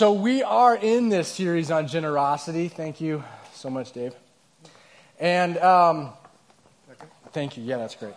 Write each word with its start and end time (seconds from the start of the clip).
so 0.00 0.14
we 0.14 0.42
are 0.42 0.74
in 0.76 1.10
this 1.10 1.28
series 1.28 1.70
on 1.70 1.86
generosity. 1.86 2.68
Thank 2.68 3.02
you 3.02 3.22
so 3.52 3.68
much, 3.68 3.92
Dave. 3.92 4.14
And 5.18 5.58
um, 5.58 6.14
thank 7.32 7.58
you. 7.58 7.64
Yeah, 7.64 7.76
that's 7.76 7.96
great. 7.96 8.14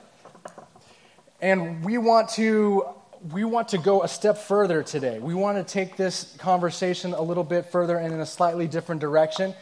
And 1.41 1.83
we 1.83 1.97
want 1.97 2.29
to 2.35 2.85
we 3.33 3.43
want 3.43 3.67
to 3.67 3.77
go 3.77 4.01
a 4.01 4.07
step 4.07 4.37
further 4.37 4.81
today. 4.81 5.19
We 5.19 5.33
want 5.33 5.57
to 5.57 5.73
take 5.73 5.97
this 5.97 6.37
conversation 6.37 7.11
a 7.11 7.21
little 7.21 7.43
bit 7.43 7.65
further 7.65 7.97
and 7.97 8.13
in 8.13 8.21
a 8.21 8.25
slightly 8.25 8.69
different 8.69 9.01
direction 9.01 9.53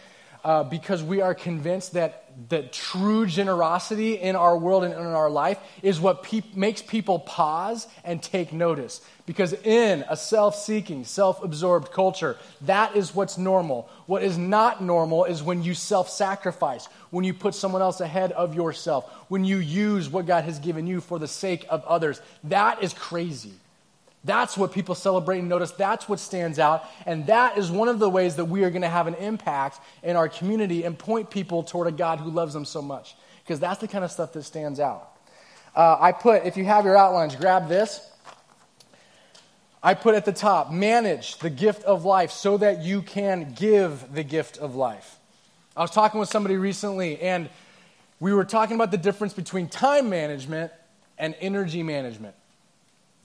uh, 0.43 0.63
because 0.63 1.03
we 1.03 1.21
are 1.21 1.35
convinced 1.35 1.93
that, 1.93 2.25
that 2.49 2.73
true 2.73 3.25
generosity 3.25 4.15
in 4.19 4.35
our 4.35 4.57
world 4.57 4.83
and 4.83 4.93
in 4.93 4.99
our 4.99 5.29
life 5.29 5.59
is 5.83 5.99
what 5.99 6.25
makes 6.55 6.81
people 6.81 7.19
pause 7.19 7.87
and 8.03 8.21
take 8.21 8.51
notice. 8.51 9.01
Because 9.25 9.53
in 9.53 10.03
a 10.09 10.17
self 10.17 10.55
seeking, 10.55 11.05
self 11.05 11.43
absorbed 11.43 11.91
culture, 11.91 12.37
that 12.61 12.95
is 12.95 13.13
what's 13.13 13.37
normal. 13.37 13.89
What 14.07 14.23
is 14.23 14.37
not 14.37 14.81
normal 14.81 15.25
is 15.25 15.43
when 15.43 15.63
you 15.63 15.73
self 15.73 16.09
sacrifice, 16.09 16.87
when 17.11 17.23
you 17.23 17.33
put 17.33 17.53
someone 17.53 17.81
else 17.81 18.01
ahead 18.01 18.31
of 18.31 18.55
yourself, 18.55 19.09
when 19.29 19.45
you 19.45 19.57
use 19.57 20.09
what 20.09 20.25
God 20.25 20.43
has 20.45 20.59
given 20.59 20.87
you 20.87 21.01
for 21.01 21.19
the 21.19 21.27
sake 21.27 21.65
of 21.69 21.85
others. 21.85 22.19
That 22.43 22.83
is 22.83 22.93
crazy. 22.93 23.53
That's 24.23 24.55
what 24.55 24.71
people 24.71 24.93
celebrate 24.93 25.39
and 25.39 25.49
notice. 25.49 25.71
That's 25.71 26.07
what 26.07 26.19
stands 26.19 26.59
out. 26.59 26.85
And 27.05 27.25
that 27.25 27.57
is 27.57 27.71
one 27.71 27.87
of 27.87 27.97
the 27.97 28.09
ways 28.09 28.35
that 28.35 28.45
we 28.45 28.63
are 28.63 28.69
going 28.69 28.83
to 28.83 28.89
have 28.89 29.07
an 29.07 29.15
impact 29.15 29.79
in 30.03 30.15
our 30.15 30.29
community 30.29 30.83
and 30.83 30.97
point 30.97 31.31
people 31.31 31.63
toward 31.63 31.87
a 31.87 31.91
God 31.91 32.19
who 32.19 32.29
loves 32.29 32.53
them 32.53 32.65
so 32.65 32.81
much. 32.81 33.15
Because 33.43 33.59
that's 33.59 33.81
the 33.81 33.87
kind 33.87 34.05
of 34.05 34.11
stuff 34.11 34.33
that 34.33 34.43
stands 34.43 34.79
out. 34.79 35.09
Uh, 35.75 35.97
I 35.99 36.11
put, 36.11 36.45
if 36.45 36.55
you 36.55 36.65
have 36.65 36.85
your 36.85 36.97
outlines, 36.97 37.35
grab 37.35 37.67
this. 37.67 38.07
I 39.81 39.95
put 39.95 40.13
at 40.13 40.25
the 40.25 40.33
top, 40.33 40.71
manage 40.71 41.37
the 41.39 41.49
gift 41.49 41.83
of 41.83 42.05
life 42.05 42.29
so 42.29 42.57
that 42.57 42.83
you 42.83 43.01
can 43.01 43.53
give 43.53 44.13
the 44.13 44.23
gift 44.23 44.59
of 44.59 44.75
life. 44.75 45.17
I 45.75 45.81
was 45.81 45.89
talking 45.89 46.19
with 46.19 46.29
somebody 46.29 46.57
recently, 46.57 47.19
and 47.19 47.49
we 48.19 48.33
were 48.33 48.45
talking 48.45 48.75
about 48.75 48.91
the 48.91 48.97
difference 48.97 49.33
between 49.33 49.67
time 49.67 50.09
management 50.09 50.71
and 51.17 51.33
energy 51.39 51.81
management. 51.81 52.35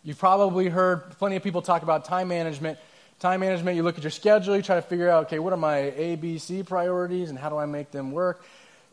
You've 0.07 0.21
probably 0.21 0.69
heard 0.69 1.11
plenty 1.19 1.35
of 1.35 1.43
people 1.43 1.63
talk 1.63 1.83
about 1.83 2.05
time 2.05 2.29
management. 2.29 2.79
Time 3.19 3.41
management, 3.41 3.77
you 3.77 3.83
look 3.83 3.99
at 3.99 4.05
your 4.05 4.13
schedule, 4.13 4.55
you 4.55 4.63
try 4.63 4.77
to 4.77 4.83
figure 4.83 5.11
out, 5.11 5.25
okay, 5.27 5.41
what 5.41 5.53
are 5.53 5.57
my 5.57 5.79
A, 5.97 6.15
B, 6.15 6.39
C 6.39 6.63
priorities 6.63 7.29
and 7.29 7.37
how 7.37 7.49
do 7.49 7.57
I 7.57 7.67
make 7.67 7.91
them 7.91 8.13
work? 8.13 8.45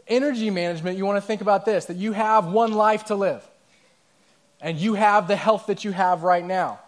Energy 0.08 0.50
management, 0.50 0.98
you 0.98 1.06
want 1.06 1.18
to 1.18 1.22
think 1.22 1.42
about 1.42 1.66
this 1.66 1.86
that 1.86 1.98
you 1.98 2.14
have 2.14 2.48
one 2.48 2.74
life 2.74 3.06
to 3.06 3.16
live, 3.16 3.48
and 4.60 4.80
you 4.80 4.96
have 4.96 5.28
the 5.28 5.36
health 5.36 5.68
that 5.68 5.84
you 5.84 5.92
have 5.92 6.24
right 6.24 6.44
now. 6.44 6.80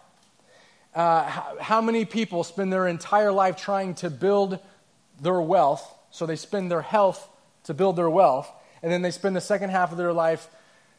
Uh, 0.92 1.22
how, 1.22 1.56
how 1.60 1.80
many 1.80 2.04
people 2.04 2.42
spend 2.42 2.72
their 2.72 2.88
entire 2.88 3.30
life 3.30 3.56
trying 3.56 3.94
to 3.94 4.10
build 4.10 4.58
their 5.20 5.40
wealth? 5.40 5.88
So 6.10 6.26
they 6.26 6.34
spend 6.34 6.68
their 6.68 6.82
health 6.82 7.28
to 7.64 7.74
build 7.74 7.94
their 7.94 8.10
wealth, 8.10 8.50
and 8.82 8.90
then 8.90 9.02
they 9.02 9.12
spend 9.12 9.36
the 9.36 9.40
second 9.40 9.70
half 9.70 9.92
of 9.92 9.98
their 9.98 10.12
life 10.12 10.48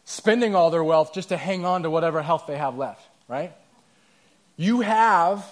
spending 0.06 0.56
all 0.56 0.70
their 0.70 0.84
wealth 0.84 1.14
just 1.14 1.28
to 1.30 1.36
hang 1.36 1.66
on 1.66 1.84
to 1.84 1.90
whatever 1.90 2.22
health 2.22 2.46
they 2.48 2.56
have 2.56 2.78
left 2.78 3.06
right? 3.28 3.52
You 4.56 4.82
have 4.82 5.46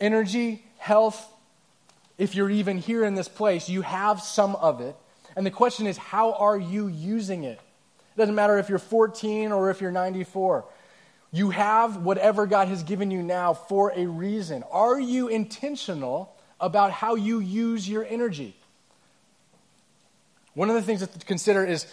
energy, 0.00 0.64
health. 0.78 1.26
If 2.18 2.34
you're 2.34 2.50
even 2.50 2.78
here 2.78 3.04
in 3.04 3.14
this 3.14 3.28
place, 3.28 3.68
you 3.68 3.82
have 3.82 4.20
some 4.20 4.56
of 4.56 4.80
it. 4.80 4.96
And 5.36 5.44
the 5.44 5.50
question 5.50 5.86
is, 5.86 5.96
how 5.96 6.34
are 6.34 6.58
you 6.58 6.88
using 6.88 7.44
it? 7.44 7.58
It 7.58 8.18
doesn't 8.18 8.34
matter 8.34 8.58
if 8.58 8.68
you're 8.68 8.78
14 8.78 9.50
or 9.50 9.70
if 9.70 9.80
you're 9.80 9.90
94. 9.90 10.64
You 11.32 11.50
have 11.50 11.96
whatever 11.96 12.46
God 12.46 12.68
has 12.68 12.84
given 12.84 13.10
you 13.10 13.22
now 13.22 13.54
for 13.54 13.92
a 13.96 14.06
reason. 14.06 14.62
Are 14.70 15.00
you 15.00 15.26
intentional 15.26 16.32
about 16.60 16.92
how 16.92 17.16
you 17.16 17.40
use 17.40 17.88
your 17.88 18.04
energy? 18.04 18.54
One 20.54 20.68
of 20.68 20.76
the 20.76 20.82
things 20.82 21.00
to 21.00 21.08
consider 21.26 21.64
is 21.64 21.86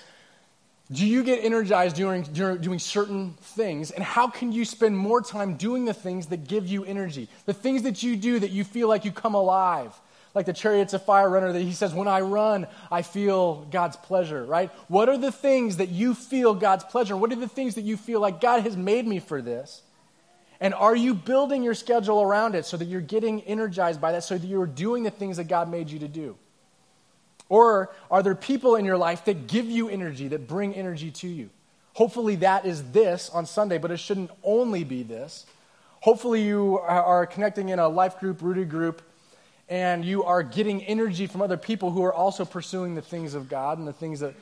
do 0.92 1.06
you 1.06 1.23
get 1.23 1.44
energized 1.44 1.95
during, 1.95 2.24
during 2.24 2.59
doing 2.59 2.79
certain 2.79 3.34
things? 3.41 3.91
And 3.91 4.03
how 4.03 4.28
can 4.28 4.52
you 4.52 4.66
spend 4.66 4.97
more 4.97 5.22
time 5.22 5.56
doing 5.56 5.85
the 5.85 5.94
things 5.94 6.28
that 6.28 6.47
give 6.47 6.68
you 6.68 6.84
energy? 6.84 7.29
The 7.46 7.53
things 7.53 7.84
that 7.84 8.03
you 8.03 8.18
do 8.18 8.40
that 8.40 8.52
you 8.52 8.66
feel 8.66 8.90
like 8.90 9.06
you 9.06 9.12
come 9.12 9.34
alive. 9.34 9.94
Like 10.34 10.46
the 10.46 10.53
chariots 10.53 10.94
of 10.94 11.03
fire 11.03 11.30
runner 11.30 11.53
that 11.53 11.62
he 11.62 11.74
says, 11.74 11.94
When 11.94 12.07
I 12.07 12.22
run, 12.22 12.68
I 12.90 13.01
feel 13.03 13.66
God's 13.72 13.97
pleasure, 13.97 14.44
right? 14.46 14.69
What 14.88 15.07
are 15.07 15.18
the 15.18 15.31
things 15.31 15.78
that 15.78 15.90
you 15.90 16.13
feel 16.13 16.53
God's 16.53 16.84
pleasure? 16.84 17.16
What 17.16 17.31
are 17.31 17.38
the 17.38 17.50
things 17.50 17.75
that 17.75 17.81
you 17.81 17.96
feel 17.96 18.19
like 18.19 18.41
God 18.41 18.63
has 18.63 18.75
made 18.75 19.07
me 19.07 19.19
for 19.19 19.41
this? 19.41 19.81
And 20.59 20.74
are 20.74 20.96
you 20.96 21.16
building 21.16 21.63
your 21.63 21.74
schedule 21.74 22.22
around 22.22 22.56
it 22.56 22.66
so 22.66 22.78
that 22.78 22.85
you're 22.85 23.01
getting 23.01 23.41
energized 23.41 24.00
by 24.00 24.12
that, 24.12 24.24
so 24.24 24.38
that 24.38 24.46
you're 24.46 24.68
doing 24.68 25.03
the 25.03 25.09
things 25.09 25.38
that 25.38 25.46
God 25.46 25.69
made 25.69 25.90
you 25.90 26.00
to 26.00 26.07
do? 26.07 26.38
Or 27.51 27.91
are 28.09 28.23
there 28.23 28.34
people 28.34 28.78
in 28.78 28.85
your 28.85 28.95
life 28.95 29.25
that 29.25 29.47
give 29.47 29.66
you 29.66 29.89
energy, 29.89 30.29
that 30.29 30.47
bring 30.47 30.73
energy 30.73 31.12
to 31.12 31.28
you? 31.28 31.50
Hopefully, 31.95 32.38
that 32.38 32.66
is 32.66 32.81
this 32.94 33.29
on 33.29 33.45
Sunday, 33.45 33.78
but 33.78 33.91
it 33.91 33.97
shouldn't 33.97 34.31
only 34.41 34.85
be 34.85 35.03
this. 35.03 35.45
Hopefully, 36.00 36.41
you 36.41 36.79
are 36.79 37.25
connecting 37.25 37.67
in 37.67 37.78
a 37.78 37.89
life 37.89 38.22
group, 38.22 38.41
rooted 38.41 38.69
group, 38.69 39.01
and 39.67 40.06
you 40.06 40.23
are 40.23 40.44
getting 40.44 40.81
energy 40.84 41.28
from 41.28 41.41
other 41.41 41.57
people 41.57 41.91
who 41.91 42.01
are 42.06 42.13
also 42.13 42.45
pursuing 42.45 42.95
the 42.95 43.01
things 43.01 43.34
of 43.34 43.50
God 43.50 43.79
and 43.79 43.85
the 43.85 43.91
things 43.91 44.22
that 44.22 44.33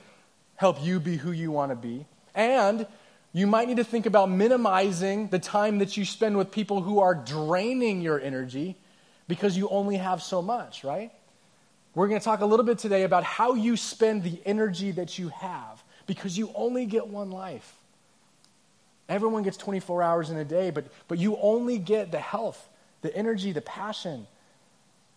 help 0.55 0.79
you 0.83 0.99
be 0.99 1.17
who 1.17 1.31
you 1.31 1.49
want 1.49 1.71
to 1.71 1.75
be. 1.75 2.05
And 2.35 2.85
you 3.33 3.47
might 3.47 3.67
need 3.67 3.77
to 3.77 3.83
think 3.83 4.05
about 4.05 4.29
minimizing 4.29 5.29
the 5.29 5.39
time 5.39 5.79
that 5.79 5.97
you 5.97 6.05
spend 6.05 6.37
with 6.37 6.51
people 6.51 6.83
who 6.83 6.99
are 6.99 7.15
draining 7.15 8.01
your 8.01 8.21
energy 8.21 8.75
because 9.27 9.57
you 9.57 9.67
only 9.69 9.97
have 9.97 10.21
so 10.21 10.43
much, 10.43 10.83
right? 10.83 11.11
We're 11.95 12.07
going 12.07 12.19
to 12.19 12.23
talk 12.23 12.41
a 12.41 12.45
little 12.45 12.65
bit 12.65 12.77
today 12.77 13.03
about 13.03 13.23
how 13.23 13.55
you 13.55 13.75
spend 13.75 14.23
the 14.23 14.39
energy 14.45 14.91
that 14.91 15.17
you 15.17 15.29
have 15.29 15.83
because 16.05 16.37
you 16.37 16.51
only 16.55 16.85
get 16.85 17.07
one 17.07 17.31
life. 17.31 17.75
Everyone 19.07 19.41
gets 19.41 19.57
24 19.57 20.03
hours 20.03 20.29
in 20.29 20.37
a 20.37 20.45
day, 20.45 20.69
but, 20.69 20.85
but 21.07 21.17
you 21.17 21.37
only 21.41 21.79
get 21.79 22.11
the 22.11 22.19
health, 22.19 22.69
the 23.01 23.15
energy, 23.15 23.51
the 23.51 23.61
passion 23.61 24.27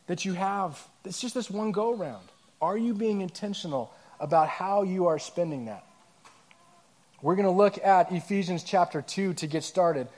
that 0.06 0.24
you 0.24 0.32
have. 0.32 0.80
It's 1.04 1.20
just 1.20 1.34
this 1.34 1.50
one 1.50 1.72
go 1.72 1.94
round. 1.94 2.26
Are 2.62 2.78
you 2.78 2.94
being 2.94 3.20
intentional 3.20 3.92
about 4.18 4.48
how 4.48 4.82
you 4.82 5.08
are 5.08 5.18
spending 5.18 5.66
that? 5.66 5.84
We're 7.20 7.36
going 7.36 7.46
to 7.46 7.52
look 7.52 7.78
at 7.84 8.10
Ephesians 8.10 8.64
chapter 8.64 9.02
2 9.02 9.34
to 9.34 9.46
get 9.46 9.62
started. 9.62 10.08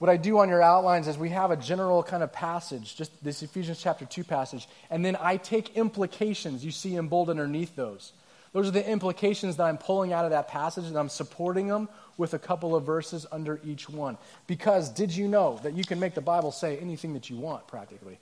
What 0.00 0.08
I 0.08 0.16
do 0.16 0.38
on 0.38 0.48
your 0.48 0.62
outlines 0.62 1.08
is 1.08 1.18
we 1.18 1.28
have 1.28 1.50
a 1.50 1.58
general 1.58 2.02
kind 2.02 2.22
of 2.22 2.32
passage, 2.32 2.96
just 2.96 3.22
this 3.22 3.42
Ephesians 3.42 3.82
chapter 3.82 4.06
2 4.06 4.24
passage, 4.24 4.66
and 4.88 5.04
then 5.04 5.14
I 5.20 5.36
take 5.36 5.76
implications 5.76 6.64
you 6.64 6.70
see 6.70 6.96
in 6.96 7.08
bold 7.08 7.28
underneath 7.28 7.76
those. 7.76 8.14
Those 8.54 8.66
are 8.66 8.70
the 8.70 8.90
implications 8.90 9.58
that 9.58 9.64
I'm 9.64 9.76
pulling 9.76 10.14
out 10.14 10.24
of 10.24 10.30
that 10.30 10.48
passage, 10.48 10.86
and 10.86 10.96
I'm 10.96 11.10
supporting 11.10 11.68
them 11.68 11.86
with 12.16 12.32
a 12.32 12.38
couple 12.38 12.74
of 12.74 12.84
verses 12.84 13.26
under 13.30 13.60
each 13.62 13.90
one. 13.90 14.16
Because 14.46 14.88
did 14.88 15.14
you 15.14 15.28
know 15.28 15.60
that 15.64 15.74
you 15.74 15.84
can 15.84 16.00
make 16.00 16.14
the 16.14 16.22
Bible 16.22 16.50
say 16.50 16.78
anything 16.78 17.12
that 17.12 17.28
you 17.28 17.36
want, 17.36 17.66
practically? 17.66 18.18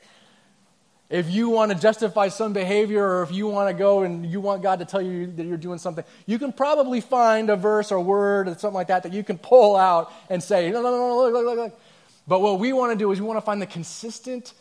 If 1.11 1.31
you 1.31 1.49
want 1.49 1.73
to 1.73 1.79
justify 1.79 2.29
some 2.29 2.53
behavior 2.53 3.03
or 3.03 3.23
if 3.23 3.33
you 3.33 3.47
want 3.47 3.71
to 3.71 3.75
go 3.75 4.03
and 4.03 4.27
you 4.27 4.41
want 4.41 4.63
God 4.63 4.81
to 4.81 4.85
tell 4.85 5.01
you 5.01 5.27
that 5.33 5.47
you're 5.47 5.57
doing 5.57 5.79
something, 5.79 6.05
you 6.27 6.39
can 6.39 6.53
probably 6.53 7.01
find 7.01 7.49
a 7.49 7.57
verse 7.57 7.91
or 7.91 8.01
word 8.01 8.47
or 8.47 8.53
something 8.53 8.75
like 8.75 8.89
that 8.89 9.05
that 9.05 9.15
you 9.15 9.25
can 9.25 9.39
pull 9.39 9.75
out 9.75 10.13
and 10.29 10.43
say, 10.43 10.71
no, 10.71 10.83
no, 10.83 10.91
no, 10.91 11.09
no, 11.09 11.17
look, 11.17 11.33
look, 11.33 11.45
look, 11.47 11.57
look. 11.57 11.81
But 12.27 12.43
what 12.43 12.59
we 12.59 12.75
want 12.75 12.93
to 12.93 12.99
do 12.99 13.11
is 13.11 13.21
we 13.23 13.27
want 13.27 13.39
to 13.39 13.45
find 13.45 13.63
the 13.63 13.67
consistent 13.67 14.53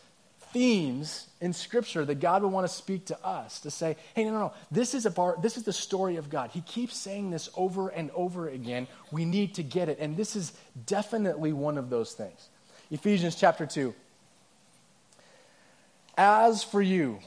themes 0.52 1.26
in 1.42 1.52
Scripture 1.52 2.06
that 2.06 2.20
God 2.20 2.42
would 2.42 2.50
want 2.50 2.66
to 2.66 2.72
speak 2.72 3.04
to 3.06 3.24
us 3.24 3.60
to 3.60 3.70
say, 3.70 3.96
hey, 4.14 4.24
no, 4.24 4.30
no, 4.30 4.38
no, 4.38 4.52
this 4.70 4.94
is, 4.94 5.04
a 5.04 5.10
bar, 5.10 5.36
this 5.42 5.58
is 5.58 5.64
the 5.64 5.72
story 5.72 6.16
of 6.16 6.30
God. 6.30 6.48
He 6.50 6.62
keeps 6.62 6.96
saying 6.96 7.30
this 7.30 7.50
over 7.54 7.90
and 7.90 8.10
over 8.12 8.48
again. 8.48 8.88
We 9.12 9.26
need 9.26 9.54
to 9.56 9.62
get 9.62 9.90
it. 9.90 9.98
And 10.00 10.16
this 10.16 10.34
is 10.34 10.54
definitely 10.86 11.52
one 11.52 11.76
of 11.76 11.90
those 11.90 12.14
things. 12.14 12.48
Ephesians 12.90 13.36
chapter 13.36 13.66
2. 13.66 13.94
As 16.18 16.64
for 16.64 16.82
you, 16.82 17.20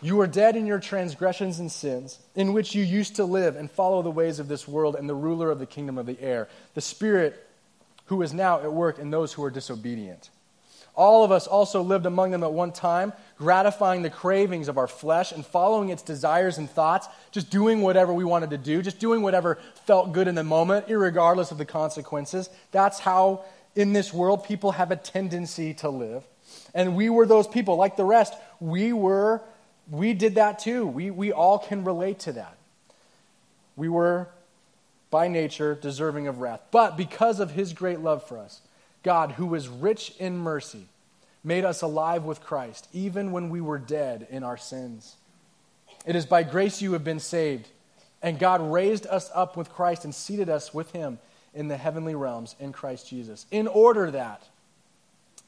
you 0.00 0.20
are 0.20 0.28
dead 0.28 0.54
in 0.54 0.64
your 0.64 0.78
transgressions 0.78 1.58
and 1.58 1.70
sins, 1.70 2.20
in 2.36 2.52
which 2.52 2.76
you 2.76 2.84
used 2.84 3.16
to 3.16 3.24
live 3.24 3.56
and 3.56 3.68
follow 3.68 4.02
the 4.02 4.10
ways 4.10 4.38
of 4.38 4.46
this 4.46 4.68
world 4.68 4.94
and 4.94 5.08
the 5.08 5.16
ruler 5.16 5.50
of 5.50 5.58
the 5.58 5.66
kingdom 5.66 5.98
of 5.98 6.06
the 6.06 6.18
air, 6.20 6.48
the 6.74 6.80
Spirit 6.80 7.44
who 8.04 8.22
is 8.22 8.32
now 8.32 8.60
at 8.60 8.72
work 8.72 9.00
in 9.00 9.10
those 9.10 9.32
who 9.32 9.42
are 9.42 9.50
disobedient. 9.50 10.30
All 10.94 11.24
of 11.24 11.32
us 11.32 11.48
also 11.48 11.82
lived 11.82 12.06
among 12.06 12.30
them 12.30 12.44
at 12.44 12.52
one 12.52 12.70
time, 12.70 13.12
gratifying 13.36 14.02
the 14.02 14.10
cravings 14.10 14.68
of 14.68 14.78
our 14.78 14.86
flesh 14.86 15.32
and 15.32 15.44
following 15.44 15.88
its 15.88 16.02
desires 16.02 16.56
and 16.56 16.70
thoughts, 16.70 17.08
just 17.32 17.50
doing 17.50 17.80
whatever 17.80 18.14
we 18.14 18.24
wanted 18.24 18.50
to 18.50 18.58
do, 18.58 18.80
just 18.80 19.00
doing 19.00 19.22
whatever 19.22 19.58
felt 19.86 20.12
good 20.12 20.28
in 20.28 20.36
the 20.36 20.44
moment, 20.44 20.86
regardless 20.88 21.50
of 21.50 21.58
the 21.58 21.64
consequences. 21.64 22.48
That's 22.70 23.00
how, 23.00 23.44
in 23.74 23.92
this 23.92 24.14
world, 24.14 24.44
people 24.44 24.70
have 24.72 24.92
a 24.92 24.96
tendency 24.96 25.74
to 25.74 25.88
live. 25.88 26.24
And 26.74 26.96
we 26.96 27.10
were 27.10 27.26
those 27.26 27.46
people, 27.46 27.76
like 27.76 27.96
the 27.96 28.04
rest. 28.04 28.34
We 28.60 28.92
were, 28.92 29.42
we 29.90 30.12
did 30.12 30.36
that 30.36 30.58
too. 30.58 30.86
We, 30.86 31.10
we 31.10 31.32
all 31.32 31.58
can 31.58 31.84
relate 31.84 32.20
to 32.20 32.32
that. 32.32 32.56
We 33.76 33.88
were, 33.88 34.28
by 35.10 35.28
nature, 35.28 35.74
deserving 35.74 36.28
of 36.28 36.38
wrath. 36.38 36.60
But 36.70 36.96
because 36.96 37.40
of 37.40 37.52
his 37.52 37.72
great 37.72 38.00
love 38.00 38.22
for 38.26 38.38
us, 38.38 38.60
God, 39.02 39.32
who 39.32 39.54
is 39.54 39.68
rich 39.68 40.12
in 40.18 40.36
mercy, 40.38 40.86
made 41.42 41.64
us 41.64 41.82
alive 41.82 42.24
with 42.24 42.42
Christ, 42.42 42.88
even 42.92 43.32
when 43.32 43.48
we 43.48 43.60
were 43.60 43.78
dead 43.78 44.26
in 44.30 44.42
our 44.42 44.58
sins. 44.58 45.16
It 46.06 46.16
is 46.16 46.26
by 46.26 46.42
grace 46.42 46.82
you 46.82 46.92
have 46.92 47.04
been 47.04 47.20
saved, 47.20 47.68
and 48.22 48.38
God 48.38 48.60
raised 48.60 49.06
us 49.06 49.30
up 49.34 49.56
with 49.56 49.70
Christ 49.70 50.04
and 50.04 50.14
seated 50.14 50.48
us 50.48 50.74
with 50.74 50.92
him 50.92 51.18
in 51.54 51.68
the 51.68 51.76
heavenly 51.76 52.14
realms 52.14 52.54
in 52.60 52.72
Christ 52.72 53.08
Jesus, 53.08 53.46
in 53.50 53.66
order 53.66 54.10
that 54.10 54.42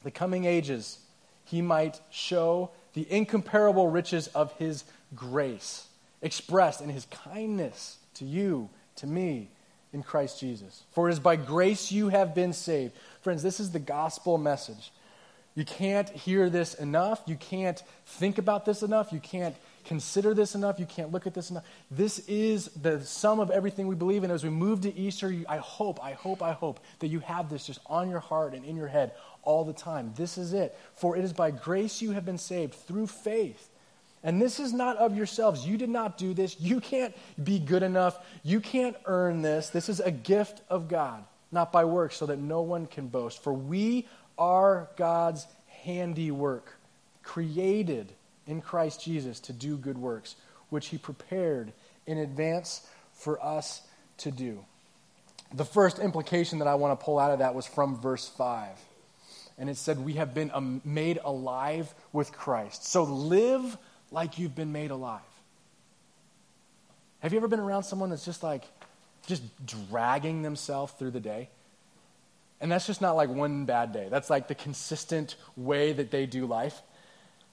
the 0.03 0.11
coming 0.11 0.45
ages 0.45 0.99
he 1.45 1.61
might 1.61 1.99
show 2.11 2.71
the 2.93 3.07
incomparable 3.11 3.89
riches 3.89 4.27
of 4.27 4.53
his 4.53 4.83
grace 5.15 5.87
expressed 6.21 6.81
in 6.81 6.89
his 6.89 7.05
kindness 7.05 7.97
to 8.15 8.25
you, 8.25 8.69
to 8.95 9.07
me, 9.07 9.49
in 9.91 10.01
Christ 10.01 10.39
Jesus. 10.39 10.83
For 10.91 11.09
it 11.09 11.13
is 11.13 11.19
by 11.19 11.35
grace 11.35 11.91
you 11.91 12.09
have 12.09 12.33
been 12.33 12.53
saved. 12.53 12.93
Friends, 13.21 13.43
this 13.43 13.59
is 13.59 13.71
the 13.71 13.79
gospel 13.79 14.37
message. 14.37 14.91
You 15.55 15.65
can't 15.65 16.09
hear 16.09 16.49
this 16.49 16.73
enough. 16.73 17.21
You 17.27 17.35
can't 17.35 17.81
think 18.05 18.37
about 18.37 18.65
this 18.65 18.81
enough. 18.81 19.13
You 19.13 19.19
can't 19.19 19.55
consider 19.85 20.33
this 20.33 20.55
enough. 20.55 20.79
You 20.79 20.85
can't 20.85 21.11
look 21.11 21.27
at 21.27 21.33
this 21.33 21.49
enough. 21.49 21.63
This 21.91 22.19
is 22.27 22.67
the 22.81 23.01
sum 23.01 23.39
of 23.39 23.51
everything 23.51 23.87
we 23.87 23.95
believe 23.95 24.23
in. 24.23 24.31
As 24.31 24.43
we 24.43 24.49
move 24.49 24.81
to 24.81 24.95
Easter, 24.95 25.33
I 25.47 25.57
hope, 25.57 26.03
I 26.03 26.13
hope, 26.13 26.41
I 26.41 26.53
hope 26.53 26.79
that 26.99 27.07
you 27.07 27.19
have 27.19 27.49
this 27.49 27.65
just 27.65 27.79
on 27.85 28.09
your 28.09 28.19
heart 28.19 28.53
and 28.53 28.65
in 28.65 28.75
your 28.75 28.87
head 28.87 29.13
all 29.43 29.63
the 29.63 29.73
time. 29.73 30.13
This 30.15 30.37
is 30.37 30.53
it. 30.53 30.77
For 30.95 31.17
it 31.17 31.23
is 31.23 31.33
by 31.33 31.51
grace 31.51 32.01
you 32.01 32.11
have 32.11 32.25
been 32.25 32.37
saved 32.37 32.73
through 32.73 33.07
faith. 33.07 33.69
And 34.23 34.41
this 34.41 34.59
is 34.59 34.71
not 34.71 34.97
of 34.97 35.17
yourselves. 35.17 35.67
You 35.67 35.77
did 35.77 35.89
not 35.89 36.17
do 36.17 36.33
this. 36.33 36.59
You 36.59 36.79
can't 36.79 37.13
be 37.43 37.59
good 37.59 37.83
enough. 37.83 38.17
You 38.41 38.61
can't 38.61 38.95
earn 39.05 39.41
this. 39.41 39.69
This 39.69 39.89
is 39.89 39.99
a 39.99 40.11
gift 40.11 40.61
of 40.69 40.87
God, 40.87 41.25
not 41.51 41.73
by 41.73 41.83
works, 41.83 42.15
so 42.15 42.25
that 42.27 42.39
no 42.39 42.61
one 42.61 42.87
can 42.87 43.07
boast. 43.07 43.43
For 43.43 43.51
we 43.51 44.07
are 44.37 44.89
God's 44.95 45.45
handiwork, 45.67 46.73
created 47.21 48.13
in 48.47 48.61
Christ 48.61 49.03
Jesus 49.03 49.39
to 49.41 49.53
do 49.53 49.77
good 49.77 49.97
works, 49.97 50.35
which 50.69 50.87
he 50.87 50.97
prepared 50.97 51.73
in 52.05 52.17
advance 52.17 52.87
for 53.13 53.43
us 53.43 53.81
to 54.17 54.31
do. 54.31 54.63
The 55.53 55.65
first 55.65 55.99
implication 55.99 56.59
that 56.59 56.67
I 56.67 56.75
want 56.75 56.99
to 56.99 57.03
pull 57.03 57.19
out 57.19 57.31
of 57.31 57.39
that 57.39 57.53
was 57.53 57.65
from 57.65 57.99
verse 57.99 58.27
5. 58.27 58.69
And 59.57 59.69
it 59.69 59.77
said, 59.77 59.99
We 59.99 60.13
have 60.13 60.33
been 60.33 60.49
um, 60.53 60.81
made 60.83 61.19
alive 61.23 61.93
with 62.11 62.31
Christ. 62.31 62.87
So 62.87 63.03
live 63.03 63.77
like 64.11 64.39
you've 64.39 64.55
been 64.55 64.71
made 64.71 64.91
alive. 64.91 65.21
Have 67.19 67.31
you 67.33 67.37
ever 67.37 67.47
been 67.47 67.59
around 67.59 67.83
someone 67.83 68.09
that's 68.09 68.25
just 68.25 68.43
like, 68.43 68.63
just 69.27 69.43
dragging 69.65 70.41
themselves 70.41 70.91
through 70.93 71.11
the 71.11 71.19
day? 71.19 71.49
And 72.59 72.71
that's 72.71 72.87
just 72.87 73.01
not 73.01 73.15
like 73.15 73.29
one 73.29 73.65
bad 73.65 73.93
day. 73.93 74.07
That's 74.09 74.29
like 74.29 74.47
the 74.47 74.55
consistent 74.55 75.35
way 75.55 75.93
that 75.93 76.11
they 76.11 76.25
do 76.25 76.45
life. 76.45 76.81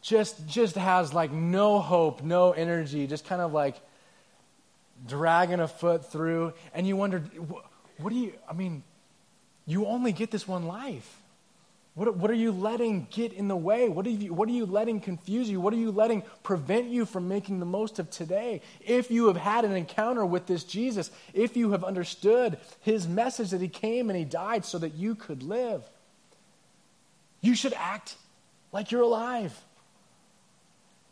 Just, 0.02 0.46
just 0.46 0.76
has 0.76 1.12
like 1.12 1.30
no 1.30 1.78
hope, 1.78 2.22
no 2.22 2.52
energy, 2.52 3.06
just 3.06 3.26
kind 3.26 3.42
of 3.42 3.52
like 3.52 3.76
dragging 5.06 5.60
a 5.60 5.68
foot 5.68 6.10
through. 6.10 6.54
And 6.74 6.86
you 6.86 6.96
wonder, 6.96 7.20
what 7.98 8.10
do 8.10 8.16
you, 8.16 8.32
I 8.48 8.54
mean, 8.54 8.82
you 9.66 9.86
only 9.86 10.12
get 10.12 10.30
this 10.30 10.48
one 10.48 10.66
life. 10.66 11.20
What, 11.94 12.16
what 12.16 12.30
are 12.30 12.34
you 12.34 12.52
letting 12.52 13.08
get 13.10 13.32
in 13.32 13.48
the 13.48 13.56
way? 13.56 13.88
What 13.88 14.06
are, 14.06 14.10
you, 14.10 14.32
what 14.32 14.48
are 14.48 14.52
you 14.52 14.64
letting 14.64 15.00
confuse 15.00 15.50
you? 15.50 15.60
What 15.60 15.74
are 15.74 15.78
you 15.78 15.90
letting 15.90 16.22
prevent 16.42 16.86
you 16.86 17.04
from 17.04 17.28
making 17.28 17.58
the 17.58 17.66
most 17.66 17.98
of 17.98 18.10
today? 18.10 18.62
If 18.80 19.10
you 19.10 19.26
have 19.26 19.36
had 19.36 19.64
an 19.64 19.72
encounter 19.72 20.24
with 20.24 20.46
this 20.46 20.64
Jesus, 20.64 21.10
if 21.34 21.56
you 21.56 21.72
have 21.72 21.84
understood 21.84 22.58
his 22.80 23.08
message 23.08 23.50
that 23.50 23.60
he 23.60 23.68
came 23.68 24.08
and 24.08 24.18
he 24.18 24.24
died 24.24 24.64
so 24.64 24.78
that 24.78 24.94
you 24.94 25.14
could 25.14 25.42
live, 25.42 25.82
you 27.40 27.54
should 27.54 27.74
act 27.74 28.14
like 28.72 28.90
you're 28.90 29.02
alive. 29.02 29.60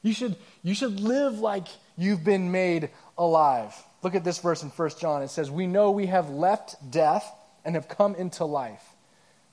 You 0.09 0.15
should, 0.15 0.37
you 0.63 0.73
should 0.73 1.01
live 1.01 1.39
like 1.39 1.69
you've 1.99 2.25
been 2.25 2.51
made 2.51 2.89
alive. 3.19 3.75
Look 4.03 4.15
at 4.15 4.25
this 4.25 4.39
verse 4.39 4.63
in 4.63 4.71
1 4.71 4.91
John. 4.99 5.21
It 5.21 5.29
says, 5.29 5.51
We 5.51 5.67
know 5.67 5.91
we 5.91 6.07
have 6.07 6.31
left 6.31 6.91
death 6.91 7.31
and 7.63 7.75
have 7.75 7.89
come 7.89 8.15
into 8.15 8.47
life 8.47 8.83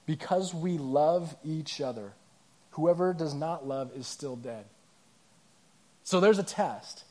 because 0.05 0.53
we 0.53 0.77
love 0.77 1.35
each 1.43 1.81
other. 1.81 2.13
Whoever 2.71 3.13
does 3.13 3.33
not 3.33 3.67
love 3.67 3.91
is 3.97 4.07
still 4.07 4.37
dead. 4.37 4.63
So 6.05 6.21
there's 6.21 6.39
a 6.39 6.43
test. 6.43 7.03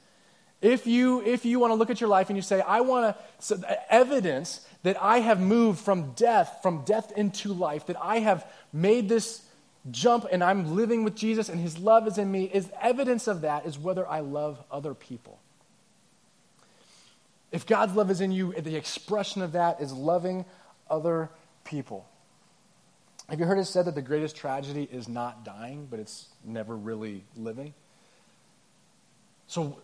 If 0.63 0.87
you, 0.87 1.21
if 1.21 1.45
you 1.45 1.61
want 1.61 1.73
to 1.73 1.75
look 1.75 1.91
at 1.91 2.01
your 2.01 2.09
life 2.09 2.31
and 2.31 2.39
you 2.39 2.43
say, 2.43 2.63
I 2.63 2.81
want 2.81 3.15
to, 3.15 3.23
so 3.41 3.61
evidence 3.91 4.67
that 4.85 4.97
I 5.03 5.19
have 5.19 5.39
moved 5.39 5.81
from 5.81 6.13
death, 6.13 6.61
from 6.63 6.83
death 6.87 7.13
into 7.15 7.53
life, 7.53 7.89
that 7.89 7.97
I 8.01 8.21
have 8.21 8.51
made 8.73 9.11
this 9.11 9.43
jump 9.91 10.27
and 10.31 10.43
I'm 10.43 10.75
living 10.75 11.05
with 11.05 11.15
Jesus 11.15 11.49
and 11.49 11.61
his 11.61 11.79
love 11.79 12.07
is 12.07 12.19
in 12.19 12.31
me, 12.31 12.45
is 12.45 12.71
evidence 12.81 13.27
of 13.27 13.43
that 13.43 13.67
is 13.67 13.79
whether 13.79 14.09
I 14.09 14.21
love 14.21 14.63
other 14.71 14.95
people. 14.95 15.39
If 17.53 17.67
God's 17.67 17.95
love 17.95 18.11
is 18.11 18.21
in 18.21 18.33
you, 18.33 18.53
the 18.53 18.77
expression 18.77 19.43
of 19.43 19.53
that 19.53 19.81
is 19.81 19.93
loving 19.93 20.45
other 20.91 21.31
people. 21.65 22.09
Have 23.29 23.39
you 23.39 23.47
heard 23.47 23.59
it 23.59 23.67
said 23.67 23.87
that 23.87 23.95
the 23.95 24.03
greatest 24.03 24.37
tragedy 24.37 24.89
is 24.91 25.09
not 25.09 25.45
dying, 25.45 25.87
but 25.89 25.99
it's 26.01 26.27
never 26.45 26.77
really 26.77 27.25
living? 27.37 27.73
So, 29.47 29.79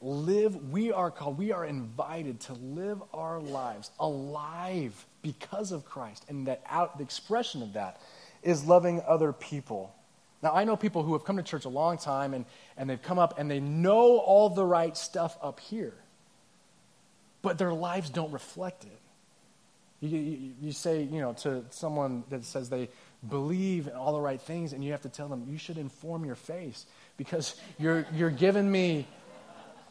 live, 0.00 0.70
we 0.70 0.92
are 0.92 1.10
called, 1.10 1.36
we 1.36 1.52
are 1.52 1.64
invited 1.64 2.40
to 2.40 2.52
live 2.54 3.02
our 3.12 3.40
lives 3.40 3.90
alive 3.98 5.04
because 5.22 5.72
of 5.72 5.84
Christ. 5.84 6.24
And 6.28 6.46
that 6.46 6.62
out, 6.68 6.96
the 6.96 7.04
expression 7.04 7.62
of 7.62 7.74
that 7.74 8.00
is 8.46 8.64
loving 8.64 9.02
other 9.06 9.32
people. 9.32 9.94
Now, 10.42 10.52
I 10.52 10.64
know 10.64 10.76
people 10.76 11.02
who 11.02 11.14
have 11.14 11.24
come 11.24 11.36
to 11.36 11.42
church 11.42 11.64
a 11.64 11.68
long 11.68 11.98
time 11.98 12.32
and, 12.32 12.44
and 12.76 12.88
they've 12.88 13.02
come 13.02 13.18
up 13.18 13.38
and 13.38 13.50
they 13.50 13.60
know 13.60 14.18
all 14.18 14.48
the 14.48 14.64
right 14.64 14.96
stuff 14.96 15.36
up 15.42 15.60
here, 15.60 15.94
but 17.42 17.58
their 17.58 17.72
lives 17.72 18.10
don't 18.10 18.32
reflect 18.32 18.84
it. 18.84 19.00
You, 20.00 20.18
you, 20.18 20.52
you, 20.60 20.72
say, 20.72 21.02
you 21.02 21.20
know, 21.20 21.32
to 21.32 21.64
someone 21.70 22.22
that 22.28 22.44
says 22.44 22.68
they 22.68 22.90
believe 23.26 23.88
in 23.88 23.94
all 23.94 24.12
the 24.12 24.20
right 24.20 24.40
things, 24.40 24.72
and 24.72 24.84
you 24.84 24.92
have 24.92 25.02
to 25.02 25.08
tell 25.08 25.26
them, 25.26 25.46
you 25.48 25.56
should 25.56 25.78
inform 25.78 26.24
your 26.24 26.34
face 26.34 26.84
because 27.16 27.56
you're, 27.78 28.06
you're 28.14 28.30
giving 28.30 28.70
me, 28.70 29.06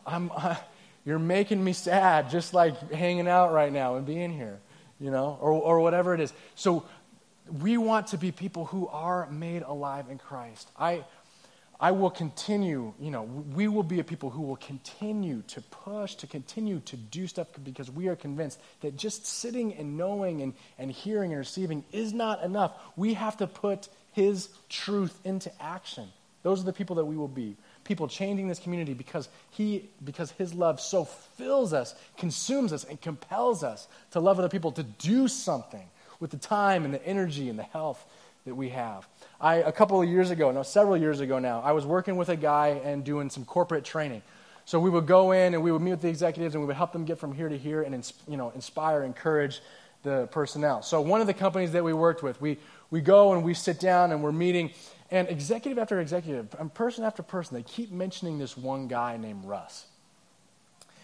I'm, 0.06 0.32
uh, 0.36 0.56
you're 1.06 1.20
making 1.20 1.64
me 1.64 1.74
sad 1.74 2.30
just 2.30 2.54
like 2.54 2.92
hanging 2.92 3.28
out 3.28 3.52
right 3.52 3.72
now 3.72 3.96
and 3.96 4.06
being 4.06 4.32
here, 4.32 4.60
you 5.00 5.12
know, 5.12 5.38
or, 5.42 5.52
or 5.52 5.80
whatever 5.80 6.14
it 6.14 6.20
is. 6.20 6.34
So 6.56 6.86
we 7.62 7.78
want 7.78 8.08
to 8.08 8.18
be 8.18 8.32
people 8.32 8.66
who 8.66 8.88
are 8.88 9.30
made 9.30 9.62
alive 9.62 10.06
in 10.10 10.18
Christ. 10.18 10.70
I, 10.78 11.04
I 11.80 11.92
will 11.92 12.10
continue, 12.10 12.94
you 13.00 13.12
know, 13.12 13.24
we 13.24 13.68
will 13.68 13.84
be 13.84 14.00
a 14.00 14.04
people 14.04 14.30
who 14.30 14.42
will 14.42 14.56
continue 14.56 15.44
to 15.50 15.62
push, 15.62 16.16
to 16.16 16.28
continue 16.28 16.80
to 16.82 16.96
do 16.96 17.28
stuff 17.28 17.48
because 17.64 17.92
we 17.92 18.08
are 18.08 18.16
convinced 18.16 18.60
that 18.82 18.98
just 18.98 19.26
sitting 19.26 19.74
and 19.76 19.98
knowing 19.98 20.42
and, 20.42 20.54
and 20.80 20.92
hearing 20.92 21.32
and 21.32 21.40
receiving 21.40 21.84
is 21.92 22.14
not 22.14 22.44
enough. 22.44 22.74
We 22.96 23.14
have 23.14 23.38
to 23.38 23.48
put 23.48 23.90
His 24.14 24.50
truth 24.70 25.20
into 25.24 25.52
action. 25.62 26.08
Those 26.44 26.62
are 26.62 26.66
the 26.66 26.74
people 26.74 26.96
that 26.98 27.06
we 27.06 27.18
will 27.18 27.28
be. 27.28 27.58
People 27.84 28.08
changing 28.08 28.48
this 28.48 28.60
community 28.60 28.94
because 28.94 29.30
he 29.50 29.90
because 30.04 30.30
his 30.32 30.54
love 30.54 30.80
so 30.80 31.06
fills 31.06 31.74
us, 31.74 31.96
consumes 32.18 32.72
us, 32.72 32.84
and 32.84 33.02
compels 33.02 33.64
us 33.64 33.88
to 34.12 34.20
love 34.20 34.38
other 34.38 34.50
people, 34.50 34.72
to 34.74 34.84
do 34.84 35.28
something 35.28 35.88
with 36.20 36.32
the 36.32 36.38
time 36.38 36.86
and 36.86 36.94
the 36.94 37.06
energy 37.06 37.50
and 37.50 37.58
the 37.58 37.64
health 37.64 38.06
that 38.46 38.56
we 38.56 38.70
have. 38.70 39.08
I, 39.42 39.56
a 39.56 39.72
couple 39.72 40.02
of 40.02 40.08
years 40.08 40.30
ago, 40.30 40.52
no, 40.52 40.64
several 40.64 40.98
years 40.98 41.20
ago 41.20 41.40
now, 41.40 41.62
I 41.62 41.72
was 41.72 41.86
working 41.86 42.16
with 42.16 42.30
a 42.30 42.36
guy 42.36 42.80
and 42.84 43.04
doing 43.04 43.30
some 43.30 43.44
corporate 43.46 43.84
training. 43.84 44.22
So 44.66 44.80
we 44.80 44.90
would 44.90 45.06
go 45.06 45.32
in 45.32 45.54
and 45.54 45.64
we 45.64 45.72
would 45.72 45.82
meet 45.82 45.92
with 45.92 46.02
the 46.02 46.10
executives 46.10 46.56
and 46.56 46.64
we 46.64 46.68
would 46.68 46.76
help 46.76 46.92
them 46.92 47.06
get 47.06 47.20
from 47.20 47.34
here 47.34 47.50
to 47.50 47.58
here 47.58 47.82
and 47.84 48.14
you 48.28 48.38
know, 48.38 48.52
inspire, 48.56 49.04
encourage 49.04 49.62
the 50.04 50.28
personnel. 50.32 50.82
So 50.82 51.02
one 51.02 51.22
of 51.22 51.28
the 51.28 51.34
companies 51.34 51.72
that 51.74 51.84
we 51.84 51.94
worked 51.94 52.24
with, 52.24 52.40
we, 52.42 52.58
we 52.90 53.02
go 53.02 53.34
and 53.34 53.44
we 53.44 53.54
sit 53.54 53.80
down 53.80 54.12
and 54.12 54.24
we're 54.24 54.32
meeting, 54.32 54.72
and 55.12 55.28
executive 55.28 55.78
after 55.78 56.00
executive, 56.00 56.56
and 56.58 56.74
person 56.74 57.04
after 57.04 57.24
person, 57.24 57.56
they 57.56 57.64
keep 57.64 57.92
mentioning 57.92 58.40
this 58.40 58.56
one 58.56 58.88
guy 58.88 59.18
named 59.18 59.46
Russ. 59.46 59.86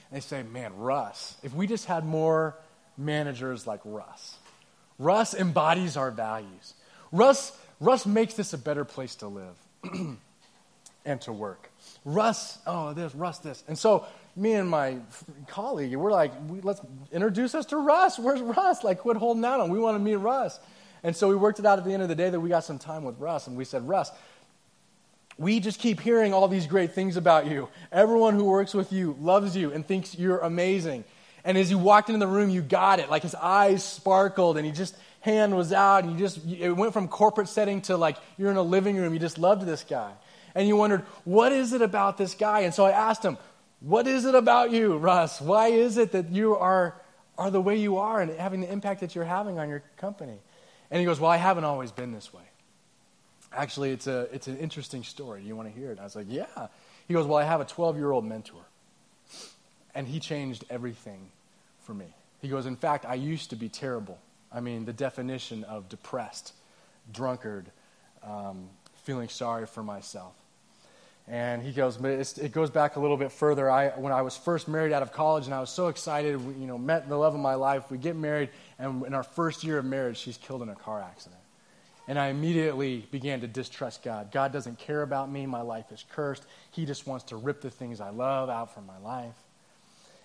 And 0.10 0.18
they 0.18 0.22
say, 0.22 0.44
man, 0.44 0.75
Russ, 0.77 1.36
if 1.44 1.53
we 1.53 1.68
just 1.68 1.86
had 1.86 2.06
more 2.06 2.56
managers 2.98 3.68
like 3.68 3.82
Russ. 3.84 4.38
Russ 5.01 5.34
embodies 5.34 5.98
our 5.98 6.12
values. 6.12 6.75
Russ, 7.12 7.58
Russ 7.79 8.05
makes 8.05 8.36
this 8.36 8.53
a 8.53 8.58
better 8.58 8.86
place 8.86 9.15
to 9.15 9.27
live 9.27 9.55
and 11.05 11.22
to 11.22 11.34
work. 11.34 11.72
Russ, 12.05 12.60
oh, 12.67 12.93
this, 12.93 13.15
Russ, 13.15 13.39
this. 13.39 13.63
And 13.67 13.77
so 13.77 14.05
me 14.36 14.53
and 14.53 14.70
my 14.70 14.98
colleague, 15.48 15.96
we're 15.96 16.12
like, 16.12 16.31
let's 16.62 16.81
introduce 17.12 17.55
us 17.55 17.65
to 17.67 17.77
Russ. 17.77 18.20
Where's 18.20 18.41
Russ? 18.41 18.84
Like, 18.84 19.00
quit 19.00 19.17
holding 19.17 19.43
out 19.43 19.60
on. 19.60 19.72
We 19.72 19.79
want 19.79 19.96
to 19.96 20.00
meet 20.00 20.15
Russ. 20.15 20.60
And 21.03 21.15
so 21.15 21.27
we 21.27 21.36
worked 21.36 21.58
it 21.58 21.65
out 21.65 21.79
at 21.79 21.86
the 21.86 21.93
end 21.93 22.03
of 22.03 22.10
the 22.10 22.15
day 22.15 22.29
that 22.29 22.39
we 22.39 22.50
got 22.50 22.63
some 22.63 22.77
time 22.77 23.03
with 23.03 23.17
Russ, 23.17 23.48
and 23.48 23.58
we 23.58 23.65
said, 23.65 23.88
Russ, 23.88 24.12
we 25.38 25.60
just 25.60 25.79
keep 25.79 26.00
hearing 26.00 26.34
all 26.34 26.48
these 26.48 26.67
great 26.67 26.91
things 26.91 27.17
about 27.17 27.48
you. 27.48 27.70
Everyone 27.91 28.36
who 28.36 28.46
works 28.46 28.75
with 28.75 28.93
you 28.93 29.17
loves 29.20 29.58
you 29.58 29.72
and 29.72 29.86
thinks 29.86 30.15
you're 30.15 30.38
amazing. 30.39 31.03
And 31.43 31.57
as 31.57 31.71
you 31.71 31.77
walked 31.77 32.10
into 32.10 32.19
the 32.19 32.31
room, 32.31 32.50
you 32.50 32.62
got 32.62 33.00
it. 33.00 33.10
Like 33.10 33.24
his 33.24 33.36
eyes 33.36 33.83
sparkled, 33.83 34.57
and 34.57 34.65
he 34.65 34.71
just 34.71 34.95
hand 35.21 35.55
was 35.55 35.71
out, 35.74 36.03
and 36.03 36.13
you 36.13 36.19
just, 36.19 36.39
it 36.48 36.71
went 36.71 36.93
from 36.93 37.07
corporate 37.07 37.48
setting 37.48 37.81
to 37.83 37.98
like 37.98 38.17
you're 38.38 38.51
in 38.51 38.57
a 38.57 38.62
living 38.62 38.95
room. 38.98 39.13
You 39.13 39.19
just 39.19 39.38
loved 39.38 39.65
this 39.65 39.83
guy. 39.83 40.12
And 40.53 40.67
you 40.67 40.75
wondered, 40.75 41.01
what 41.24 41.51
is 41.51 41.74
it 41.74 41.81
about 41.81 42.17
this 42.17 42.33
guy? 42.33 42.62
And 42.62 42.74
so 42.74 42.86
I 42.86 42.91
asked 42.91 43.24
him, 43.24 43.38
what 43.81 44.05
is 44.05 44.25
it 44.25 44.36
about 44.36 44.71
you, 44.71 44.98
Russ? 44.98 45.41
Why 45.41 45.69
is 45.69 45.98
it 45.98 46.12
that 46.12 46.29
you 46.29 46.55
are, 46.55 46.95
are 47.38 47.50
the 47.50 47.62
way 47.62 47.77
you 47.77 47.98
are 47.98 48.21
and 48.21 48.31
having 48.31 48.62
the 48.62 48.71
impact 48.71 49.01
that 49.01 49.15
you're 49.15 49.25
having 49.25 49.57
on 49.57 49.69
your 49.69 49.81
company? 49.98 50.38
And 50.91 51.00
he 51.00 51.05
goes, 51.05 51.19
Well, 51.19 51.31
I 51.31 51.38
haven't 51.38 51.63
always 51.63 51.91
been 51.91 52.12
this 52.12 52.31
way. 52.31 52.43
Actually, 53.51 53.91
it's, 53.91 54.07
a, 54.07 54.29
it's 54.31 54.48
an 54.48 54.57
interesting 54.57 55.03
story. 55.03 55.43
You 55.43 55.55
want 55.55 55.74
to 55.74 55.77
hear 55.77 55.91
it? 55.91 56.00
I 56.00 56.03
was 56.03 56.15
like, 56.15 56.27
Yeah. 56.29 56.67
He 57.07 57.13
goes, 57.15 57.25
Well, 57.25 57.39
I 57.39 57.43
have 57.43 57.60
a 57.60 57.65
12 57.65 57.98
year 57.98 58.12
old 58.12 58.24
mentor, 58.24 58.62
and 59.93 60.07
he 60.07 60.19
changed 60.19 60.65
everything 60.69 61.29
for 61.79 61.93
me. 61.93 62.07
He 62.39 62.48
goes, 62.48 62.65
In 62.65 62.75
fact, 62.75 63.05
I 63.05 63.15
used 63.15 63.50
to 63.51 63.55
be 63.55 63.69
terrible. 63.69 64.17
I 64.51 64.60
mean, 64.60 64.86
the 64.86 64.93
definition 64.93 65.63
of 65.63 65.88
depressed, 65.89 66.53
drunkard, 67.12 67.71
um, 68.24 68.69
feeling 69.03 69.29
sorry 69.29 69.65
for 69.65 69.83
myself. 69.83 70.33
And 71.27 71.62
he 71.62 71.71
goes, 71.71 71.98
it 72.03 72.51
goes 72.51 72.69
back 72.69 72.95
a 72.95 73.00
little 73.00 73.15
bit 73.15 73.31
further. 73.31 73.69
I, 73.69 73.89
when 73.89 74.12
I 74.12 74.21
was 74.21 74.36
first 74.36 74.67
married 74.67 74.91
out 74.91 75.01
of 75.01 75.13
college, 75.13 75.45
and 75.45 75.53
I 75.53 75.60
was 75.60 75.69
so 75.69 75.88
excited, 75.88 76.45
we, 76.45 76.55
you 76.55 76.67
know, 76.67 76.77
met 76.77 77.07
the 77.07 77.15
love 77.15 77.33
of 77.33 77.39
my 77.39 77.55
life. 77.55 77.89
We 77.91 77.98
get 77.98 78.15
married, 78.15 78.50
and 78.79 79.05
in 79.05 79.13
our 79.13 79.24
first 79.24 79.63
year 79.63 79.77
of 79.77 79.86
marriage, 79.86 80.17
she's 80.17 80.38
killed 80.38 80.62
in 80.62 80.69
a 80.69 80.75
car 80.75 81.01
accident. 81.01 81.39
And 82.07 82.19
I 82.19 82.27
immediately 82.27 83.07
began 83.12 83.39
to 83.41 83.48
distrust 83.48 84.03
God. 84.03 84.31
God 84.31 84.51
doesn't 84.51 84.79
care 84.79 85.03
about 85.03 85.31
me. 85.31 85.45
My 85.45 85.62
life 85.62 85.91
is 85.91 86.03
cursed. 86.12 86.45
He 86.71 86.86
just 86.86 87.07
wants 87.07 87.25
to 87.25 87.38
rip 87.38 87.62
the 87.62 87.69
things 87.69 88.01
I 88.01 88.10
love 88.10 88.50
out 88.50 88.74
from 88.74 88.86
my 88.88 88.98
life. 88.98 89.36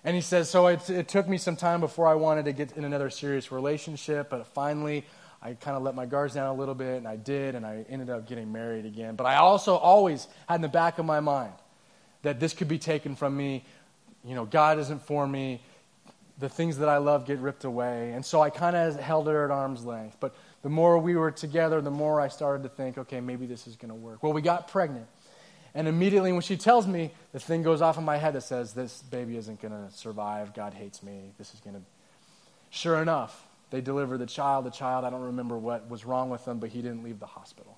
And 0.07 0.15
he 0.15 0.23
says, 0.23 0.49
So 0.49 0.69
it, 0.69 0.89
it 0.89 1.09
took 1.09 1.29
me 1.29 1.37
some 1.37 1.57
time 1.57 1.81
before 1.81 2.07
I 2.07 2.15
wanted 2.15 2.45
to 2.45 2.53
get 2.53 2.77
in 2.77 2.85
another 2.85 3.11
serious 3.11 3.51
relationship, 3.51 4.31
but 4.31 4.47
finally, 4.47 5.05
I 5.43 5.55
kind 5.55 5.77
of 5.77 5.83
let 5.83 5.97
my 5.97 6.07
guards 6.07 6.33
down 6.35 6.47
a 6.47 6.55
little 6.55 6.77
bit, 6.77 6.97
and 6.97 7.09
I 7.09 7.17
did, 7.17 7.57
and 7.57 7.67
I 7.67 7.85
ended 7.91 8.09
up 8.09 8.27
getting 8.27 8.53
married 8.53 8.87
again. 8.87 9.17
But 9.17 9.27
I 9.27 9.37
also 9.37 9.75
always 9.75 10.29
had 10.49 10.57
in 10.57 10.63
the 10.63 10.69
back 10.69 10.99
of 10.99 11.05
my 11.05 11.19
mind 11.19 11.53
that 12.23 12.39
this 12.39 12.55
could 12.55 12.69
be 12.69 12.79
taken 12.79 13.17
from 13.17 13.37
me. 13.37 13.65
You 14.25 14.37
know, 14.37 14.45
God 14.45 14.79
isn't 14.79 15.03
for 15.03 15.27
me 15.27 15.61
the 16.39 16.49
things 16.49 16.79
that 16.79 16.89
I 16.89 16.99
love 16.99 17.27
get 17.27 17.39
ripped 17.39 17.65
away. 17.65 18.13
And 18.13 18.25
so 18.25 18.41
I 18.41 18.51
kind 18.51 18.77
of 18.77 19.01
held 19.01 19.27
her 19.27 19.45
at 19.45 19.51
arm's 19.51 19.85
length. 19.85 20.19
But 20.21 20.37
the 20.63 20.69
more 20.69 20.99
we 20.99 21.17
were 21.17 21.31
together, 21.31 21.81
the 21.81 21.91
more 21.91 22.21
I 22.21 22.29
started 22.29 22.63
to 22.63 22.69
think, 22.69 22.99
okay, 22.99 23.21
maybe 23.21 23.47
this 23.47 23.67
is 23.67 23.75
going 23.77 23.89
to 23.89 23.95
work. 23.95 24.23
Well, 24.23 24.33
we 24.33 24.43
got 24.43 24.69
pregnant. 24.69 25.07
And 25.77 25.87
immediately 25.87 26.33
when 26.33 26.41
she 26.41 26.57
tells 26.57 26.87
me, 26.87 27.11
the 27.33 27.39
thing 27.39 27.63
goes 27.63 27.83
off 27.83 27.99
in 27.99 28.05
my 28.05 28.17
head 28.17 28.33
that 28.33 28.41
says, 28.41 28.73
this 28.73 29.03
baby 29.03 29.37
isn't 29.37 29.61
going 29.61 29.75
to 29.75 29.95
survive. 29.95 30.55
God 30.55 30.73
hates 30.73 31.03
me. 31.03 31.33
This 31.37 31.53
is 31.53 31.61
going 31.61 31.77
to. 31.77 31.83
Sure 32.71 33.01
enough, 33.03 33.47
they 33.71 33.83
deliver 33.83 34.17
the 34.17 34.25
child. 34.25 34.65
The 34.65 34.71
child, 34.71 35.05
I 35.05 35.11
don't 35.11 35.21
remember 35.21 35.59
what 35.59 35.91
was 35.91 36.07
wrong 36.07 36.31
with 36.31 36.49
him, 36.49 36.61
but 36.61 36.71
he 36.71 36.81
didn't 36.81 37.05
leave 37.05 37.21
the 37.21 37.27
hospital. 37.27 37.77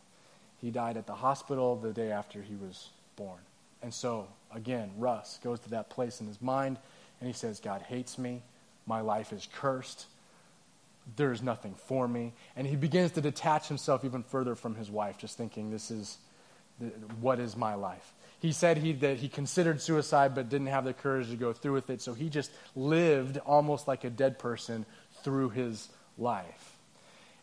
He 0.61 0.71
died 0.71 0.97
at 0.97 1.09
the 1.09 1.15
hospital 1.15 1.75
the 1.75 1.93
day 1.93 2.13
after 2.13 2.41
he 2.41 2.55
was 2.55 2.89
born. 3.17 3.41
And 3.83 3.93
so, 3.93 4.29
again, 4.55 4.93
Russ 4.97 5.41
goes 5.43 5.59
to 5.61 5.71
that 5.71 5.91
place 5.91 6.21
in 6.21 6.29
his 6.29 6.41
mind 6.41 6.79
and 7.21 7.27
he 7.27 7.35
says, 7.35 7.59
God 7.59 7.83
hates 7.83 8.17
me. 8.17 8.43
My 8.87 9.01
life 9.01 9.33
is 9.33 9.49
cursed. 9.57 10.07
There 11.17 11.33
is 11.33 11.43
nothing 11.43 11.75
for 11.75 12.07
me. 12.07 12.33
And 12.55 12.65
he 12.65 12.77
begins 12.77 13.11
to 13.13 13.21
detach 13.21 13.67
himself 13.67 14.05
even 14.05 14.23
further 14.23 14.55
from 14.55 14.77
his 14.77 14.89
wife, 14.89 15.19
just 15.19 15.37
thinking, 15.37 15.73
this 15.73 15.91
is 15.91 16.19
what 17.21 17.41
is 17.41 17.57
my 17.57 17.75
life. 17.75 18.13
He 18.41 18.53
said 18.53 18.79
he, 18.79 18.93
that 18.95 19.17
he 19.17 19.29
considered 19.29 19.83
suicide 19.83 20.35
but 20.35 20.49
didn't 20.49 20.69
have 20.69 20.85
the 20.85 20.93
courage 20.93 21.31
to 21.31 21.37
go 21.37 21.53
through 21.53 21.73
with 21.73 21.91
it, 21.91 22.01
so 22.01 22.15
he 22.15 22.29
just 22.29 22.53
lived 22.77 23.39
almost 23.39 23.89
like 23.89 24.05
a 24.05 24.11
dead 24.11 24.39
person 24.39 24.87
through 25.25 25.51
his 25.51 25.89
life. 26.17 26.77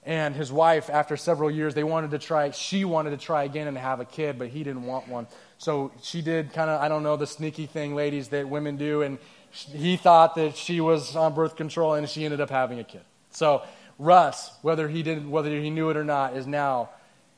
And 0.05 0.35
his 0.35 0.51
wife, 0.51 0.89
after 0.89 1.17
several 1.17 1.49
years, 1.49 1.73
they 1.73 1.83
wanted 1.83 2.11
to 2.11 2.19
try, 2.19 2.51
she 2.51 2.85
wanted 2.85 3.09
to 3.09 3.17
try 3.17 3.43
again 3.43 3.67
and 3.67 3.77
have 3.77 3.99
a 3.99 4.05
kid, 4.05 4.37
but 4.37 4.49
he 4.49 4.63
didn't 4.63 4.83
want 4.83 5.07
one. 5.07 5.27
So 5.57 5.91
she 6.01 6.21
did 6.21 6.53
kind 6.53 6.69
of, 6.69 6.79
I 6.79 6.87
don't 6.87 7.01
know, 7.03 7.17
the 7.17 7.27
sneaky 7.27 7.65
thing, 7.65 7.95
ladies, 7.95 8.29
that 8.29 8.47
women 8.47 8.77
do, 8.77 9.01
and 9.01 9.17
he 9.51 9.97
thought 9.97 10.35
that 10.35 10.55
she 10.55 10.79
was 10.79 11.15
on 11.15 11.33
birth 11.33 11.55
control, 11.55 11.95
and 11.95 12.07
she 12.07 12.23
ended 12.23 12.39
up 12.39 12.51
having 12.51 12.79
a 12.79 12.83
kid. 12.83 13.01
So 13.31 13.63
Russ, 13.97 14.51
whether 14.61 14.87
he 14.87 15.01
did, 15.01 15.27
whether 15.27 15.49
he 15.49 15.71
knew 15.71 15.89
it 15.89 15.97
or 15.97 16.03
not, 16.03 16.35
is 16.37 16.45
now 16.45 16.89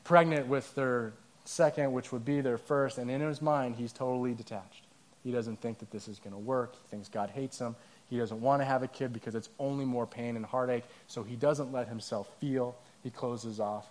pregnant 0.04 0.48
with 0.48 0.76
their 0.76 1.14
second, 1.48 1.92
which 1.94 2.12
would 2.12 2.26
be 2.26 2.42
their 2.42 2.58
first, 2.58 2.98
and 2.98 3.10
in 3.10 3.22
his 3.22 3.42
mind, 3.42 3.76
he's 3.76 3.94
totally 3.94 4.34
detached. 4.34 4.84
He 5.24 5.32
doesn't 5.32 5.62
think 5.62 5.80
that 5.80 5.92
this 5.92 6.08
is 6.08 6.20
going 6.20 6.34
to 6.34 6.40
work. 6.40 6.74
He 6.74 6.90
thinks 6.90 7.10
God 7.10 7.30
hates 7.30 7.60
him. 7.60 7.76
He 8.10 8.18
doesn't 8.18 8.40
want 8.40 8.62
to 8.62 8.66
have 8.66 8.84
a 8.84 8.88
kid 8.88 9.12
because 9.12 9.36
it's 9.36 9.50
only 9.60 9.84
more 9.84 10.08
pain 10.08 10.36
and 10.36 10.46
heartache, 10.46 10.86
so 11.08 11.24
he 11.24 11.36
doesn't 11.36 11.72
let 11.72 11.88
himself 11.88 12.30
feel. 12.40 12.76
He 13.04 13.10
closes 13.10 13.60
off. 13.60 13.88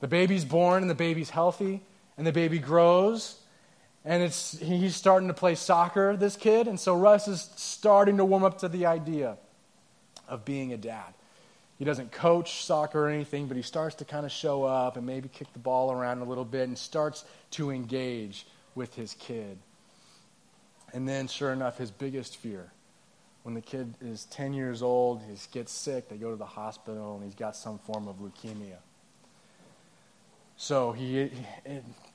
The 0.00 0.08
baby's 0.08 0.44
born, 0.44 0.82
and 0.82 0.90
the 0.90 0.94
baby's 0.94 1.30
healthy, 1.30 1.82
and 2.18 2.26
the 2.26 2.32
baby 2.32 2.58
grows, 2.58 3.40
and 4.04 4.22
it's, 4.22 4.58
he's 4.58 4.96
starting 4.96 5.28
to 5.28 5.34
play 5.34 5.54
soccer, 5.54 6.16
this 6.16 6.36
kid. 6.36 6.68
And 6.68 6.80
so 6.80 6.96
Russ 6.96 7.28
is 7.28 7.50
starting 7.56 8.16
to 8.16 8.24
warm 8.24 8.44
up 8.44 8.58
to 8.58 8.68
the 8.68 8.86
idea 8.86 9.36
of 10.28 10.44
being 10.44 10.72
a 10.72 10.76
dad. 10.76 11.14
He 11.80 11.84
doesn't 11.84 12.12
coach 12.12 12.62
soccer 12.64 13.06
or 13.06 13.08
anything, 13.08 13.48
but 13.48 13.56
he 13.56 13.64
starts 13.64 13.96
to 13.96 14.04
kind 14.04 14.24
of 14.24 14.30
show 14.30 14.62
up 14.62 14.96
and 14.96 15.04
maybe 15.04 15.28
kick 15.28 15.52
the 15.52 15.58
ball 15.58 15.90
around 15.90 16.20
a 16.20 16.24
little 16.24 16.44
bit 16.44 16.68
and 16.68 16.78
starts 16.78 17.24
to 17.52 17.70
engage 17.70 18.46
with 18.76 18.94
his 18.94 19.14
kid. 19.14 19.58
And 20.92 21.08
then, 21.08 21.26
sure 21.26 21.52
enough, 21.52 21.78
his 21.78 21.90
biggest 21.90 22.36
fear 22.36 22.70
when 23.42 23.54
the 23.54 23.60
kid 23.60 23.94
is 24.00 24.24
10 24.26 24.52
years 24.52 24.82
old, 24.82 25.22
he 25.22 25.34
gets 25.52 25.72
sick, 25.72 26.08
they 26.08 26.16
go 26.16 26.30
to 26.30 26.36
the 26.36 26.44
hospital, 26.44 27.16
and 27.16 27.24
he's 27.24 27.34
got 27.34 27.56
some 27.56 27.78
form 27.78 28.06
of 28.06 28.16
leukemia. 28.16 28.76
So 30.56 30.92
he 30.92 31.30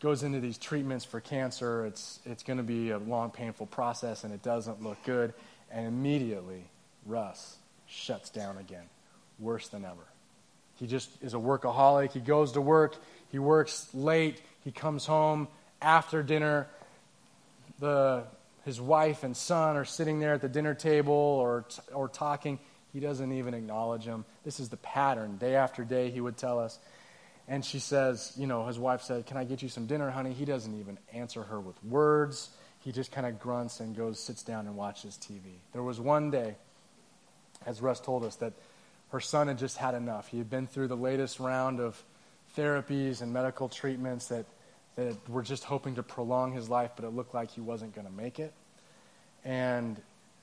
goes 0.02 0.22
into 0.22 0.40
these 0.40 0.60
treatments 0.60 1.04
for 1.04 1.20
cancer. 1.20 1.86
It's, 1.88 2.20
it's 2.26 2.44
going 2.44 2.58
to 2.58 2.64
be 2.64 2.92
a 2.92 3.00
long, 3.00 3.32
painful 3.32 3.66
process, 3.66 4.24
and 4.24 4.32
it 4.32 4.44
doesn't 4.44 4.84
look 4.84 5.04
good. 5.04 5.34
And 5.72 5.88
immediately, 5.88 6.66
Russ 7.08 7.58
shuts 7.88 8.30
down 8.30 8.60
again, 8.60 8.84
worse 9.40 9.68
than 9.70 9.86
ever. 9.86 10.08
He 10.76 10.88
just 10.88 11.10
is 11.22 11.34
a 11.34 11.38
workaholic. 11.38 12.12
He 12.12 12.20
goes 12.20 12.54
to 12.54 12.62
work, 12.62 12.96
he 13.30 13.40
works 13.40 13.88
late, 13.94 14.42
he 14.64 14.72
comes 14.72 15.06
home 15.06 15.48
after 15.82 16.24
dinner. 16.24 16.68
The, 17.80 18.24
his 18.66 18.80
wife 18.82 19.24
and 19.24 19.36
son 19.36 19.78
are 19.78 19.86
sitting 19.86 20.20
there 20.20 20.34
at 20.34 20.42
the 20.42 20.50
dinner 20.50 20.74
table 20.74 21.14
or, 21.14 21.66
or 21.94 22.08
talking. 22.08 22.60
He 22.94 23.00
doesn't 23.00 23.32
even 23.32 23.54
acknowledge 23.54 24.06
them. 24.06 24.26
This 24.44 24.60
is 24.60 24.70
the 24.70 24.78
pattern. 24.78 25.38
Day 25.38 25.56
after 25.56 25.84
day, 25.84 26.10
he 26.12 26.22
would 26.22 26.38
tell 26.38 26.60
us. 26.60 26.80
And 27.48 27.64
she 27.64 27.80
says, 27.80 28.34
you 28.38 28.48
know, 28.48 28.66
his 28.66 28.80
wife 28.80 29.02
said, 29.02 29.26
Can 29.26 29.38
I 29.38 29.44
get 29.44 29.62
you 29.62 29.70
some 29.70 29.86
dinner, 29.86 30.10
honey? 30.10 30.34
He 30.34 30.46
doesn't 30.46 30.80
even 30.80 30.98
answer 31.14 31.44
her 31.44 31.60
with 31.60 31.82
words. 31.84 32.50
He 32.80 32.92
just 32.92 33.12
kind 33.12 33.28
of 33.28 33.40
grunts 33.40 33.80
and 33.80 33.96
goes, 33.96 34.20
sits 34.20 34.44
down 34.44 34.68
and 34.68 34.76
watches 34.76 35.20
TV. 35.22 35.58
There 35.74 35.84
was 35.84 36.00
one 36.00 36.32
day, 36.32 36.56
as 37.66 37.82
Russ 37.82 38.00
told 38.00 38.24
us, 38.24 38.36
that 38.38 38.54
her 39.16 39.22
son 39.22 39.48
had 39.48 39.58
just 39.58 39.78
had 39.78 39.96
enough. 39.96 40.28
He 40.28 40.38
had 40.38 40.50
been 40.50 40.68
through 40.68 40.90
the 40.90 40.98
latest 40.98 41.40
round 41.40 41.80
of 41.80 42.04
therapies 42.58 43.22
and 43.22 43.32
medical 43.32 43.70
treatments 43.70 44.28
that, 44.28 44.46
that 44.98 45.30
were 45.30 45.42
just 45.42 45.64
hoping 45.64 45.96
to 45.96 46.04
prolong 46.04 46.52
his 46.52 46.70
life, 46.70 46.92
but 46.98 47.06
it 47.06 47.12
looked 47.12 47.34
like 47.34 47.50
he 47.50 47.62
wasn't 47.62 47.96
going 47.96 48.06
to 48.06 48.12
make 48.12 48.42
it. 48.42 48.52
And 49.46 50.02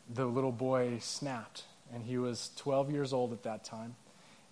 the 0.08 0.24
little 0.24 0.52
boy 0.52 0.96
snapped, 1.00 1.64
and 1.92 2.02
he 2.02 2.16
was 2.16 2.50
12 2.56 2.90
years 2.90 3.12
old 3.12 3.34
at 3.34 3.42
that 3.42 3.62
time 3.62 3.94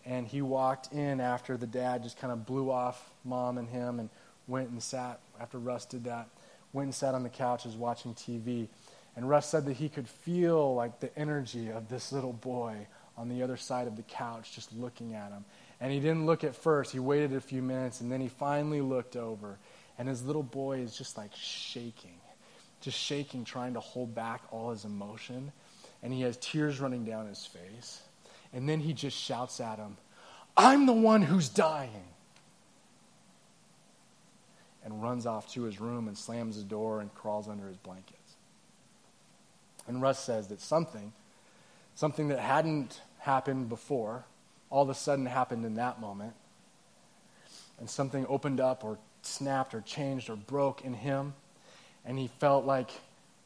and 0.04 0.26
he 0.26 0.42
walked 0.42 0.92
in 0.92 1.18
after 1.18 1.56
the 1.56 1.66
dad 1.66 2.02
just 2.02 2.18
kind 2.18 2.32
of 2.32 2.46
blew 2.46 2.70
off 2.70 3.10
mom 3.24 3.58
and 3.58 3.68
him 3.68 4.00
and 4.00 4.10
went 4.46 4.68
and 4.70 4.82
sat 4.82 5.20
after 5.40 5.58
Russ 5.58 5.84
did 5.84 6.04
that, 6.04 6.28
went 6.72 6.86
and 6.86 6.94
sat 6.94 7.14
on 7.14 7.22
the 7.22 7.28
couches 7.28 7.74
watching 7.74 8.14
TV. 8.14 8.68
And 9.16 9.28
Russ 9.28 9.48
said 9.48 9.66
that 9.66 9.74
he 9.74 9.88
could 9.88 10.08
feel 10.08 10.74
like 10.74 11.00
the 11.00 11.16
energy 11.18 11.70
of 11.70 11.88
this 11.88 12.12
little 12.12 12.32
boy 12.32 12.86
on 13.20 13.28
the 13.28 13.42
other 13.42 13.58
side 13.58 13.86
of 13.86 13.96
the 13.96 14.02
couch 14.02 14.54
just 14.54 14.72
looking 14.72 15.14
at 15.14 15.30
him. 15.30 15.44
And 15.78 15.92
he 15.92 16.00
didn't 16.00 16.24
look 16.24 16.42
at 16.42 16.56
first. 16.56 16.90
He 16.90 16.98
waited 16.98 17.34
a 17.34 17.40
few 17.40 17.60
minutes 17.60 18.00
and 18.00 18.10
then 18.10 18.20
he 18.22 18.28
finally 18.28 18.80
looked 18.80 19.14
over. 19.14 19.58
And 19.98 20.08
his 20.08 20.24
little 20.24 20.42
boy 20.42 20.78
is 20.78 20.96
just 20.96 21.18
like 21.18 21.30
shaking, 21.34 22.18
just 22.80 22.98
shaking, 22.98 23.44
trying 23.44 23.74
to 23.74 23.80
hold 23.80 24.14
back 24.14 24.42
all 24.50 24.70
his 24.70 24.86
emotion. 24.86 25.52
And 26.02 26.14
he 26.14 26.22
has 26.22 26.38
tears 26.38 26.80
running 26.80 27.04
down 27.04 27.26
his 27.26 27.44
face. 27.44 28.00
And 28.54 28.66
then 28.66 28.80
he 28.80 28.94
just 28.94 29.18
shouts 29.18 29.60
at 29.60 29.78
him, 29.78 29.98
I'm 30.56 30.86
the 30.86 30.94
one 30.94 31.20
who's 31.20 31.50
dying. 31.50 32.08
And 34.82 35.02
runs 35.02 35.26
off 35.26 35.52
to 35.52 35.64
his 35.64 35.78
room 35.78 36.08
and 36.08 36.16
slams 36.16 36.56
the 36.56 36.62
door 36.62 37.02
and 37.02 37.14
crawls 37.14 37.48
under 37.48 37.68
his 37.68 37.76
blankets. 37.76 38.16
And 39.86 40.00
Russ 40.00 40.18
says 40.18 40.48
that 40.48 40.62
something, 40.62 41.12
something 41.94 42.28
that 42.28 42.38
hadn't 42.38 43.02
happened 43.20 43.68
before, 43.68 44.24
all 44.68 44.82
of 44.82 44.88
a 44.88 44.94
sudden 44.94 45.26
happened 45.26 45.64
in 45.64 45.74
that 45.74 46.00
moment. 46.00 46.34
And 47.78 47.88
something 47.88 48.26
opened 48.28 48.60
up 48.60 48.84
or 48.84 48.98
snapped 49.22 49.74
or 49.74 49.80
changed 49.80 50.28
or 50.28 50.36
broke 50.36 50.84
in 50.84 50.94
him. 50.94 51.34
And 52.04 52.18
he 52.18 52.28
felt 52.28 52.64
like, 52.64 52.90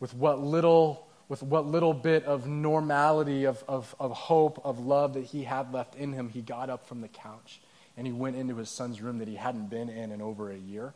with 0.00 0.14
what 0.14 0.40
little 0.40 1.06
with 1.28 1.42
what 1.42 1.66
little 1.66 1.94
bit 1.94 2.24
of 2.24 2.46
normality, 2.46 3.44
of, 3.44 3.64
of, 3.66 3.94
of 3.98 4.12
hope, 4.12 4.60
of 4.64 4.78
love 4.78 5.14
that 5.14 5.24
he 5.24 5.44
had 5.44 5.72
left 5.72 5.94
in 5.94 6.12
him, 6.12 6.28
he 6.28 6.42
got 6.42 6.68
up 6.68 6.86
from 6.86 7.00
the 7.00 7.08
couch 7.08 7.60
and 7.96 8.06
he 8.06 8.12
went 8.12 8.36
into 8.36 8.56
his 8.56 8.68
son's 8.68 9.00
room 9.00 9.18
that 9.18 9.28
he 9.28 9.36
hadn't 9.36 9.70
been 9.70 9.88
in 9.88 10.12
in 10.12 10.20
over 10.20 10.50
a 10.50 10.56
year. 10.56 10.92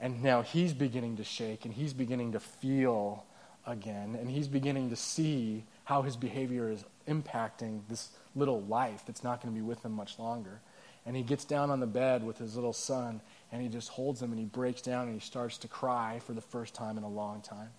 And 0.00 0.22
now 0.22 0.42
he's 0.42 0.72
beginning 0.72 1.18
to 1.18 1.24
shake 1.24 1.64
and 1.64 1.74
he's 1.74 1.92
beginning 1.92 2.32
to 2.32 2.40
feel 2.40 3.24
again 3.66 4.16
and 4.18 4.30
he's 4.30 4.48
beginning 4.48 4.90
to 4.90 4.96
see 4.96 5.64
how 5.84 6.02
his 6.02 6.16
behavior 6.16 6.70
is 6.70 6.84
impacting 7.08 7.80
this 7.88 8.10
little 8.34 8.62
life 8.62 9.02
that's 9.06 9.24
not 9.24 9.40
going 9.42 9.54
to 9.54 9.60
be 9.60 9.64
with 9.64 9.84
him 9.84 9.92
much 9.92 10.18
longer. 10.18 10.60
And 11.04 11.16
he 11.16 11.22
gets 11.22 11.44
down 11.44 11.70
on 11.70 11.80
the 11.80 11.86
bed 11.86 12.24
with 12.24 12.38
his 12.38 12.54
little 12.54 12.72
son 12.72 13.20
and 13.50 13.60
he 13.60 13.68
just 13.68 13.88
holds 13.88 14.22
him 14.22 14.30
and 14.30 14.38
he 14.38 14.46
breaks 14.46 14.82
down 14.82 15.06
and 15.06 15.14
he 15.14 15.20
starts 15.20 15.58
to 15.58 15.68
cry 15.68 16.20
for 16.24 16.32
the 16.32 16.40
first 16.40 16.74
time 16.74 16.96
in 16.96 17.04
a 17.04 17.08
long 17.08 17.40
time. 17.40 17.70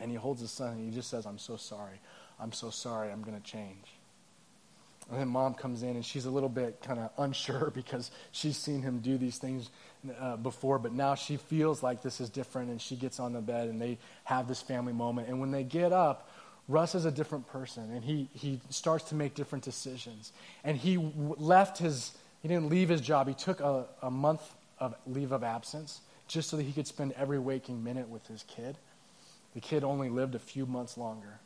And 0.00 0.10
he 0.10 0.16
holds 0.16 0.40
his 0.40 0.50
son 0.50 0.74
and 0.74 0.84
he 0.84 0.94
just 0.94 1.10
says, 1.10 1.26
I'm 1.26 1.38
so 1.38 1.56
sorry. 1.56 2.00
I'm 2.38 2.52
so 2.52 2.70
sorry. 2.70 3.10
I'm 3.10 3.22
going 3.22 3.40
to 3.40 3.42
change. 3.42 3.99
And 5.10 5.18
then 5.18 5.28
mom 5.28 5.54
comes 5.54 5.82
in 5.82 5.90
and 5.90 6.04
she's 6.04 6.24
a 6.24 6.30
little 6.30 6.48
bit 6.48 6.80
kind 6.82 7.00
of 7.00 7.10
unsure 7.18 7.70
because 7.74 8.10
she's 8.30 8.56
seen 8.56 8.82
him 8.82 9.00
do 9.00 9.18
these 9.18 9.38
things 9.38 9.70
uh, 10.18 10.36
before, 10.36 10.78
but 10.78 10.92
now 10.92 11.14
she 11.14 11.36
feels 11.36 11.82
like 11.82 12.02
this 12.02 12.20
is 12.20 12.30
different 12.30 12.70
and 12.70 12.80
she 12.80 12.96
gets 12.96 13.18
on 13.20 13.32
the 13.32 13.40
bed 13.40 13.68
and 13.68 13.80
they 13.80 13.98
have 14.24 14.48
this 14.48 14.62
family 14.62 14.92
moment. 14.92 15.28
And 15.28 15.40
when 15.40 15.50
they 15.50 15.64
get 15.64 15.92
up, 15.92 16.30
Russ 16.68 16.94
is 16.94 17.04
a 17.04 17.10
different 17.10 17.48
person 17.48 17.90
and 17.92 18.04
he, 18.04 18.28
he 18.32 18.60
starts 18.70 19.08
to 19.08 19.14
make 19.14 19.34
different 19.34 19.64
decisions. 19.64 20.32
And 20.62 20.76
he 20.76 20.96
left 21.16 21.78
his, 21.78 22.12
he 22.40 22.48
didn't 22.48 22.68
leave 22.68 22.88
his 22.88 23.00
job, 23.00 23.26
he 23.26 23.34
took 23.34 23.60
a, 23.60 23.86
a 24.02 24.10
month 24.10 24.42
of 24.78 24.94
leave 25.06 25.32
of 25.32 25.42
absence 25.42 26.00
just 26.28 26.48
so 26.48 26.56
that 26.56 26.62
he 26.62 26.72
could 26.72 26.86
spend 26.86 27.12
every 27.12 27.40
waking 27.40 27.82
minute 27.82 28.08
with 28.08 28.26
his 28.28 28.44
kid. 28.44 28.78
The 29.54 29.60
kid 29.60 29.82
only 29.82 30.08
lived 30.08 30.36
a 30.36 30.38
few 30.38 30.64
months 30.64 30.96
longer. 30.96 31.40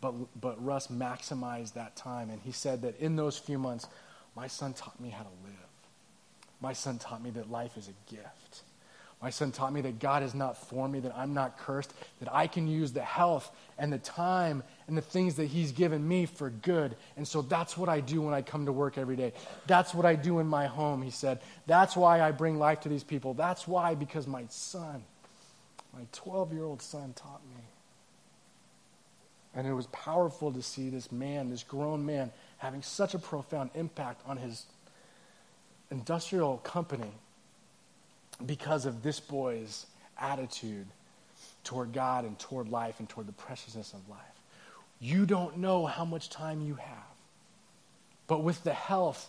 But, 0.00 0.14
but 0.40 0.64
Russ 0.64 0.88
maximized 0.88 1.74
that 1.74 1.96
time. 1.96 2.30
And 2.30 2.40
he 2.42 2.52
said 2.52 2.82
that 2.82 2.98
in 3.00 3.16
those 3.16 3.36
few 3.36 3.58
months, 3.58 3.86
my 4.36 4.46
son 4.46 4.72
taught 4.72 5.00
me 5.00 5.10
how 5.10 5.24
to 5.24 5.30
live. 5.44 5.54
My 6.60 6.72
son 6.72 6.98
taught 6.98 7.22
me 7.22 7.30
that 7.30 7.50
life 7.50 7.76
is 7.76 7.88
a 7.88 8.12
gift. 8.14 8.62
My 9.20 9.30
son 9.30 9.50
taught 9.50 9.72
me 9.72 9.80
that 9.80 9.98
God 9.98 10.22
is 10.22 10.32
not 10.32 10.56
for 10.56 10.88
me, 10.88 11.00
that 11.00 11.16
I'm 11.16 11.34
not 11.34 11.58
cursed, 11.58 11.92
that 12.20 12.32
I 12.32 12.46
can 12.46 12.68
use 12.68 12.92
the 12.92 13.02
health 13.02 13.50
and 13.76 13.92
the 13.92 13.98
time 13.98 14.62
and 14.86 14.96
the 14.96 15.02
things 15.02 15.34
that 15.36 15.46
He's 15.46 15.72
given 15.72 16.06
me 16.06 16.26
for 16.26 16.50
good. 16.50 16.94
And 17.16 17.26
so 17.26 17.42
that's 17.42 17.76
what 17.76 17.88
I 17.88 17.98
do 17.98 18.22
when 18.22 18.32
I 18.32 18.42
come 18.42 18.66
to 18.66 18.72
work 18.72 18.96
every 18.96 19.16
day. 19.16 19.32
That's 19.66 19.92
what 19.92 20.06
I 20.06 20.14
do 20.14 20.38
in 20.38 20.46
my 20.46 20.66
home, 20.66 21.02
he 21.02 21.10
said. 21.10 21.40
That's 21.66 21.96
why 21.96 22.20
I 22.20 22.30
bring 22.30 22.58
life 22.58 22.80
to 22.82 22.88
these 22.88 23.02
people. 23.02 23.34
That's 23.34 23.66
why, 23.66 23.96
because 23.96 24.28
my 24.28 24.44
son, 24.50 25.02
my 25.92 26.02
12 26.12 26.52
year 26.52 26.64
old 26.64 26.80
son, 26.80 27.12
taught 27.14 27.40
me. 27.56 27.62
And 29.58 29.66
it 29.66 29.72
was 29.72 29.88
powerful 29.88 30.52
to 30.52 30.62
see 30.62 30.88
this 30.88 31.10
man, 31.10 31.50
this 31.50 31.64
grown 31.64 32.06
man, 32.06 32.30
having 32.58 32.80
such 32.80 33.14
a 33.14 33.18
profound 33.18 33.70
impact 33.74 34.22
on 34.24 34.36
his 34.36 34.64
industrial 35.90 36.58
company 36.58 37.10
because 38.46 38.86
of 38.86 39.02
this 39.02 39.18
boy's 39.18 39.86
attitude 40.16 40.86
toward 41.64 41.92
God 41.92 42.24
and 42.24 42.38
toward 42.38 42.68
life 42.68 43.00
and 43.00 43.08
toward 43.08 43.26
the 43.26 43.32
preciousness 43.32 43.94
of 43.94 44.08
life. 44.08 44.20
You 45.00 45.26
don't 45.26 45.58
know 45.58 45.86
how 45.86 46.04
much 46.04 46.30
time 46.30 46.60
you 46.60 46.76
have. 46.76 47.16
But 48.28 48.44
with 48.44 48.62
the 48.62 48.72
health, 48.72 49.28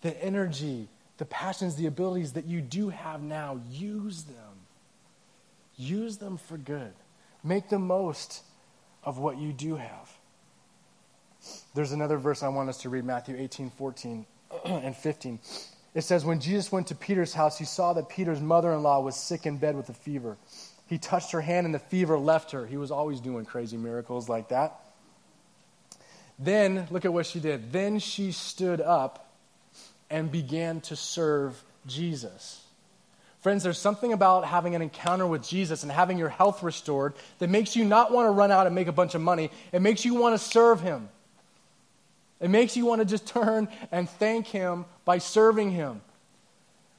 the 0.00 0.24
energy, 0.24 0.88
the 1.18 1.26
passions, 1.26 1.76
the 1.76 1.84
abilities 1.84 2.32
that 2.32 2.46
you 2.46 2.62
do 2.62 2.88
have 2.88 3.22
now, 3.22 3.60
use 3.70 4.22
them. 4.22 4.54
Use 5.76 6.16
them 6.16 6.38
for 6.38 6.56
good. 6.56 6.94
Make 7.44 7.68
the 7.68 7.78
most 7.78 8.42
of 9.06 9.18
what 9.18 9.38
you 9.38 9.52
do 9.52 9.76
have. 9.76 10.10
There's 11.74 11.92
another 11.92 12.18
verse 12.18 12.42
I 12.42 12.48
want 12.48 12.68
us 12.68 12.78
to 12.78 12.88
read 12.90 13.04
Matthew 13.04 13.36
18, 13.38 13.70
14, 13.70 14.26
and 14.64 14.94
15. 14.94 15.38
It 15.94 16.02
says, 16.02 16.24
When 16.24 16.40
Jesus 16.40 16.70
went 16.70 16.88
to 16.88 16.94
Peter's 16.94 17.32
house, 17.32 17.56
he 17.56 17.64
saw 17.64 17.92
that 17.94 18.08
Peter's 18.08 18.40
mother 18.40 18.72
in 18.72 18.82
law 18.82 19.00
was 19.00 19.16
sick 19.16 19.46
in 19.46 19.56
bed 19.56 19.76
with 19.76 19.88
a 19.88 19.94
fever. 19.94 20.36
He 20.88 20.98
touched 20.98 21.32
her 21.32 21.40
hand, 21.40 21.64
and 21.64 21.74
the 21.74 21.78
fever 21.78 22.18
left 22.18 22.50
her. 22.50 22.66
He 22.66 22.76
was 22.76 22.90
always 22.90 23.20
doing 23.20 23.44
crazy 23.44 23.76
miracles 23.76 24.28
like 24.28 24.48
that. 24.48 24.80
Then, 26.38 26.86
look 26.90 27.04
at 27.04 27.12
what 27.12 27.26
she 27.26 27.40
did. 27.40 27.72
Then 27.72 27.98
she 27.98 28.32
stood 28.32 28.80
up 28.80 29.32
and 30.10 30.30
began 30.30 30.80
to 30.82 30.96
serve 30.96 31.62
Jesus. 31.86 32.65
Friends, 33.40 33.62
there's 33.62 33.78
something 33.78 34.12
about 34.12 34.44
having 34.44 34.74
an 34.74 34.82
encounter 34.82 35.26
with 35.26 35.46
Jesus 35.46 35.82
and 35.82 35.92
having 35.92 36.18
your 36.18 36.28
health 36.28 36.62
restored 36.62 37.14
that 37.38 37.48
makes 37.48 37.76
you 37.76 37.84
not 37.84 38.12
want 38.12 38.26
to 38.26 38.30
run 38.30 38.50
out 38.50 38.66
and 38.66 38.74
make 38.74 38.88
a 38.88 38.92
bunch 38.92 39.14
of 39.14 39.20
money. 39.20 39.50
It 39.72 39.82
makes 39.82 40.04
you 40.04 40.14
want 40.14 40.38
to 40.38 40.44
serve 40.44 40.80
Him. 40.80 41.08
It 42.40 42.50
makes 42.50 42.76
you 42.76 42.86
want 42.86 43.00
to 43.00 43.04
just 43.04 43.26
turn 43.28 43.68
and 43.92 44.08
thank 44.08 44.46
Him 44.46 44.84
by 45.04 45.18
serving 45.18 45.70
Him, 45.70 46.00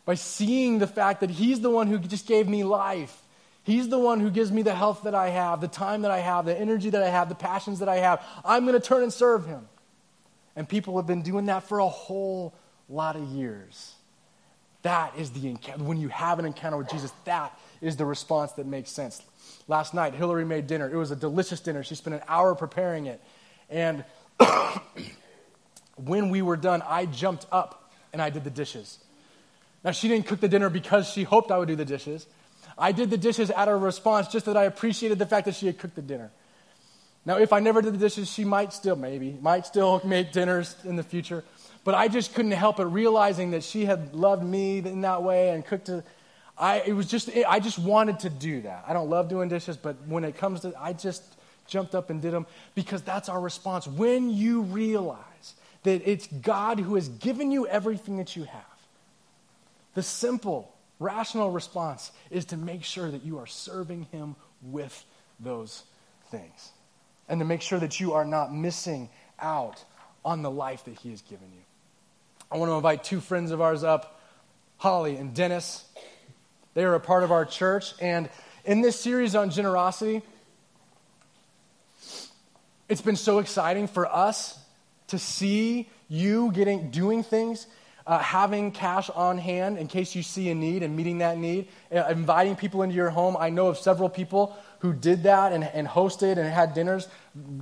by 0.06 0.16
seeing 0.16 0.80
the 0.80 0.88
fact 0.88 1.22
that 1.22 1.30
He's 1.30 1.60
the 1.60 1.70
one 1.70 1.88
who 1.88 1.98
just 2.00 2.28
gave 2.28 2.48
me 2.48 2.64
life. 2.64 3.22
He's 3.64 3.90
the 3.90 4.00
one 4.00 4.22
who 4.22 4.30
gives 4.30 4.50
me 4.50 4.62
the 4.62 4.74
health 4.74 5.04
that 5.04 5.14
I 5.14 5.28
have, 5.28 5.60
the 5.60 5.68
time 5.68 6.04
that 6.04 6.12
I 6.12 6.20
have, 6.20 6.46
the 6.46 6.58
energy 6.58 6.90
that 6.92 7.04
I 7.04 7.10
have, 7.10 7.28
the 7.28 7.36
passions 7.36 7.80
that 7.80 7.90
I 7.90 7.98
have. 7.98 8.24
I'm 8.46 8.66
going 8.66 8.80
to 8.80 8.88
turn 8.88 9.04
and 9.04 9.12
serve 9.12 9.46
Him. 9.46 9.68
And 10.56 10.70
people 10.70 10.96
have 10.96 11.06
been 11.06 11.22
doing 11.22 11.48
that 11.48 11.64
for 11.64 11.80
a 11.80 11.90
whole 11.90 12.56
lot 12.88 13.18
of 13.18 13.24
years. 13.24 13.97
That 14.88 15.18
is 15.18 15.32
the 15.32 15.50
encounter. 15.50 15.84
When 15.84 15.98
you 15.98 16.08
have 16.08 16.40
an 16.40 16.46
encounter 16.46 16.78
with 16.78 16.90
Jesus, 16.90 17.12
that 17.26 17.52
is 17.82 17.98
the 17.98 18.06
response 18.06 18.54
that 18.54 18.66
makes 18.66 18.90
sense. 18.90 19.22
Last 19.68 19.94
night, 19.94 20.14
Hillary 20.14 20.46
made 20.46 20.66
dinner. 20.66 20.90
It 20.90 20.96
was 20.96 21.12
a 21.12 21.16
delicious 21.18 21.60
dinner. 21.60 21.84
She 21.84 21.94
spent 21.94 22.16
an 22.16 22.22
hour 22.26 22.56
preparing 22.56 23.08
it. 23.08 23.22
And 23.70 24.06
when 25.98 26.30
we 26.30 26.42
were 26.42 26.56
done, 26.56 26.82
I 26.88 27.06
jumped 27.06 27.48
up 27.52 27.92
and 28.14 28.22
I 28.22 28.30
did 28.30 28.46
the 28.46 28.50
dishes. 28.50 29.00
Now, 29.84 29.92
she 29.92 30.08
didn't 30.08 30.26
cook 30.26 30.40
the 30.40 30.48
dinner 30.48 30.70
because 30.70 31.10
she 31.10 31.24
hoped 31.24 31.52
I 31.52 31.58
would 31.58 31.68
do 31.68 31.76
the 31.76 31.84
dishes. 31.84 32.26
I 32.78 32.94
did 32.94 33.10
the 33.10 33.18
dishes 33.18 33.52
out 33.52 33.68
of 33.68 33.74
a 33.74 33.86
response 33.86 34.30
just 34.30 34.46
that 34.46 34.56
I 34.56 34.64
appreciated 34.64 35.20
the 35.20 35.26
fact 35.26 35.48
that 35.48 35.56
she 35.56 35.66
had 35.66 35.80
cooked 35.80 35.96
the 35.96 36.02
dinner. 36.02 36.32
Now, 37.26 37.40
if 37.40 37.52
I 37.52 37.60
never 37.60 37.82
did 37.82 37.94
the 37.94 38.00
dishes, 38.00 38.32
she 38.32 38.46
might 38.46 38.72
still, 38.72 38.96
maybe, 38.96 39.38
might 39.42 39.66
still 39.66 40.00
make 40.06 40.32
dinners 40.32 40.78
in 40.86 40.96
the 40.96 41.04
future. 41.04 41.44
But 41.88 41.96
I 41.96 42.10
just 42.10 42.36
couldn't 42.36 42.52
help 42.52 42.82
it, 42.82 42.84
realizing 42.84 43.52
that 43.52 43.64
she 43.64 43.86
had 43.86 44.14
loved 44.14 44.44
me 44.44 44.80
in 44.80 45.00
that 45.04 45.24
way 45.24 45.52
and 45.52 45.66
cooked 45.66 45.88
it. 45.88 46.04
I, 46.58 46.82
it 46.86 46.92
was 46.92 47.08
just, 47.08 47.30
I 47.48 47.62
just 47.62 47.80
wanted 47.80 48.20
to 48.20 48.30
do 48.30 48.64
that. 48.64 48.84
I 48.86 48.92
don't 48.92 49.10
love 49.10 49.30
doing 49.30 49.48
dishes, 49.48 49.78
but 49.78 49.96
when 50.06 50.26
it 50.26 50.36
comes 50.36 50.60
to, 50.64 50.74
I 50.78 50.92
just 50.92 51.24
jumped 51.66 51.96
up 51.96 52.10
and 52.10 52.22
did 52.22 52.34
them 52.34 52.46
because 52.76 53.04
that's 53.04 53.30
our 53.30 53.40
response. 53.40 53.88
When 53.88 54.30
you 54.30 54.64
realize 54.64 55.54
that 55.84 56.02
it's 56.06 56.28
God 56.28 56.82
who 56.82 56.96
has 56.96 57.08
given 57.08 57.52
you 57.52 57.68
everything 57.68 58.18
that 58.18 58.36
you 58.36 58.44
have. 58.44 58.78
The 59.94 60.04
simple, 60.04 60.76
rational 61.00 61.52
response 61.52 62.12
is 62.30 62.44
to 62.48 62.58
make 62.58 62.84
sure 62.84 63.10
that 63.10 63.24
you 63.24 63.40
are 63.40 63.48
serving 63.48 64.08
Him 64.12 64.36
with 64.62 65.06
those 65.40 65.84
things 66.32 66.72
and 67.30 67.40
to 67.40 67.46
make 67.46 67.62
sure 67.62 67.80
that 67.80 68.02
you 68.02 68.12
are 68.12 68.26
not 68.26 68.54
missing 68.54 69.08
out 69.40 69.82
on 70.26 70.42
the 70.42 70.52
life 70.52 70.84
that 70.84 71.00
He 71.00 71.12
has 71.12 71.22
given 71.22 71.48
you. 71.56 71.62
I 72.50 72.58
want 72.58 72.70
to 72.70 72.76
invite 72.76 73.04
two 73.04 73.20
friends 73.20 73.52
of 73.52 73.60
ours 73.60 73.84
up, 73.84 74.22
Holly 74.78 75.18
and 75.18 75.34
Dennis. 75.34 75.84
They 76.76 76.86
are 76.86 76.96
a 76.96 77.00
part 77.00 77.24
of 77.24 77.32
our 77.32 77.46
church, 77.46 77.94
and 78.00 78.30
in 78.64 78.82
this 78.82 78.98
series 78.98 79.36
on 79.36 79.50
generosity, 79.50 80.22
it's 82.88 83.02
been 83.02 83.18
so 83.18 83.40
exciting 83.40 83.88
for 83.88 84.06
us 84.06 84.58
to 85.08 85.20
see 85.20 85.90
you 86.08 86.52
getting 86.54 86.90
doing 86.90 87.22
things 87.22 87.68
uh, 88.08 88.20
having 88.20 88.72
cash 88.72 89.10
on 89.10 89.38
hand 89.38 89.78
in 89.78 89.88
case 89.88 90.16
you 90.16 90.24
see 90.24 90.50
a 90.50 90.56
need 90.56 90.82
and 90.82 90.96
meeting 90.96 91.18
that 91.18 91.38
need, 91.38 91.68
uh, 91.94 92.06
inviting 92.10 92.56
people 92.56 92.82
into 92.82 92.96
your 92.96 93.10
home. 93.10 93.36
I 93.38 93.50
know 93.50 93.68
of 93.68 93.78
several 93.78 94.08
people 94.08 94.56
who 94.80 94.94
did 94.94 95.24
that 95.24 95.54
and, 95.54 95.64
and 95.64 95.88
hosted 95.88 96.38
and 96.38 96.48
had 96.48 96.74
dinners. 96.74 97.08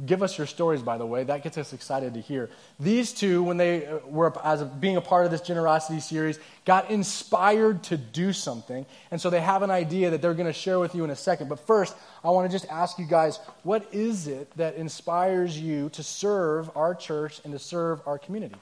Give 0.06 0.24
us 0.24 0.38
your 0.38 0.48
stories, 0.48 0.82
by 0.82 0.98
the 0.98 1.06
way. 1.06 1.24
That 1.24 1.44
gets 1.44 1.58
us 1.58 1.74
excited 1.74 2.14
to 2.14 2.22
hear. 2.22 2.50
These 2.80 3.14
two, 3.14 3.44
when 3.44 3.58
they 3.58 3.86
uh, 3.86 4.00
were 4.06 4.34
as 4.44 4.62
a, 4.62 4.66
being 4.66 4.98
a 4.98 5.02
part 5.02 5.26
of 5.26 5.32
this 5.32 5.42
generosity 5.42 6.00
series, 6.00 6.40
got 6.66 6.90
inspired 6.90 7.84
to 7.84 7.98
do 7.98 8.34
something. 8.34 8.86
And 9.12 9.20
so 9.20 9.30
they 9.30 9.42
have 9.42 9.64
an 9.64 9.72
idea 9.72 10.10
that 10.12 10.22
they're 10.22 10.34
going 10.34 10.48
to 10.48 10.54
share 10.54 10.80
with 10.80 10.96
you 10.96 11.04
in 11.04 11.10
a 11.10 11.16
second. 11.16 11.50
But 11.50 11.60
first, 11.60 11.96
I 12.24 12.30
want 12.30 12.50
to 12.50 12.56
just 12.56 12.70
ask 12.72 13.00
you 13.00 13.06
guys 13.06 13.40
what 13.64 13.88
is 13.94 14.28
it 14.28 14.52
that 14.58 14.76
inspires 14.76 15.60
you 15.60 15.90
to 15.90 16.04
serve 16.04 16.70
our 16.76 16.96
church 16.96 17.42
and 17.44 17.54
to 17.54 17.60
serve 17.60 18.02
our 18.06 18.18
community? 18.18 18.56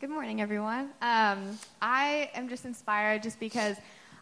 Good 0.00 0.10
morning, 0.10 0.40
everyone. 0.40 0.90
Um, 1.02 1.58
I 1.82 2.30
am 2.32 2.48
just 2.48 2.64
inspired 2.64 3.22
just 3.22 3.38
because 3.38 3.76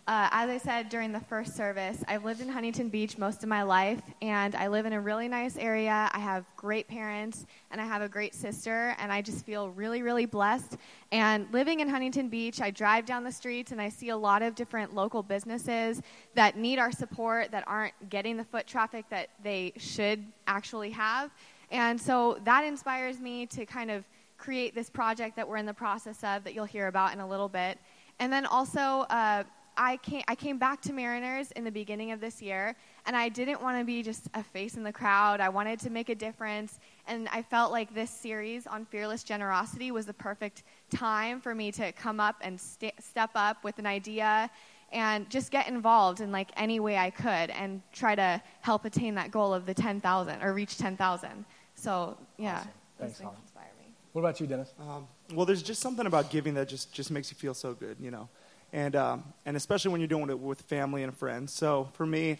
uh, 0.09 0.27
as 0.33 0.49
I 0.49 0.57
said 0.57 0.89
during 0.89 1.13
the 1.13 1.21
first 1.21 1.55
service, 1.55 2.03
I've 2.09 2.25
lived 2.25 2.41
in 2.41 2.49
Huntington 2.49 2.89
Beach 2.89 3.19
most 3.19 3.43
of 3.43 3.51
my 3.51 3.63
life, 3.63 4.01
and 4.23 4.55
I 4.55 4.69
live 4.69 4.87
in 4.87 4.95
a 4.95 5.01
really 5.03 5.29
nice 5.29 5.59
area. 5.59 6.09
I 6.11 6.19
have 6.19 6.47
great 6.57 6.89
parents, 6.89 7.45
and 7.71 7.79
I 7.79 7.85
have 7.85 8.01
a 8.01 8.09
great 8.09 8.35
sister, 8.35 8.97
and 8.99 9.13
I 9.13 9.21
just 9.21 9.45
feel 9.45 9.69
really, 9.69 10.01
really 10.01 10.25
blessed. 10.25 10.79
And 11.13 11.47
living 11.53 11.81
in 11.81 11.91
Huntington 11.91 12.31
Beach, 12.31 12.63
I 12.63 12.71
drive 12.71 13.05
down 13.05 13.23
the 13.23 13.31
streets 13.31 13.71
and 13.71 13.83
I 13.83 13.91
see 13.91 14.09
a 14.09 14.17
lot 14.17 14.41
of 14.41 14.55
different 14.55 14.95
local 14.95 15.23
businesses 15.23 16.01
that 16.35 16.57
need 16.57 16.79
our 16.79 16.91
support, 16.91 17.51
that 17.51 17.65
aren't 17.67 17.93
getting 18.09 18.39
the 18.39 18.45
foot 18.45 18.67
traffic 18.67 19.05
that 19.11 19.29
they 19.45 19.75
should 19.77 20.25
actually 20.47 20.91
have. 20.91 21.31
And 21.71 22.01
so 22.01 22.39
that 22.45 22.65
inspires 22.65 23.21
me 23.21 23.45
to 23.45 23.67
kind 23.67 23.91
of 23.91 24.05
create 24.39 24.75
this 24.75 24.89
project 24.89 25.37
that 25.37 25.47
we're 25.47 25.59
in 25.59 25.67
the 25.67 25.75
process 25.75 26.25
of 26.25 26.45
that 26.45 26.55
you'll 26.55 26.65
hear 26.65 26.87
about 26.87 27.13
in 27.13 27.21
a 27.21 27.29
little 27.29 27.49
bit. 27.51 27.79
And 28.21 28.33
then 28.33 28.47
also, 28.47 28.81
uh, 28.81 29.45
I 29.79 29.97
came, 29.99 30.23
I 30.27 30.35
came 30.35 30.59
back 30.59 30.83
to 30.83 30.93
Mariners 30.93 31.53
in 31.53 31.63
the 31.63 31.71
beginning 31.71 32.11
of 32.11 32.21
this 32.21 32.43
year, 32.43 32.75
and 33.07 33.17
I 33.17 33.29
didn't 33.29 33.63
want 33.63 33.79
to 33.79 33.85
be 33.85 34.03
just 34.03 34.29
a 34.35 34.43
face 34.43 34.77
in 34.77 34.83
the 34.83 34.93
crowd. 34.93 35.41
I 35.41 35.49
wanted 35.49 35.79
to 35.81 35.91
make 35.91 36.09
a 36.09 36.17
difference, 36.17 36.81
and 37.07 37.29
I 37.29 37.43
felt 37.43 37.71
like 37.71 37.95
this 37.95 38.11
series 38.11 38.67
on 38.67 38.85
fearless 38.85 39.23
generosity 39.23 39.93
was 39.93 40.05
the 40.05 40.13
perfect 40.13 40.65
time 40.91 41.41
for 41.41 41.55
me 41.55 41.71
to 41.73 41.93
come 41.93 42.19
up 42.19 42.35
and 42.41 42.61
st- 42.61 43.01
step 43.01 43.31
up 43.37 43.63
with 43.63 43.79
an 43.79 43.87
idea 43.87 44.51
and 44.91 45.31
just 45.31 45.53
get 45.53 45.69
involved 45.69 46.21
in 46.21 46.33
like 46.33 46.51
any 46.57 46.81
way 46.81 46.97
I 46.97 47.11
could 47.11 47.51
and 47.51 47.81
try 47.93 48.17
to 48.17 48.43
help 48.63 48.85
attain 48.85 49.15
that 49.15 49.31
goal 49.31 49.55
of 49.55 49.65
the 49.65 49.75
10,000 49.75 50.43
or 50.43 50.55
reach 50.55 50.77
10,000. 50.77 51.45
So, 51.77 52.17
yeah. 52.37 52.57
Awesome. 52.57 52.71
Thanks, 52.99 53.21
Holly. 53.21 53.37
me. 53.79 53.93
What 54.13 54.23
about 54.23 54.41
you, 54.41 54.49
Dennis? 54.49 54.73
Um, 54.81 55.07
well, 55.35 55.47
there's 55.47 55.63
just 55.63 55.81
something 55.81 56.07
about 56.07 56.31
giving 56.31 56.55
that 56.55 56.69
just, 56.69 56.93
just 56.93 57.13
makes 57.13 57.31
you 57.31 57.37
feel 57.37 57.55
so 57.55 57.75
good, 57.75 57.99
you 58.01 58.11
know 58.11 58.29
and 58.73 58.97
um, 58.97 59.25
and 59.47 59.57
especially 59.57 59.93
when 59.93 60.01
you're 60.01 60.09
doing 60.09 60.31
it 60.31 60.39
with 60.39 60.61
family 60.63 61.03
and 61.03 61.17
friends. 61.17 61.53
So 61.53 61.89
for 61.95 62.07
me, 62.07 62.39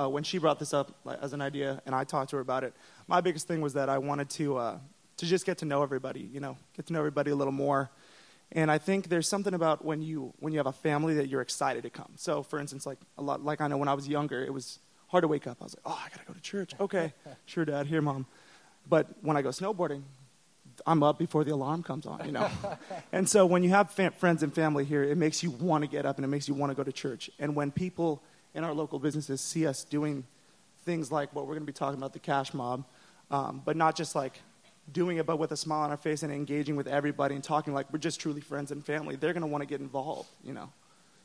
uh, 0.00 0.08
when 0.08 0.22
she 0.22 0.38
brought 0.38 0.58
this 0.58 0.74
up 0.74 0.92
as 1.20 1.32
an 1.32 1.40
idea, 1.40 1.80
and 1.86 1.94
I 1.94 2.04
talked 2.04 2.30
to 2.30 2.36
her 2.36 2.42
about 2.42 2.64
it, 2.64 2.74
my 3.06 3.20
biggest 3.20 3.46
thing 3.46 3.60
was 3.60 3.74
that 3.74 3.88
I 3.88 3.98
wanted 3.98 4.30
to 4.30 4.56
uh, 4.56 4.78
to 5.18 5.26
just 5.26 5.46
get 5.46 5.58
to 5.58 5.64
know 5.64 5.82
everybody, 5.82 6.28
you 6.32 6.40
know, 6.40 6.56
get 6.76 6.86
to 6.86 6.92
know 6.92 6.98
everybody 6.98 7.30
a 7.30 7.36
little 7.36 7.52
more. 7.52 7.90
And 8.52 8.70
I 8.70 8.78
think 8.78 9.08
there's 9.08 9.26
something 9.26 9.54
about 9.54 9.84
when 9.84 10.02
you 10.02 10.32
when 10.38 10.52
you 10.52 10.58
have 10.58 10.66
a 10.66 10.72
family 10.72 11.14
that 11.14 11.28
you're 11.28 11.40
excited 11.40 11.82
to 11.82 11.90
come. 11.90 12.12
So 12.16 12.42
for 12.42 12.58
instance, 12.58 12.86
like 12.86 12.98
a 13.18 13.22
lot, 13.22 13.44
like 13.44 13.60
I 13.60 13.68
know 13.68 13.76
when 13.76 13.88
I 13.88 13.94
was 13.94 14.08
younger, 14.08 14.44
it 14.44 14.52
was 14.52 14.78
hard 15.08 15.22
to 15.22 15.28
wake 15.28 15.46
up. 15.46 15.58
I 15.60 15.64
was 15.64 15.74
like, 15.76 15.82
oh, 15.86 16.02
I 16.04 16.08
gotta 16.10 16.26
go 16.26 16.34
to 16.34 16.40
church. 16.40 16.72
Okay, 16.78 17.12
sure, 17.46 17.64
Dad. 17.64 17.86
Here, 17.86 18.00
Mom. 18.00 18.26
But 18.88 19.08
when 19.22 19.36
I 19.36 19.42
go 19.42 19.48
snowboarding, 19.48 20.02
I'm 20.86 21.02
up 21.02 21.18
before 21.18 21.44
the 21.44 21.52
alarm 21.52 21.82
comes 21.82 22.06
on, 22.06 22.24
you 22.24 22.32
know. 22.32 22.50
and 23.12 23.28
so 23.28 23.46
when 23.46 23.62
you 23.62 23.70
have 23.70 23.90
fam- 23.90 24.12
friends 24.12 24.42
and 24.42 24.54
family 24.54 24.84
here, 24.84 25.02
it 25.02 25.16
makes 25.16 25.42
you 25.42 25.50
want 25.50 25.84
to 25.84 25.90
get 25.90 26.06
up 26.06 26.16
and 26.16 26.24
it 26.24 26.28
makes 26.28 26.48
you 26.48 26.54
want 26.54 26.70
to 26.70 26.76
go 26.76 26.82
to 26.82 26.92
church. 26.92 27.30
And 27.38 27.54
when 27.54 27.70
people 27.70 28.22
in 28.54 28.64
our 28.64 28.72
local 28.72 28.98
businesses 28.98 29.40
see 29.40 29.66
us 29.66 29.84
doing 29.84 30.24
things 30.84 31.10
like 31.10 31.34
what 31.34 31.46
we're 31.46 31.54
going 31.54 31.66
to 31.66 31.72
be 31.72 31.76
talking 31.76 31.98
about, 31.98 32.12
the 32.12 32.18
cash 32.18 32.54
mob, 32.54 32.84
um, 33.30 33.62
but 33.64 33.76
not 33.76 33.96
just 33.96 34.14
like 34.14 34.40
doing 34.92 35.16
it, 35.16 35.26
but 35.26 35.38
with 35.38 35.50
a 35.52 35.56
smile 35.56 35.82
on 35.82 35.90
our 35.90 35.96
face 35.96 36.22
and 36.22 36.32
engaging 36.32 36.76
with 36.76 36.86
everybody 36.86 37.34
and 37.34 37.42
talking 37.42 37.72
like 37.72 37.92
we're 37.92 37.98
just 37.98 38.20
truly 38.20 38.40
friends 38.40 38.70
and 38.70 38.84
family, 38.84 39.16
they're 39.16 39.32
going 39.32 39.42
to 39.42 39.46
want 39.46 39.62
to 39.62 39.66
get 39.66 39.80
involved, 39.80 40.28
you 40.44 40.52
know. 40.52 40.70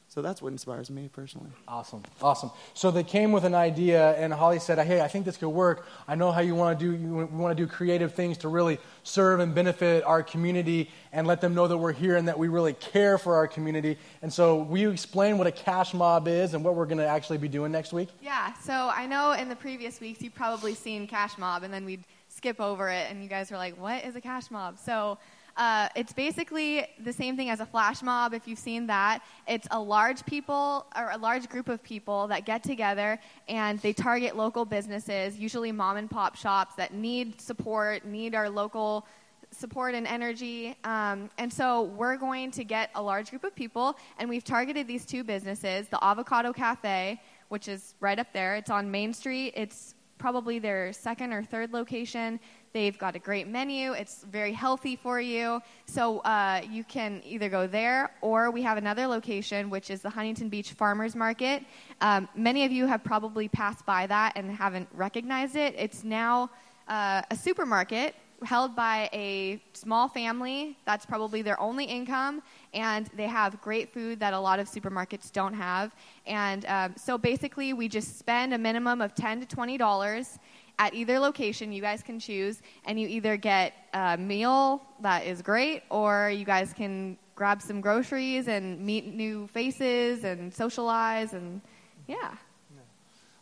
So 0.10 0.24
that's 0.24 0.42
what 0.42 0.52
inspires 0.52 0.90
me 0.90 1.08
personally. 1.14 1.52
Awesome, 1.68 2.02
awesome. 2.20 2.50
So 2.74 2.90
they 2.90 3.04
came 3.04 3.32
with 3.32 3.44
an 3.44 3.54
idea, 3.54 4.14
and 4.14 4.34
Holly 4.34 4.58
said, 4.58 4.80
"Hey, 4.80 5.02
I 5.02 5.08
think 5.08 5.24
this 5.24 5.38
could 5.38 5.50
work. 5.50 5.86
I 6.08 6.16
know 6.16 6.32
how 6.32 6.42
you 6.42 6.56
want 6.56 6.80
to 6.80 6.84
do. 6.84 6.98
You 6.98 7.28
want 7.32 7.56
to 7.56 7.64
do 7.64 7.70
creative 7.70 8.16
things 8.16 8.40
to 8.40 8.48
really 8.48 8.80
serve 9.04 9.40
and 9.40 9.54
benefit 9.54 10.04
our 10.04 10.24
community, 10.24 10.90
and 11.14 11.28
let 11.28 11.42
them 11.42 11.54
know 11.54 11.68
that 11.68 11.78
we're 11.78 11.94
here 11.94 12.16
and 12.18 12.28
that 12.28 12.40
we 12.40 12.48
really 12.48 12.74
care 12.74 13.20
for 13.20 13.36
our 13.36 13.48
community." 13.48 14.00
And 14.24 14.34
so, 14.34 14.64
will 14.64 14.80
you 14.80 14.90
explain 14.90 15.38
what 15.38 15.46
a 15.46 15.52
cash 15.52 15.94
mob 15.94 16.28
is 16.28 16.56
and 16.56 16.66
what 16.66 16.74
we're 16.74 16.88
going 16.88 16.98
to 16.98 17.08
actually 17.08 17.38
be 17.38 17.48
doing 17.48 17.72
next 17.72 17.94
week? 17.94 18.10
Yeah. 18.20 18.54
So 18.54 18.74
I 18.74 19.06
know 19.06 19.34
in 19.34 19.48
the 19.48 19.56
previous 19.56 20.00
weeks 20.00 20.24
you've 20.24 20.34
probably 20.34 20.74
seen 20.74 21.06
cash 21.06 21.38
mob, 21.38 21.62
and 21.62 21.72
then 21.72 21.86
we'd 21.86 22.04
skip 22.30 22.60
over 22.60 22.90
it, 22.90 23.12
and 23.12 23.22
you 23.22 23.30
guys 23.30 23.52
were 23.52 23.58
like, 23.58 23.80
"What 23.80 24.04
is 24.04 24.16
a 24.16 24.22
cash 24.22 24.50
mob?" 24.50 24.80
So 24.80 25.20
uh, 25.58 25.90
it's 25.96 26.14
basically 26.14 26.88
the 27.04 27.14
same 27.14 27.36
thing 27.36 27.50
as 27.50 27.60
a 27.60 27.66
flash 27.66 28.02
mob, 28.02 28.34
if 28.34 28.48
you've 28.48 28.60
seen 28.60 28.88
that. 28.88 29.22
It's 29.48 29.68
a 29.72 29.80
large 29.80 30.26
people 30.26 30.86
or 30.96 31.12
a 31.12 31.18
large 31.18 31.50
group 31.50 31.70
of 31.70 31.84
people 31.84 32.28
that 32.28 32.46
get 32.46 32.64
together 32.64 33.20
and 33.48 33.80
they 33.80 33.94
target 33.94 34.36
local 34.36 34.66
businesses, 34.66 35.38
usually 35.38 35.72
mom 35.72 35.98
and 35.98 36.10
pop 36.10 36.36
shops 36.36 36.76
that 36.76 36.94
need 36.94 37.42
support, 37.42 38.06
need 38.06 38.36
our 38.36 38.50
local 38.50 39.06
support 39.52 39.96
and 39.96 40.06
energy. 40.08 40.76
Um, 40.84 41.30
and 41.38 41.52
so 41.52 41.84
we're 41.84 42.18
going 42.18 42.52
to 42.52 42.64
get 42.64 42.92
a 42.96 43.02
large 43.02 43.30
group 43.30 43.44
of 43.44 43.56
people, 43.56 43.98
and 44.18 44.30
we've 44.30 44.44
targeted 44.44 44.88
these 44.88 45.06
two 45.06 45.24
businesses 45.24 45.88
the 45.88 46.04
Avocado 46.04 46.54
Cafe, 46.54 47.20
which 47.50 47.68
is 47.68 47.96
right 48.00 48.20
up 48.20 48.32
there. 48.34 48.56
It's 48.56 48.70
on 48.70 48.90
Main 48.90 49.14
Street. 49.14 49.54
It's 49.56 49.96
probably 50.18 50.60
their 50.60 50.94
second 50.94 51.34
or 51.34 51.44
third 51.44 51.74
location. 51.74 52.40
They've 52.72 52.98
got 52.98 53.16
a 53.16 53.20
great 53.20 53.48
menu. 53.48 53.94
It's 53.94 54.24
very 54.24 54.54
healthy 54.54 54.96
for 54.96 55.20
you. 55.20 55.62
So 55.86 56.20
uh, 56.20 56.62
you 56.70 56.84
can 56.84 57.22
either 57.26 57.50
go 57.50 57.68
there 57.68 58.12
or 58.22 58.52
we 58.52 58.62
have 58.62 58.78
another 58.78 59.08
location, 59.08 59.70
which 59.70 59.90
is 59.90 60.02
the 60.02 60.10
Huntington 60.10 60.50
Beach 60.50 60.74
Farmers 60.74 61.16
Market. 61.16 61.64
Um, 62.02 62.30
many 62.36 62.66
of 62.66 62.72
you 62.72 62.86
have 62.86 63.04
probably 63.04 63.48
passed 63.48 63.86
by 63.86 64.08
that 64.08 64.34
and 64.36 64.52
haven't 64.52 64.88
recognized 64.94 65.56
it. 65.56 65.74
It's 65.78 66.04
now 66.04 66.52
uh, 66.88 67.22
a 67.32 67.36
supermarket 67.36 68.16
held 68.44 68.76
by 68.76 69.10
a 69.14 69.62
small 69.74 70.08
family. 70.08 70.78
That's 70.86 71.06
probably 71.06 71.42
their 71.42 71.60
only 71.60 71.86
income, 71.86 72.42
and 72.74 73.08
they 73.16 73.28
have 73.28 73.60
great 73.62 73.94
food 73.94 74.20
that 74.20 74.34
a 74.34 74.40
lot 74.40 74.60
of 74.60 74.68
supermarkets 74.68 75.32
don't 75.32 75.54
have. 75.54 75.94
And 76.26 76.66
um, 76.66 76.96
so 76.98 77.18
basically, 77.18 77.74
we 77.74 77.88
just 77.88 78.18
spend 78.18 78.54
a 78.54 78.58
minimum 78.58 79.02
of 79.02 79.14
ten 79.16 79.40
to 79.40 79.46
twenty 79.46 79.78
dollars 79.78 80.40
at 80.78 80.94
either 80.94 81.20
location. 81.20 81.74
You 81.74 81.82
guys 81.82 82.02
can 82.02 82.20
choose, 82.20 82.62
and 82.86 83.00
you 83.00 83.08
either 83.08 83.36
get 83.38 83.74
a 83.94 84.18
meal 84.18 84.82
that 85.02 85.26
is 85.26 85.42
great, 85.42 85.84
or 85.90 86.30
you 86.30 86.46
guys 86.46 86.74
can 86.74 87.18
grab 87.36 87.62
some 87.62 87.82
groceries 87.82 88.48
and 88.48 88.80
meet 88.80 89.14
new 89.14 89.48
faces 89.48 90.24
and 90.24 90.54
socialize, 90.54 91.34
and 91.34 91.62
yeah. 92.08 92.36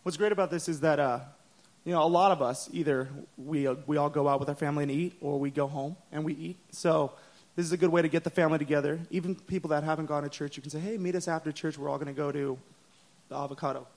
What's 0.04 0.18
great 0.18 0.32
about 0.32 0.50
this 0.50 0.70
is 0.70 0.80
that, 0.80 1.00
uh, 1.00 1.20
you 1.88 1.94
know, 1.94 2.04
a 2.04 2.06
lot 2.06 2.34
of 2.34 2.42
us 2.42 2.70
either 2.74 3.08
we, 3.38 3.66
uh, 3.66 3.76
we 3.86 3.96
all 3.96 4.10
go 4.10 4.28
out 4.28 4.42
with 4.42 4.50
our 4.50 4.56
family 4.56 4.84
and 4.84 4.92
eat, 4.92 5.16
or 5.22 5.40
we 5.40 5.50
go 5.50 5.68
home 5.68 5.96
and 6.12 6.26
we 6.26 6.34
eat. 6.34 6.58
So 6.72 7.14
this 7.56 7.66
is 7.66 7.72
a 7.72 7.78
good 7.78 7.94
way 7.94 8.02
to 8.02 8.10
get 8.10 8.26
the 8.26 8.30
family 8.30 8.58
together. 8.58 9.00
Even 9.10 9.36
people 9.36 9.70
that 9.70 9.86
haven't 9.86 10.08
gone 10.08 10.24
to 10.24 10.30
church, 10.30 10.58
you 10.58 10.62
can 10.62 10.70
say, 10.70 10.82
hey, 10.82 10.98
meet 10.98 11.16
us 11.16 11.30
after 11.30 11.50
church. 11.54 11.78
We're 11.78 11.88
all 11.88 11.98
going 11.98 12.14
to 12.14 12.14
go 12.14 12.30
to 12.30 12.60
the 13.30 13.36
Avocado 13.38 13.88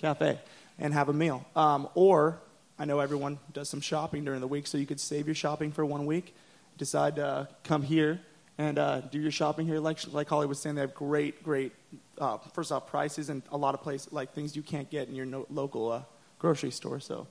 Cafe 0.00 0.40
and 0.80 0.92
have 0.92 1.08
a 1.08 1.12
meal. 1.12 1.46
Um, 1.54 1.88
or 1.94 2.40
I 2.80 2.84
know 2.84 2.98
everyone 2.98 3.38
does 3.52 3.68
some 3.68 3.80
shopping 3.80 4.24
during 4.24 4.40
the 4.40 4.48
week, 4.48 4.66
so 4.66 4.76
you 4.76 4.86
could 4.86 4.98
save 4.98 5.28
your 5.28 5.36
shopping 5.36 5.70
for 5.70 5.86
one 5.86 6.06
week, 6.06 6.34
decide 6.78 7.14
to 7.14 7.46
come 7.62 7.82
here 7.82 8.20
and 8.58 8.76
uh, 8.76 9.02
do 9.02 9.20
your 9.20 9.30
shopping 9.30 9.68
here. 9.68 9.78
Like, 9.78 10.00
like 10.12 10.28
Holly 10.28 10.48
was 10.48 10.58
saying, 10.58 10.74
they 10.74 10.80
have 10.80 10.96
great, 10.96 11.44
great, 11.44 11.74
uh, 12.18 12.38
first 12.54 12.72
off, 12.72 12.88
prices 12.88 13.30
and 13.30 13.42
a 13.52 13.56
lot 13.56 13.74
of 13.74 13.82
places, 13.82 14.12
like 14.12 14.34
things 14.34 14.56
you 14.56 14.62
can't 14.62 14.90
get 14.90 15.06
in 15.06 15.14
your 15.14 15.26
no- 15.26 15.46
local 15.48 15.92
uh, 15.92 16.02
grocery 16.44 16.70
store. 16.70 17.00
So 17.00 17.26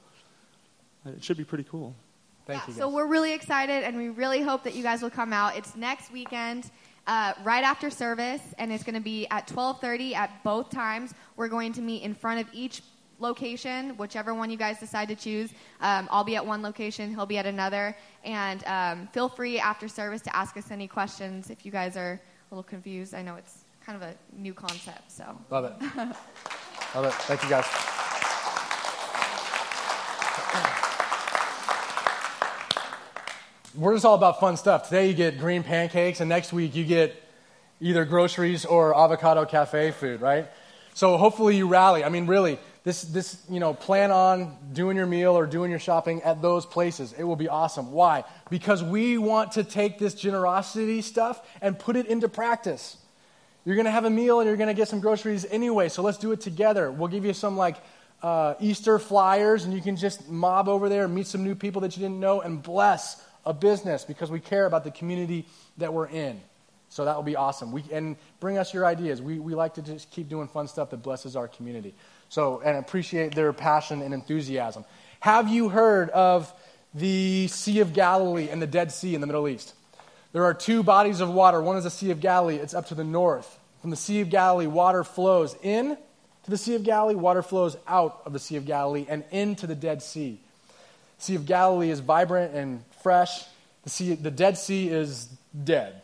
it 1.05 1.23
should 1.23 1.37
be 1.37 1.43
pretty 1.43 1.65
cool. 1.65 1.95
Thank 2.47 2.61
yeah, 2.61 2.67
you. 2.67 2.73
Guys. 2.73 2.77
So 2.79 2.89
we're 2.89 3.05
really 3.05 3.33
excited, 3.33 3.83
and 3.83 3.95
we 3.95 4.09
really 4.09 4.41
hope 4.41 4.63
that 4.63 4.73
you 4.73 4.81
guys 4.81 5.03
will 5.03 5.11
come 5.11 5.31
out. 5.31 5.55
It's 5.55 5.75
next 5.75 6.11
weekend. 6.11 6.71
Uh, 7.05 7.33
right 7.43 7.65
after 7.65 7.89
service, 7.89 8.41
and 8.57 8.71
it's 8.71 8.83
going 8.83 8.95
to 8.95 9.01
be 9.01 9.27
at 9.29 9.45
12:30 9.47 10.15
at 10.15 10.43
both 10.43 10.69
times. 10.69 11.13
We're 11.35 11.49
going 11.49 11.73
to 11.73 11.81
meet 11.81 12.01
in 12.01 12.15
front 12.15 12.39
of 12.39 12.47
each 12.53 12.81
location, 13.19 13.95
whichever 13.97 14.33
one 14.33 14.49
you 14.49 14.57
guys 14.57 14.79
decide 14.79 15.09
to 15.09 15.15
choose. 15.15 15.51
Um, 15.81 16.07
I'll 16.09 16.23
be 16.23 16.37
at 16.37 16.45
one 16.45 16.61
location, 16.63 17.09
he'll 17.13 17.25
be 17.25 17.37
at 17.37 17.45
another. 17.45 17.95
And 18.23 18.63
um, 18.65 19.09
feel 19.11 19.29
free 19.29 19.59
after 19.59 19.87
service 19.87 20.21
to 20.21 20.35
ask 20.35 20.57
us 20.57 20.71
any 20.71 20.87
questions 20.87 21.49
if 21.49 21.65
you 21.65 21.71
guys 21.71 21.97
are 21.97 22.13
a 22.13 22.55
little 22.55 22.63
confused. 22.63 23.13
I 23.13 23.21
know 23.21 23.35
it's 23.35 23.65
kind 23.85 24.01
of 24.01 24.09
a 24.09 24.15
new 24.35 24.53
concept, 24.53 25.11
so. 25.11 25.37
Love 25.51 25.65
it. 25.65 25.73
Love 26.95 27.05
it. 27.05 27.13
Thank 27.27 27.43
you, 27.43 27.49
guys. 27.49 28.02
We're 33.75 33.95
just 33.95 34.05
all 34.05 34.13
about 34.13 34.39
fun 34.39 34.55
stuff. 34.55 34.87
Today 34.87 35.07
you 35.07 35.15
get 35.15 35.39
green 35.39 35.63
pancakes, 35.63 36.19
and 36.19 36.29
next 36.29 36.53
week 36.53 36.75
you 36.75 36.83
get 36.83 37.15
either 37.81 38.05
groceries 38.05 38.65
or 38.65 38.95
avocado 38.95 39.45
cafe 39.45 39.89
food, 39.89 40.21
right? 40.21 40.47
So 40.93 41.17
hopefully 41.17 41.57
you 41.57 41.67
rally. 41.67 42.03
I 42.03 42.09
mean, 42.09 42.27
really, 42.27 42.59
this, 42.83 43.01
this, 43.01 43.43
you 43.49 43.59
know, 43.59 43.73
plan 43.73 44.11
on 44.11 44.55
doing 44.73 44.95
your 44.95 45.07
meal 45.07 45.35
or 45.35 45.47
doing 45.47 45.71
your 45.71 45.79
shopping 45.79 46.21
at 46.21 46.39
those 46.39 46.67
places. 46.67 47.15
It 47.17 47.23
will 47.23 47.35
be 47.35 47.47
awesome. 47.47 47.91
Why? 47.91 48.25
Because 48.51 48.83
we 48.83 49.17
want 49.17 49.53
to 49.53 49.63
take 49.63 49.97
this 49.97 50.13
generosity 50.13 51.01
stuff 51.01 51.41
and 51.59 51.77
put 51.79 51.95
it 51.95 52.05
into 52.05 52.29
practice. 52.29 52.97
You're 53.65 53.75
going 53.75 53.85
to 53.85 53.91
have 53.91 54.05
a 54.05 54.11
meal 54.11 54.39
and 54.39 54.47
you're 54.47 54.57
going 54.57 54.67
to 54.67 54.75
get 54.75 54.87
some 54.87 54.99
groceries 54.99 55.47
anyway, 55.49 55.89
so 55.89 56.03
let's 56.03 56.19
do 56.19 56.31
it 56.31 56.41
together. 56.41 56.91
We'll 56.91 57.07
give 57.07 57.25
you 57.25 57.33
some 57.33 57.57
like 57.57 57.77
uh, 58.21 58.53
Easter 58.59 58.99
flyers, 58.99 59.63
and 59.65 59.73
you 59.73 59.81
can 59.81 59.95
just 59.95 60.29
mob 60.29 60.69
over 60.69 60.89
there 60.89 61.05
and 61.05 61.15
meet 61.15 61.25
some 61.25 61.43
new 61.43 61.55
people 61.55 61.81
that 61.81 61.97
you 61.97 62.03
didn't 62.03 62.19
know 62.19 62.41
and 62.41 62.61
bless 62.61 63.19
a 63.45 63.53
business 63.53 64.05
because 64.05 64.31
we 64.31 64.39
care 64.39 64.65
about 64.65 64.83
the 64.83 64.91
community 64.91 65.45
that 65.77 65.93
we're 65.93 66.07
in. 66.07 66.39
So 66.89 67.05
that 67.05 67.15
will 67.15 67.23
be 67.23 67.35
awesome. 67.35 67.71
We, 67.71 67.83
and 67.91 68.15
bring 68.39 68.57
us 68.57 68.73
your 68.73 68.85
ideas. 68.85 69.21
We, 69.21 69.39
we 69.39 69.55
like 69.55 69.75
to 69.75 69.81
just 69.81 70.11
keep 70.11 70.29
doing 70.29 70.47
fun 70.47 70.67
stuff 70.67 70.91
that 70.91 70.97
blesses 70.97 71.35
our 71.35 71.47
community. 71.47 71.95
So, 72.29 72.61
and 72.63 72.77
appreciate 72.77 73.33
their 73.33 73.51
passion 73.51 74.01
and 74.01 74.13
enthusiasm. 74.13 74.85
Have 75.19 75.49
you 75.49 75.69
heard 75.69 76.09
of 76.11 76.53
the 76.93 77.47
Sea 77.47 77.79
of 77.79 77.93
Galilee 77.93 78.49
and 78.49 78.61
the 78.61 78.67
Dead 78.67 78.91
Sea 78.91 79.15
in 79.15 79.21
the 79.21 79.27
Middle 79.27 79.47
East? 79.47 79.73
There 80.33 80.43
are 80.43 80.53
two 80.53 80.83
bodies 80.83 81.19
of 81.19 81.31
water. 81.31 81.61
One 81.61 81.77
is 81.77 81.83
the 81.83 81.89
Sea 81.89 82.11
of 82.11 82.19
Galilee, 82.19 82.57
it's 82.57 82.73
up 82.73 82.87
to 82.87 82.95
the 82.95 83.03
north. 83.03 83.59
From 83.81 83.89
the 83.89 83.95
Sea 83.95 84.21
of 84.21 84.29
Galilee, 84.29 84.67
water 84.67 85.03
flows 85.03 85.55
in 85.61 85.97
to 86.43 86.51
the 86.51 86.57
Sea 86.57 86.75
of 86.75 86.83
Galilee, 86.83 87.15
water 87.15 87.41
flows 87.41 87.77
out 87.87 88.21
of 88.25 88.33
the 88.33 88.39
Sea 88.39 88.57
of 88.57 88.65
Galilee 88.65 89.05
and 89.09 89.23
into 89.31 89.65
the 89.65 89.75
Dead 89.75 90.01
Sea. 90.01 90.39
Sea 91.17 91.35
of 91.35 91.45
Galilee 91.45 91.89
is 91.89 92.01
vibrant 92.01 92.53
and 92.53 92.83
fresh. 93.03 93.43
The, 93.83 93.89
sea, 93.89 94.15
the 94.15 94.31
Dead 94.31 94.57
Sea 94.57 94.87
is 94.87 95.27
dead. 95.63 96.01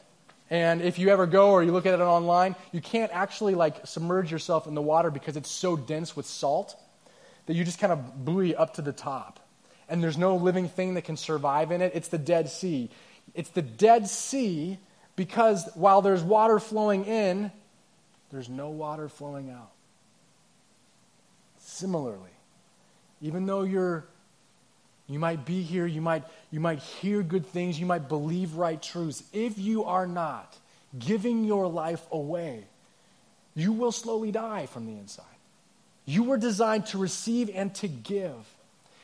And 0.50 0.82
if 0.82 1.00
you 1.00 1.10
ever 1.10 1.28
go 1.28 1.52
or 1.52 1.64
you 1.64 1.72
look 1.72 1.86
at 1.86 1.94
it 1.94 2.02
online, 2.02 2.56
you 2.72 2.82
can't 2.82 3.12
actually 3.14 3.56
like 3.56 3.86
submerge 3.86 4.32
yourself 4.32 4.68
in 4.68 4.74
the 4.74 4.82
water 4.82 5.12
because 5.12 5.38
it's 5.38 5.50
so 5.50 5.78
dense 5.78 6.16
with 6.16 6.26
salt 6.26 6.76
that 7.46 7.54
you 7.56 7.64
just 7.64 7.80
kind 7.80 7.94
of 7.94 8.26
buoy 8.26 8.56
up 8.56 8.76
to 8.76 8.82
the 8.82 8.92
top. 8.92 9.40
And 9.88 10.04
there's 10.04 10.18
no 10.18 10.36
living 10.36 10.68
thing 10.68 10.96
that 10.96 11.04
can 11.04 11.18
survive 11.18 11.72
in 11.72 11.82
it. 11.82 11.94
It's 11.96 12.10
the 12.10 12.18
Dead 12.18 12.50
Sea. 12.50 12.90
It's 13.34 13.50
the 13.50 13.62
Dead 13.62 14.08
Sea 14.08 14.78
because 15.16 15.70
while 15.76 16.02
there's 16.02 16.24
water 16.24 16.60
flowing 16.60 17.06
in, 17.06 17.52
there's 18.32 18.50
no 18.50 18.70
water 18.70 19.10
flowing 19.10 19.50
out. 19.50 19.72
Similarly, 21.60 22.32
even 23.22 23.46
though 23.46 23.64
you're 23.64 24.06
you 25.10 25.18
might 25.18 25.44
be 25.44 25.64
here, 25.64 25.88
you 25.88 26.02
might, 26.02 26.24
you 26.52 26.60
might 26.60 26.80
hear 26.80 27.24
good 27.24 27.48
things, 27.48 27.80
you 27.80 27.88
might 27.88 28.08
believe 28.08 28.56
right 28.56 28.80
truths. 28.80 29.24
If 29.34 29.58
you 29.58 29.86
are 29.86 30.06
not 30.06 30.56
giving 30.98 31.44
your 31.44 31.68
life 31.68 32.06
away, 32.12 32.66
you 33.56 33.74
will 33.74 33.92
slowly 33.92 34.32
die 34.32 34.68
from 34.68 34.86
the 34.86 34.94
inside. 34.94 35.26
You 36.06 36.24
were 36.24 36.38
designed 36.38 36.86
to 36.88 37.00
receive 37.00 37.50
and 37.54 37.74
to 37.76 37.88
give. 37.88 38.36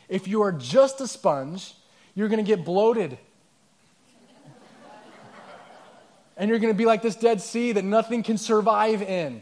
If 0.07 0.27
you 0.27 0.43
are 0.43 0.51
just 0.51 1.01
a 1.01 1.07
sponge, 1.07 1.73
you're 2.13 2.29
going 2.29 2.43
to 2.43 2.47
get 2.47 2.63
bloated. 2.63 3.17
and 6.37 6.49
you're 6.49 6.59
going 6.59 6.73
to 6.73 6.77
be 6.77 6.85
like 6.85 7.01
this 7.01 7.15
Dead 7.15 7.41
Sea 7.41 7.71
that 7.71 7.83
nothing 7.83 8.21
can 8.21 8.37
survive 8.37 9.01
in. 9.01 9.41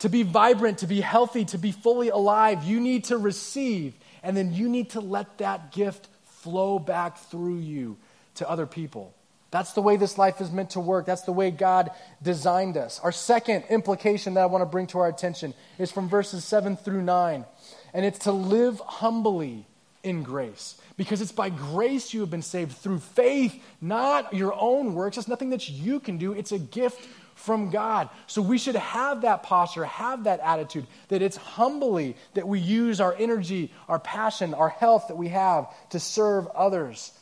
To 0.00 0.08
be 0.08 0.22
vibrant, 0.22 0.78
to 0.78 0.86
be 0.86 1.00
healthy, 1.00 1.44
to 1.46 1.58
be 1.58 1.72
fully 1.72 2.10
alive, 2.10 2.62
you 2.62 2.80
need 2.80 3.04
to 3.04 3.18
receive 3.18 3.94
and 4.22 4.36
then 4.36 4.52
you 4.52 4.68
need 4.68 4.90
to 4.90 5.00
let 5.00 5.38
that 5.38 5.72
gift 5.72 6.08
flow 6.24 6.78
back 6.78 7.18
through 7.18 7.58
you 7.58 7.96
to 8.34 8.48
other 8.48 8.66
people. 8.66 9.14
That's 9.50 9.74
the 9.74 9.82
way 9.82 9.96
this 9.96 10.16
life 10.16 10.40
is 10.40 10.50
meant 10.50 10.70
to 10.70 10.80
work. 10.80 11.04
That's 11.04 11.22
the 11.22 11.32
way 11.32 11.50
God 11.50 11.90
designed 12.22 12.78
us. 12.78 12.98
Our 13.00 13.12
second 13.12 13.64
implication 13.68 14.34
that 14.34 14.40
I 14.40 14.46
want 14.46 14.62
to 14.62 14.66
bring 14.66 14.86
to 14.88 14.98
our 14.98 15.08
attention 15.08 15.52
is 15.78 15.92
from 15.92 16.08
verses 16.08 16.42
7 16.42 16.76
through 16.76 17.02
9. 17.02 17.44
And 17.92 18.06
it's 18.06 18.20
to 18.20 18.32
live 18.32 18.80
humbly 18.80 19.66
in 20.02 20.22
grace. 20.22 20.80
Because 20.96 21.20
it's 21.20 21.32
by 21.32 21.50
grace 21.50 22.14
you 22.14 22.20
have 22.20 22.30
been 22.30 22.42
saved 22.42 22.76
through 22.78 23.00
faith, 23.00 23.62
not 23.80 24.32
your 24.32 24.54
own 24.58 24.94
works. 24.94 25.18
It's 25.18 25.28
nothing 25.28 25.50
that 25.50 25.68
you 25.68 26.00
can 26.00 26.16
do, 26.16 26.32
it's 26.32 26.52
a 26.52 26.58
gift 26.58 27.06
from 27.34 27.70
God. 27.70 28.08
So 28.26 28.42
we 28.42 28.58
should 28.58 28.76
have 28.76 29.22
that 29.22 29.42
posture, 29.42 29.84
have 29.84 30.24
that 30.24 30.40
attitude 30.40 30.86
that 31.08 31.22
it's 31.22 31.36
humbly 31.36 32.16
that 32.34 32.46
we 32.46 32.60
use 32.60 33.00
our 33.00 33.14
energy, 33.18 33.72
our 33.88 33.98
passion, 33.98 34.54
our 34.54 34.68
health 34.68 35.08
that 35.08 35.16
we 35.16 35.28
have 35.28 35.68
to 35.90 36.00
serve 36.00 36.46
others. 36.48 37.12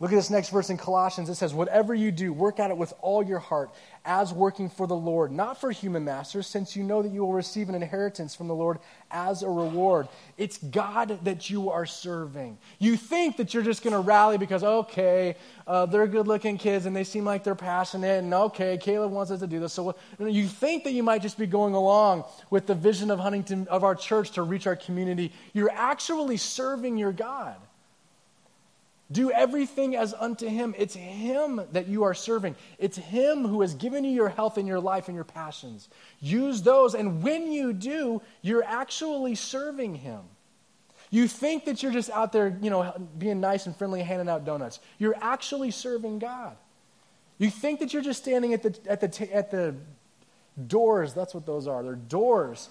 Look 0.00 0.12
at 0.12 0.14
this 0.14 0.30
next 0.30 0.50
verse 0.50 0.70
in 0.70 0.76
Colossians. 0.76 1.28
It 1.28 1.34
says, 1.34 1.52
Whatever 1.52 1.92
you 1.92 2.12
do, 2.12 2.32
work 2.32 2.60
at 2.60 2.70
it 2.70 2.76
with 2.76 2.92
all 3.00 3.22
your 3.22 3.40
heart, 3.40 3.70
as 4.04 4.32
working 4.32 4.70
for 4.70 4.86
the 4.86 4.94
Lord, 4.94 5.32
not 5.32 5.60
for 5.60 5.72
human 5.72 6.04
masters, 6.04 6.46
since 6.46 6.76
you 6.76 6.84
know 6.84 7.02
that 7.02 7.10
you 7.10 7.22
will 7.24 7.32
receive 7.32 7.68
an 7.68 7.74
inheritance 7.74 8.34
from 8.34 8.46
the 8.46 8.54
Lord 8.54 8.78
as 9.10 9.42
a 9.42 9.50
reward. 9.50 10.08
It's 10.36 10.58
God 10.58 11.18
that 11.24 11.50
you 11.50 11.70
are 11.70 11.84
serving. 11.84 12.58
You 12.78 12.96
think 12.96 13.38
that 13.38 13.52
you're 13.52 13.64
just 13.64 13.82
going 13.82 13.92
to 13.92 13.98
rally 14.00 14.38
because, 14.38 14.62
okay, 14.62 15.34
uh, 15.66 15.86
they're 15.86 16.06
good 16.06 16.28
looking 16.28 16.58
kids 16.58 16.86
and 16.86 16.94
they 16.94 17.04
seem 17.04 17.24
like 17.24 17.42
they're 17.42 17.56
passionate, 17.56 18.22
and 18.22 18.32
okay, 18.32 18.78
Caleb 18.78 19.10
wants 19.10 19.32
us 19.32 19.40
to 19.40 19.48
do 19.48 19.58
this. 19.58 19.72
So 19.72 19.96
you 20.20 20.46
think 20.46 20.84
that 20.84 20.92
you 20.92 21.02
might 21.02 21.22
just 21.22 21.38
be 21.38 21.46
going 21.46 21.74
along 21.74 22.24
with 22.50 22.66
the 22.66 22.74
vision 22.74 23.10
of 23.10 23.18
Huntington, 23.18 23.66
of 23.68 23.82
our 23.82 23.96
church 23.96 24.30
to 24.32 24.42
reach 24.42 24.68
our 24.68 24.76
community. 24.76 25.32
You're 25.52 25.72
actually 25.72 26.36
serving 26.36 26.98
your 26.98 27.12
God. 27.12 27.56
Do 29.10 29.30
everything 29.30 29.96
as 29.96 30.12
unto 30.12 30.46
Him. 30.46 30.74
It's 30.76 30.94
Him 30.94 31.62
that 31.72 31.88
you 31.88 32.02
are 32.04 32.14
serving. 32.14 32.56
It's 32.78 32.98
Him 32.98 33.46
who 33.46 33.62
has 33.62 33.74
given 33.74 34.04
you 34.04 34.10
your 34.10 34.28
health 34.28 34.58
and 34.58 34.68
your 34.68 34.80
life 34.80 35.08
and 35.08 35.14
your 35.14 35.24
passions. 35.24 35.88
Use 36.20 36.62
those, 36.62 36.94
and 36.94 37.22
when 37.22 37.50
you 37.50 37.72
do, 37.72 38.20
you're 38.42 38.64
actually 38.64 39.34
serving 39.34 39.94
Him. 39.94 40.20
You 41.10 41.26
think 41.26 41.64
that 41.64 41.82
you're 41.82 41.92
just 41.92 42.10
out 42.10 42.32
there, 42.32 42.58
you 42.60 42.68
know, 42.68 42.92
being 43.18 43.40
nice 43.40 43.64
and 43.64 43.74
friendly, 43.74 44.02
handing 44.02 44.28
out 44.28 44.44
donuts. 44.44 44.78
You're 44.98 45.16
actually 45.20 45.70
serving 45.70 46.18
God. 46.18 46.56
You 47.38 47.50
think 47.50 47.80
that 47.80 47.94
you're 47.94 48.02
just 48.02 48.20
standing 48.20 48.52
at 48.52 48.62
the, 48.62 48.78
at 48.86 49.00
the, 49.00 49.08
t- 49.08 49.32
at 49.32 49.50
the 49.50 49.74
doors. 50.66 51.14
That's 51.14 51.34
what 51.34 51.46
those 51.46 51.66
are. 51.66 51.82
They're 51.82 51.94
doors. 51.94 52.68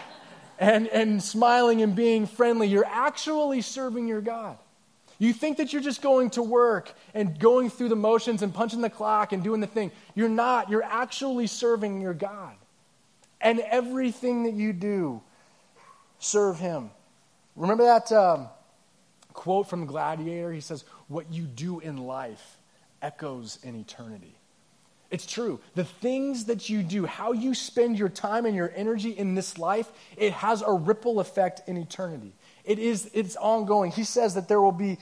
and, 0.58 0.88
and 0.88 1.22
smiling 1.22 1.80
and 1.80 1.96
being 1.96 2.26
friendly. 2.26 2.68
You're 2.68 2.84
actually 2.84 3.62
serving 3.62 4.08
your 4.08 4.20
God. 4.20 4.58
You 5.20 5.34
think 5.34 5.58
that 5.58 5.70
you're 5.72 5.82
just 5.82 6.00
going 6.00 6.30
to 6.30 6.42
work 6.42 6.94
and 7.12 7.38
going 7.38 7.68
through 7.68 7.90
the 7.90 7.96
motions 7.96 8.40
and 8.40 8.54
punching 8.54 8.80
the 8.80 8.88
clock 8.88 9.32
and 9.32 9.44
doing 9.44 9.60
the 9.60 9.66
thing. 9.66 9.92
You're 10.14 10.30
not. 10.30 10.70
You're 10.70 10.82
actually 10.82 11.46
serving 11.46 12.00
your 12.00 12.14
God. 12.14 12.54
And 13.38 13.60
everything 13.60 14.44
that 14.44 14.54
you 14.54 14.72
do, 14.72 15.20
serve 16.18 16.58
Him. 16.58 16.90
Remember 17.54 17.84
that 17.84 18.10
um, 18.10 18.48
quote 19.34 19.68
from 19.68 19.84
Gladiator? 19.84 20.52
He 20.52 20.62
says, 20.62 20.84
What 21.08 21.30
you 21.30 21.42
do 21.42 21.80
in 21.80 21.98
life 21.98 22.56
echoes 23.02 23.58
in 23.62 23.74
eternity. 23.76 24.34
It's 25.10 25.26
true. 25.26 25.60
The 25.74 25.84
things 25.84 26.46
that 26.46 26.70
you 26.70 26.82
do, 26.82 27.04
how 27.04 27.32
you 27.32 27.52
spend 27.54 27.98
your 27.98 28.08
time 28.08 28.46
and 28.46 28.56
your 28.56 28.72
energy 28.74 29.10
in 29.10 29.34
this 29.34 29.58
life, 29.58 29.90
it 30.16 30.32
has 30.32 30.62
a 30.62 30.72
ripple 30.72 31.20
effect 31.20 31.68
in 31.68 31.76
eternity. 31.76 32.32
It 32.70 32.78
is, 32.78 33.10
it's 33.14 33.34
ongoing. 33.34 33.90
He 33.90 34.04
says 34.04 34.34
that 34.34 34.46
there 34.46 34.60
will 34.60 34.70
be, 34.70 34.96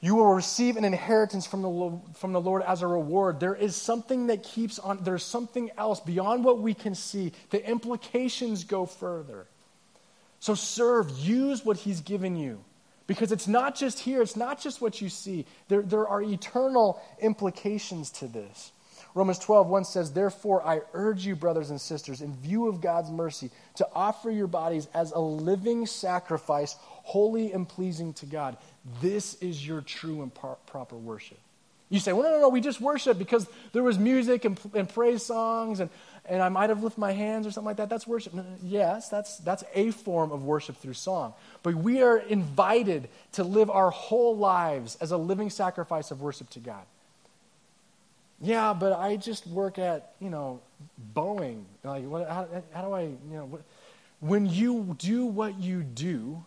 you 0.00 0.14
will 0.14 0.32
receive 0.32 0.78
an 0.78 0.84
inheritance 0.86 1.46
from 1.46 1.60
the, 1.60 2.00
from 2.14 2.32
the 2.32 2.40
Lord 2.40 2.62
as 2.62 2.80
a 2.80 2.86
reward. 2.86 3.38
There 3.38 3.54
is 3.54 3.76
something 3.76 4.28
that 4.28 4.42
keeps 4.42 4.78
on, 4.78 5.04
there's 5.04 5.22
something 5.22 5.70
else 5.76 6.00
beyond 6.00 6.42
what 6.42 6.60
we 6.60 6.72
can 6.72 6.94
see. 6.94 7.32
The 7.50 7.62
implications 7.68 8.64
go 8.64 8.86
further. 8.86 9.46
So 10.38 10.54
serve, 10.54 11.10
use 11.18 11.66
what 11.66 11.76
He's 11.76 12.00
given 12.00 12.34
you. 12.34 12.64
Because 13.06 13.30
it's 13.30 13.46
not 13.46 13.76
just 13.76 13.98
here, 13.98 14.22
it's 14.22 14.34
not 14.34 14.58
just 14.58 14.80
what 14.80 15.02
you 15.02 15.10
see. 15.10 15.44
There, 15.68 15.82
there 15.82 16.08
are 16.08 16.22
eternal 16.22 16.98
implications 17.20 18.10
to 18.12 18.26
this. 18.26 18.72
Romans 19.14 19.38
12, 19.38 19.66
1 19.66 19.84
says, 19.84 20.12
Therefore, 20.12 20.66
I 20.66 20.82
urge 20.92 21.26
you, 21.26 21.34
brothers 21.34 21.70
and 21.70 21.80
sisters, 21.80 22.20
in 22.20 22.34
view 22.36 22.68
of 22.68 22.80
God's 22.80 23.10
mercy, 23.10 23.50
to 23.76 23.88
offer 23.94 24.30
your 24.30 24.46
bodies 24.46 24.88
as 24.94 25.12
a 25.12 25.18
living 25.18 25.86
sacrifice, 25.86 26.76
holy 26.80 27.52
and 27.52 27.68
pleasing 27.68 28.12
to 28.14 28.26
God. 28.26 28.56
This 29.00 29.34
is 29.34 29.66
your 29.66 29.80
true 29.80 30.22
and 30.22 30.32
par- 30.32 30.58
proper 30.66 30.96
worship. 30.96 31.38
You 31.88 31.98
say, 31.98 32.12
well, 32.12 32.22
no, 32.22 32.30
no, 32.30 32.40
no, 32.42 32.48
we 32.50 32.60
just 32.60 32.80
worship 32.80 33.18
because 33.18 33.48
there 33.72 33.82
was 33.82 33.98
music 33.98 34.44
and, 34.44 34.58
and 34.74 34.88
praise 34.88 35.26
songs 35.26 35.80
and, 35.80 35.90
and 36.24 36.40
I 36.40 36.48
might 36.48 36.70
have 36.70 36.84
lifted 36.84 37.00
my 37.00 37.10
hands 37.10 37.48
or 37.48 37.50
something 37.50 37.66
like 37.66 37.78
that. 37.78 37.88
That's 37.88 38.06
worship. 38.06 38.32
Yes, 38.62 39.08
that's, 39.08 39.38
that's 39.38 39.64
a 39.74 39.90
form 39.90 40.30
of 40.30 40.44
worship 40.44 40.76
through 40.76 40.94
song. 40.94 41.34
But 41.64 41.74
we 41.74 42.00
are 42.00 42.18
invited 42.18 43.08
to 43.32 43.42
live 43.42 43.70
our 43.70 43.90
whole 43.90 44.36
lives 44.36 44.96
as 45.00 45.10
a 45.10 45.16
living 45.16 45.50
sacrifice 45.50 46.12
of 46.12 46.20
worship 46.20 46.48
to 46.50 46.60
God. 46.60 46.84
Yeah, 48.40 48.72
but 48.72 48.92
I 48.92 49.16
just 49.16 49.46
work 49.46 49.78
at, 49.78 50.14
you 50.18 50.30
know, 50.30 50.60
Boeing. 51.14 51.64
Like, 51.84 52.04
what, 52.04 52.28
how, 52.28 52.48
how 52.72 52.82
do 52.82 52.92
I, 52.92 53.02
you 53.02 53.18
know, 53.30 53.44
what, 53.44 53.62
when 54.20 54.46
you 54.46 54.96
do 54.98 55.26
what 55.26 55.58
you 55.58 55.82
do 55.82 56.44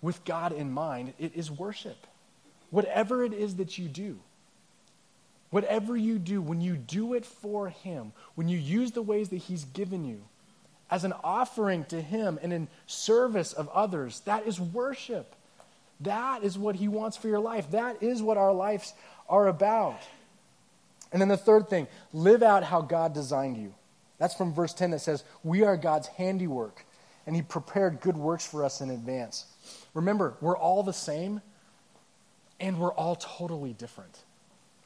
with 0.00 0.24
God 0.24 0.52
in 0.52 0.70
mind, 0.70 1.12
it 1.18 1.32
is 1.34 1.50
worship. 1.50 2.06
Whatever 2.70 3.24
it 3.24 3.32
is 3.34 3.56
that 3.56 3.76
you 3.76 3.88
do, 3.88 4.18
whatever 5.50 5.96
you 5.96 6.18
do, 6.18 6.40
when 6.40 6.60
you 6.60 6.76
do 6.76 7.14
it 7.14 7.26
for 7.26 7.68
Him, 7.68 8.12
when 8.34 8.48
you 8.48 8.58
use 8.58 8.92
the 8.92 9.02
ways 9.02 9.28
that 9.30 9.38
He's 9.38 9.64
given 9.64 10.04
you 10.04 10.22
as 10.90 11.04
an 11.04 11.12
offering 11.22 11.84
to 11.86 12.00
Him 12.00 12.38
and 12.42 12.52
in 12.52 12.68
service 12.86 13.52
of 13.52 13.68
others, 13.70 14.20
that 14.20 14.46
is 14.46 14.60
worship. 14.60 15.34
That 16.00 16.44
is 16.44 16.56
what 16.56 16.76
He 16.76 16.88
wants 16.88 17.16
for 17.16 17.28
your 17.28 17.40
life. 17.40 17.72
That 17.72 18.02
is 18.02 18.22
what 18.22 18.38
our 18.38 18.54
lives 18.54 18.94
are 19.28 19.48
about. 19.48 20.00
And 21.12 21.20
then 21.20 21.28
the 21.28 21.36
third 21.36 21.68
thing, 21.68 21.88
live 22.12 22.42
out 22.42 22.62
how 22.62 22.80
God 22.80 23.14
designed 23.14 23.56
you. 23.56 23.74
That's 24.18 24.34
from 24.34 24.52
verse 24.52 24.74
10 24.74 24.90
that 24.90 25.00
says, 25.00 25.24
We 25.42 25.64
are 25.64 25.76
God's 25.76 26.06
handiwork, 26.06 26.84
and 27.26 27.34
He 27.34 27.42
prepared 27.42 28.00
good 28.00 28.16
works 28.16 28.46
for 28.46 28.64
us 28.64 28.80
in 28.80 28.90
advance. 28.90 29.46
Remember, 29.94 30.34
we're 30.40 30.56
all 30.56 30.82
the 30.82 30.92
same, 30.92 31.40
and 32.60 32.78
we're 32.78 32.92
all 32.92 33.16
totally 33.16 33.72
different. 33.72 34.16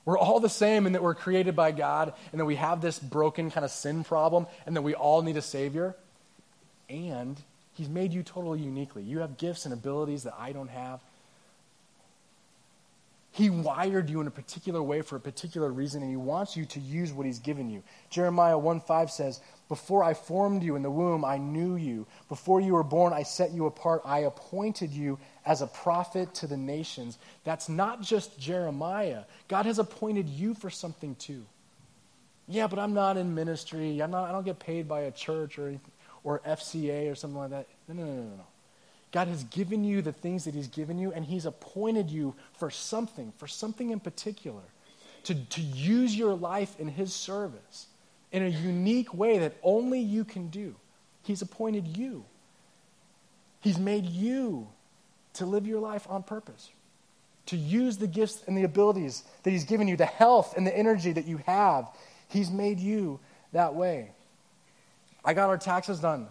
We're 0.04 0.18
all 0.18 0.38
the 0.38 0.50
same 0.50 0.86
in 0.86 0.92
that 0.92 1.02
we're 1.02 1.14
created 1.14 1.56
by 1.56 1.72
God 1.72 2.12
and 2.30 2.40
that 2.40 2.44
we 2.44 2.56
have 2.56 2.80
this 2.80 2.98
broken 2.98 3.50
kind 3.50 3.64
of 3.64 3.70
sin 3.70 4.04
problem 4.04 4.46
and 4.66 4.76
that 4.76 4.82
we 4.82 4.94
all 4.94 5.22
need 5.22 5.36
a 5.36 5.42
Savior. 5.42 5.96
And 6.88 7.40
He's 7.72 7.88
made 7.88 8.12
you 8.12 8.22
totally 8.22 8.60
uniquely. 8.60 9.02
You 9.02 9.20
have 9.20 9.36
gifts 9.36 9.64
and 9.64 9.72
abilities 9.72 10.24
that 10.24 10.34
I 10.38 10.52
don't 10.52 10.68
have. 10.68 11.00
He 13.34 13.50
wired 13.50 14.08
you 14.08 14.20
in 14.20 14.28
a 14.28 14.30
particular 14.30 14.80
way 14.80 15.02
for 15.02 15.16
a 15.16 15.20
particular 15.20 15.68
reason, 15.72 16.02
and 16.02 16.10
He 16.10 16.16
wants 16.16 16.56
you 16.56 16.64
to 16.66 16.78
use 16.78 17.12
what 17.12 17.26
He's 17.26 17.40
given 17.40 17.68
you. 17.68 17.82
Jeremiah 18.08 18.56
1 18.56 18.80
5 18.80 19.10
says, 19.10 19.40
Before 19.68 20.04
I 20.04 20.14
formed 20.14 20.62
you 20.62 20.76
in 20.76 20.82
the 20.82 20.90
womb, 20.90 21.24
I 21.24 21.36
knew 21.36 21.74
you. 21.74 22.06
Before 22.28 22.60
you 22.60 22.74
were 22.74 22.84
born, 22.84 23.12
I 23.12 23.24
set 23.24 23.50
you 23.50 23.66
apart. 23.66 24.02
I 24.04 24.20
appointed 24.20 24.92
you 24.92 25.18
as 25.44 25.62
a 25.62 25.66
prophet 25.66 26.32
to 26.34 26.46
the 26.46 26.56
nations. 26.56 27.18
That's 27.42 27.68
not 27.68 28.02
just 28.02 28.38
Jeremiah. 28.38 29.24
God 29.48 29.66
has 29.66 29.80
appointed 29.80 30.28
you 30.28 30.54
for 30.54 30.70
something 30.70 31.16
too. 31.16 31.44
Yeah, 32.46 32.68
but 32.68 32.78
I'm 32.78 32.94
not 32.94 33.16
in 33.16 33.34
ministry. 33.34 34.00
I'm 34.00 34.12
not, 34.12 34.28
I 34.28 34.32
don't 34.32 34.44
get 34.44 34.60
paid 34.60 34.86
by 34.86 35.00
a 35.00 35.10
church 35.10 35.58
or, 35.58 35.74
or 36.22 36.38
FCA 36.46 37.10
or 37.10 37.16
something 37.16 37.40
like 37.40 37.50
that. 37.50 37.66
No, 37.88 37.94
no, 37.94 38.04
no, 38.04 38.12
no, 38.12 38.36
no. 38.36 38.46
God 39.14 39.28
has 39.28 39.44
given 39.44 39.84
you 39.84 40.02
the 40.02 40.12
things 40.12 40.44
that 40.44 40.56
He's 40.56 40.66
given 40.66 40.98
you, 40.98 41.12
and 41.12 41.24
He's 41.24 41.46
appointed 41.46 42.10
you 42.10 42.34
for 42.52 42.68
something, 42.68 43.32
for 43.36 43.46
something 43.46 43.90
in 43.90 44.00
particular, 44.00 44.64
to, 45.22 45.36
to 45.36 45.60
use 45.60 46.16
your 46.16 46.34
life 46.34 46.74
in 46.80 46.88
His 46.88 47.14
service 47.14 47.86
in 48.32 48.42
a 48.42 48.48
unique 48.48 49.14
way 49.14 49.38
that 49.38 49.54
only 49.62 50.00
you 50.00 50.24
can 50.24 50.48
do. 50.48 50.74
He's 51.22 51.42
appointed 51.42 51.96
you, 51.96 52.24
He's 53.60 53.78
made 53.78 54.04
you 54.06 54.66
to 55.34 55.46
live 55.46 55.64
your 55.64 55.78
life 55.78 56.08
on 56.10 56.24
purpose, 56.24 56.70
to 57.46 57.56
use 57.56 57.98
the 57.98 58.08
gifts 58.08 58.42
and 58.48 58.58
the 58.58 58.64
abilities 58.64 59.22
that 59.44 59.50
He's 59.50 59.62
given 59.62 59.86
you, 59.86 59.96
the 59.96 60.06
health 60.06 60.56
and 60.56 60.66
the 60.66 60.76
energy 60.76 61.12
that 61.12 61.24
you 61.24 61.36
have. 61.46 61.86
He's 62.26 62.50
made 62.50 62.80
you 62.80 63.20
that 63.52 63.76
way. 63.76 64.10
I 65.24 65.34
got 65.34 65.50
our 65.50 65.58
taxes 65.58 66.00
done 66.00 66.26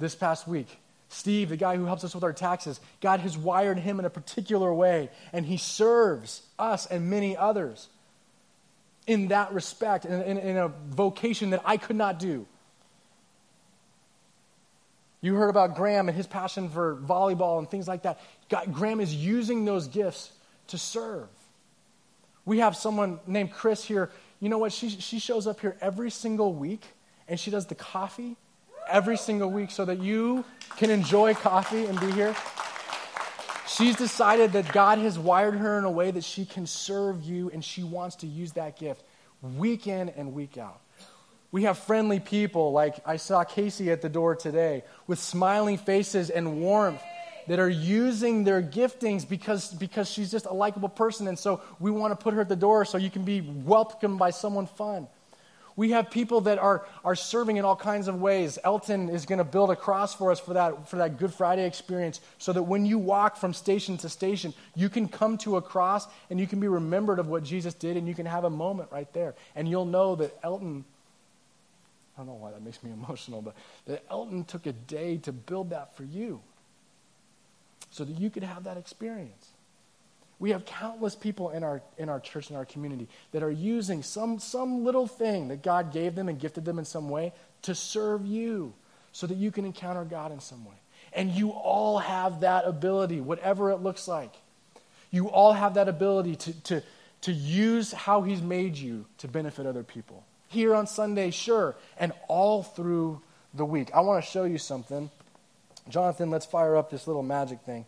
this 0.00 0.16
past 0.16 0.48
week. 0.48 0.80
Steve, 1.14 1.48
the 1.48 1.56
guy 1.56 1.76
who 1.76 1.84
helps 1.84 2.02
us 2.02 2.12
with 2.12 2.24
our 2.24 2.32
taxes, 2.32 2.80
God 3.00 3.20
has 3.20 3.38
wired 3.38 3.78
him 3.78 4.00
in 4.00 4.04
a 4.04 4.10
particular 4.10 4.74
way, 4.74 5.10
and 5.32 5.46
he 5.46 5.56
serves 5.56 6.42
us 6.58 6.86
and 6.86 7.08
many 7.08 7.36
others 7.36 7.88
in 9.06 9.28
that 9.28 9.52
respect, 9.52 10.04
in, 10.06 10.20
in, 10.22 10.38
in, 10.38 10.56
a 10.56 10.68
vocation 10.88 11.50
that 11.50 11.62
I 11.64 11.76
could 11.76 11.94
not 11.94 12.18
do. 12.18 12.46
You 15.20 15.36
heard 15.36 15.50
about 15.50 15.76
Graham 15.76 16.08
and 16.08 16.16
his 16.16 16.26
passion 16.26 16.68
for 16.68 16.96
volleyball 16.96 17.58
and 17.58 17.70
things 17.70 17.86
like 17.86 18.02
that. 18.02 18.20
God, 18.48 18.72
Graham 18.72 19.00
is 19.00 19.14
using 19.14 19.64
those 19.64 19.86
gifts 19.86 20.32
to 20.68 20.78
serve. 20.78 21.28
We 22.44 22.58
have 22.58 22.74
someone 22.74 23.20
named 23.26 23.52
Chris 23.52 23.84
here. 23.84 24.10
You 24.40 24.48
know 24.48 24.58
what? 24.58 24.72
She, 24.72 24.88
she 24.88 25.20
shows 25.20 25.46
up 25.46 25.60
here 25.60 25.76
every 25.80 26.10
single 26.10 26.52
week 26.52 26.84
and 27.28 27.38
she 27.38 27.52
does 27.52 27.66
the 27.66 27.74
coffee 27.74 28.36
every 28.88 29.16
single 29.16 29.50
week 29.50 29.70
so 29.70 29.84
that 29.84 30.00
you 30.00 30.44
can 30.76 30.90
enjoy 30.90 31.34
coffee 31.34 31.86
and 31.86 31.98
be 32.00 32.10
here. 32.12 32.34
She's 33.66 33.96
decided 33.96 34.52
that 34.52 34.72
God 34.72 34.98
has 34.98 35.18
wired 35.18 35.54
her 35.54 35.78
in 35.78 35.84
a 35.84 35.90
way 35.90 36.10
that 36.10 36.24
she 36.24 36.44
can 36.44 36.66
serve 36.66 37.22
you, 37.22 37.50
and 37.50 37.64
she 37.64 37.82
wants 37.82 38.16
to 38.16 38.26
use 38.26 38.52
that 38.52 38.78
gift 38.78 39.02
week 39.42 39.86
in 39.86 40.10
and 40.10 40.32
week 40.32 40.58
out. 40.58 40.80
We 41.50 41.64
have 41.64 41.78
friendly 41.78 42.20
people, 42.20 42.72
like 42.72 42.96
I 43.06 43.16
saw 43.16 43.44
Casey 43.44 43.90
at 43.90 44.02
the 44.02 44.08
door 44.08 44.34
today, 44.34 44.84
with 45.06 45.18
smiling 45.18 45.78
faces 45.78 46.30
and 46.30 46.60
warmth 46.60 47.00
that 47.46 47.58
are 47.58 47.68
using 47.68 48.44
their 48.44 48.62
giftings 48.62 49.28
because, 49.28 49.72
because 49.72 50.10
she's 50.10 50.30
just 50.30 50.46
a 50.46 50.52
likable 50.52 50.88
person. 50.88 51.28
And 51.28 51.38
so 51.38 51.60
we 51.78 51.90
want 51.90 52.10
to 52.12 52.22
put 52.22 52.34
her 52.34 52.40
at 52.40 52.48
the 52.48 52.56
door 52.56 52.84
so 52.84 52.98
you 52.98 53.10
can 53.10 53.24
be 53.24 53.40
welcomed 53.40 54.18
by 54.18 54.30
someone 54.30 54.66
fun. 54.66 55.06
We 55.76 55.90
have 55.90 56.10
people 56.10 56.42
that 56.42 56.58
are, 56.58 56.86
are 57.04 57.16
serving 57.16 57.56
in 57.56 57.64
all 57.64 57.74
kinds 57.74 58.06
of 58.06 58.20
ways. 58.20 58.58
Elton 58.62 59.08
is 59.08 59.26
going 59.26 59.38
to 59.38 59.44
build 59.44 59.70
a 59.70 59.76
cross 59.76 60.14
for 60.14 60.30
us 60.30 60.38
for 60.38 60.54
that, 60.54 60.88
for 60.88 60.96
that 60.96 61.18
Good 61.18 61.34
Friday 61.34 61.66
experience 61.66 62.20
so 62.38 62.52
that 62.52 62.62
when 62.62 62.86
you 62.86 62.98
walk 62.98 63.36
from 63.36 63.52
station 63.52 63.96
to 63.98 64.08
station, 64.08 64.54
you 64.76 64.88
can 64.88 65.08
come 65.08 65.36
to 65.38 65.56
a 65.56 65.62
cross 65.62 66.06
and 66.30 66.38
you 66.38 66.46
can 66.46 66.60
be 66.60 66.68
remembered 66.68 67.18
of 67.18 67.26
what 67.26 67.42
Jesus 67.42 67.74
did 67.74 67.96
and 67.96 68.06
you 68.06 68.14
can 68.14 68.26
have 68.26 68.44
a 68.44 68.50
moment 68.50 68.90
right 68.92 69.12
there. 69.12 69.34
And 69.56 69.68
you'll 69.68 69.84
know 69.84 70.14
that 70.16 70.38
Elton, 70.44 70.84
I 72.16 72.20
don't 72.20 72.28
know 72.28 72.34
why 72.34 72.52
that 72.52 72.62
makes 72.62 72.82
me 72.82 72.92
emotional, 73.04 73.42
but 73.42 73.54
that 73.86 74.04
Elton 74.08 74.44
took 74.44 74.66
a 74.66 74.72
day 74.72 75.16
to 75.18 75.32
build 75.32 75.70
that 75.70 75.96
for 75.96 76.04
you 76.04 76.40
so 77.90 78.04
that 78.04 78.18
you 78.18 78.30
could 78.30 78.44
have 78.44 78.64
that 78.64 78.76
experience. 78.76 79.53
We 80.38 80.50
have 80.50 80.64
countless 80.64 81.14
people 81.14 81.50
in 81.50 81.62
our, 81.62 81.82
in 81.96 82.08
our 82.08 82.20
church, 82.20 82.50
in 82.50 82.56
our 82.56 82.64
community, 82.64 83.08
that 83.32 83.42
are 83.42 83.50
using 83.50 84.02
some, 84.02 84.38
some 84.38 84.84
little 84.84 85.06
thing 85.06 85.48
that 85.48 85.62
God 85.62 85.92
gave 85.92 86.14
them 86.14 86.28
and 86.28 86.38
gifted 86.38 86.64
them 86.64 86.78
in 86.78 86.84
some 86.84 87.08
way 87.08 87.32
to 87.62 87.74
serve 87.74 88.26
you 88.26 88.74
so 89.12 89.26
that 89.26 89.36
you 89.36 89.50
can 89.50 89.64
encounter 89.64 90.04
God 90.04 90.32
in 90.32 90.40
some 90.40 90.64
way. 90.64 90.74
And 91.12 91.30
you 91.30 91.50
all 91.50 91.98
have 91.98 92.40
that 92.40 92.66
ability, 92.66 93.20
whatever 93.20 93.70
it 93.70 93.76
looks 93.76 94.08
like. 94.08 94.34
You 95.10 95.30
all 95.30 95.52
have 95.52 95.74
that 95.74 95.88
ability 95.88 96.34
to, 96.36 96.62
to, 96.62 96.82
to 97.22 97.32
use 97.32 97.92
how 97.92 98.22
He's 98.22 98.42
made 98.42 98.76
you 98.76 99.06
to 99.18 99.28
benefit 99.28 99.66
other 99.66 99.84
people. 99.84 100.24
Here 100.48 100.74
on 100.74 100.88
Sunday, 100.88 101.30
sure, 101.30 101.76
and 101.96 102.12
all 102.26 102.64
through 102.64 103.22
the 103.54 103.64
week. 103.64 103.90
I 103.94 104.00
want 104.00 104.24
to 104.24 104.30
show 104.30 104.44
you 104.44 104.58
something. 104.58 105.10
Jonathan, 105.88 106.30
let's 106.30 106.46
fire 106.46 106.76
up 106.76 106.90
this 106.90 107.06
little 107.06 107.22
magic 107.22 107.60
thing. 107.60 107.84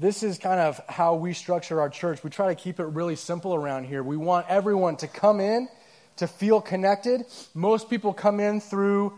This 0.00 0.22
is 0.22 0.38
kind 0.38 0.58
of 0.58 0.80
how 0.88 1.14
we 1.14 1.34
structure 1.34 1.78
our 1.82 1.90
church. 1.90 2.24
We 2.24 2.30
try 2.30 2.48
to 2.48 2.54
keep 2.54 2.80
it 2.80 2.86
really 2.86 3.16
simple 3.16 3.54
around 3.54 3.84
here. 3.84 4.02
We 4.02 4.16
want 4.16 4.46
everyone 4.48 4.96
to 4.96 5.06
come 5.06 5.40
in, 5.40 5.68
to 6.16 6.26
feel 6.26 6.62
connected. 6.62 7.26
Most 7.52 7.90
people 7.90 8.14
come 8.14 8.40
in 8.40 8.62
through 8.62 9.12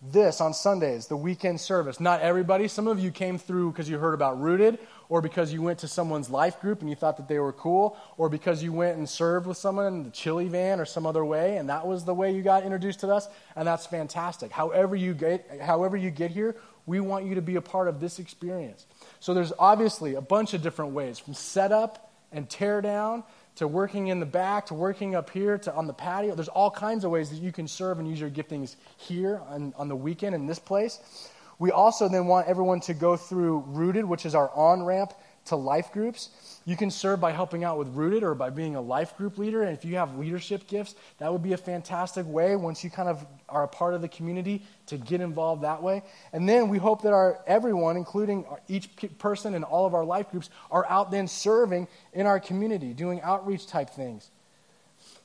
this 0.00 0.40
on 0.40 0.54
Sundays, 0.54 1.08
the 1.08 1.16
weekend 1.16 1.60
service. 1.60 1.98
Not 1.98 2.20
everybody. 2.20 2.68
Some 2.68 2.86
of 2.86 3.00
you 3.00 3.10
came 3.10 3.36
through 3.36 3.72
because 3.72 3.90
you 3.90 3.98
heard 3.98 4.14
about 4.14 4.40
Rooted, 4.40 4.78
or 5.08 5.20
because 5.20 5.52
you 5.52 5.60
went 5.60 5.80
to 5.80 5.88
someone's 5.88 6.30
life 6.30 6.60
group 6.60 6.82
and 6.82 6.88
you 6.88 6.94
thought 6.94 7.16
that 7.16 7.26
they 7.26 7.40
were 7.40 7.52
cool, 7.52 7.96
or 8.16 8.28
because 8.28 8.62
you 8.62 8.72
went 8.72 8.96
and 8.96 9.08
served 9.08 9.48
with 9.48 9.56
someone 9.56 9.86
in 9.86 10.04
the 10.04 10.10
chili 10.10 10.46
van 10.46 10.78
or 10.78 10.84
some 10.84 11.04
other 11.04 11.24
way, 11.24 11.56
and 11.56 11.68
that 11.68 11.84
was 11.84 12.04
the 12.04 12.14
way 12.14 12.32
you 12.32 12.42
got 12.42 12.62
introduced 12.62 13.00
to 13.00 13.12
us, 13.12 13.26
and 13.56 13.66
that's 13.66 13.86
fantastic. 13.86 14.52
However 14.52 14.94
you 14.94 15.14
get, 15.14 15.60
however 15.60 15.96
you 15.96 16.12
get 16.12 16.30
here, 16.30 16.54
we 16.88 17.00
want 17.00 17.26
you 17.26 17.34
to 17.34 17.42
be 17.42 17.56
a 17.56 17.60
part 17.60 17.86
of 17.86 18.00
this 18.00 18.18
experience. 18.18 18.86
So 19.20 19.34
there's 19.34 19.52
obviously 19.58 20.14
a 20.14 20.22
bunch 20.22 20.54
of 20.54 20.62
different 20.62 20.92
ways 20.92 21.18
from 21.18 21.34
setup 21.34 22.10
and 22.32 22.48
tear 22.48 22.80
down 22.80 23.24
to 23.56 23.68
working 23.68 24.08
in 24.08 24.20
the 24.20 24.26
back 24.26 24.66
to 24.66 24.74
working 24.74 25.14
up 25.14 25.28
here 25.30 25.58
to 25.58 25.74
on 25.74 25.86
the 25.86 25.92
patio. 25.92 26.34
There's 26.34 26.48
all 26.48 26.70
kinds 26.70 27.04
of 27.04 27.10
ways 27.10 27.28
that 27.30 27.36
you 27.36 27.52
can 27.52 27.68
serve 27.68 27.98
and 27.98 28.08
use 28.08 28.18
your 28.18 28.30
giftings 28.30 28.76
here 28.96 29.42
on, 29.48 29.74
on 29.76 29.88
the 29.88 29.96
weekend 29.96 30.34
in 30.34 30.46
this 30.46 30.58
place. 30.58 30.98
We 31.58 31.72
also 31.72 32.08
then 32.08 32.26
want 32.26 32.48
everyone 32.48 32.80
to 32.80 32.94
go 32.94 33.16
through 33.16 33.64
Rooted, 33.66 34.04
which 34.04 34.24
is 34.24 34.34
our 34.34 34.50
on 34.54 34.82
ramp 34.82 35.12
to 35.48 35.56
life 35.56 35.92
groups. 35.92 36.30
You 36.64 36.76
can 36.76 36.90
serve 36.90 37.20
by 37.20 37.32
helping 37.32 37.64
out 37.64 37.78
with 37.78 37.88
Rooted 37.88 38.22
or 38.22 38.34
by 38.34 38.50
being 38.50 38.76
a 38.76 38.80
life 38.80 39.16
group 39.16 39.38
leader. 39.38 39.62
And 39.62 39.76
if 39.76 39.84
you 39.84 39.96
have 39.96 40.18
leadership 40.18 40.66
gifts, 40.66 40.94
that 41.18 41.32
would 41.32 41.42
be 41.42 41.52
a 41.52 41.58
fantastic 41.58 42.26
way 42.26 42.56
once 42.56 42.84
you 42.84 42.90
kind 42.90 43.08
of 43.08 43.24
are 43.48 43.64
a 43.64 43.68
part 43.68 43.94
of 43.94 44.02
the 44.02 44.08
community 44.08 44.62
to 44.86 44.96
get 44.96 45.20
involved 45.20 45.62
that 45.62 45.82
way. 45.82 46.02
And 46.32 46.48
then 46.48 46.68
we 46.68 46.78
hope 46.78 47.02
that 47.02 47.12
our 47.12 47.40
everyone, 47.46 47.96
including 47.96 48.44
each 48.68 48.90
person 49.18 49.54
in 49.54 49.64
all 49.64 49.86
of 49.86 49.94
our 49.94 50.04
life 50.04 50.30
groups, 50.30 50.50
are 50.70 50.86
out 50.88 51.10
then 51.10 51.28
serving 51.28 51.88
in 52.12 52.26
our 52.26 52.40
community, 52.40 52.92
doing 52.92 53.20
outreach 53.22 53.66
type 53.66 53.90
things. 53.90 54.30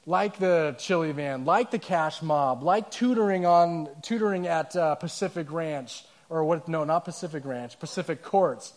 Like 0.05 0.37
the 0.37 0.75
chili 0.79 1.11
van, 1.13 1.45
like 1.45 1.71
the 1.71 1.79
cash 1.79 2.21
mob, 2.21 2.61
like 2.61 2.91
tutoring 2.91 3.45
on 3.45 3.87
tutoring 4.01 4.47
at 4.47 4.75
uh, 4.75 4.95
Pacific 4.95 5.49
Ranch, 5.51 6.03
or 6.29 6.43
what? 6.43 6.67
No, 6.67 6.83
not 6.83 7.05
Pacific 7.05 7.45
Ranch, 7.45 7.79
Pacific 7.79 8.21
Courts. 8.21 8.73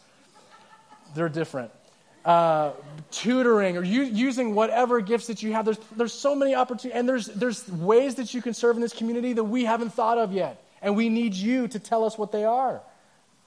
They're 1.17 1.29
different 1.29 1.73
uh, 2.27 2.73
tutoring 3.13 3.77
or 3.77 3.85
u- 3.85 4.03
using 4.03 4.55
whatever 4.55 5.01
gifts 5.01 5.29
that 5.29 5.43
you 5.43 5.53
have. 5.53 5.65
There's, 5.65 5.79
there's 5.97 6.13
so 6.13 6.35
many 6.35 6.55
opportunities, 6.55 6.99
and 6.99 7.09
there's, 7.09 7.27
there's 7.27 7.69
ways 7.71 8.17
that 8.17 8.35
you 8.35 8.43
can 8.43 8.53
serve 8.53 8.75
in 8.77 8.83
this 8.83 8.93
community 8.93 9.33
that 9.33 9.45
we 9.45 9.65
haven't 9.65 9.91
thought 9.91 10.19
of 10.19 10.33
yet. 10.33 10.63
And 10.83 10.97
we 10.97 11.09
need 11.09 11.35
you 11.35 11.69
to 11.69 11.79
tell 11.79 12.05
us 12.05 12.19
what 12.19 12.33
they 12.33 12.45
are. 12.45 12.83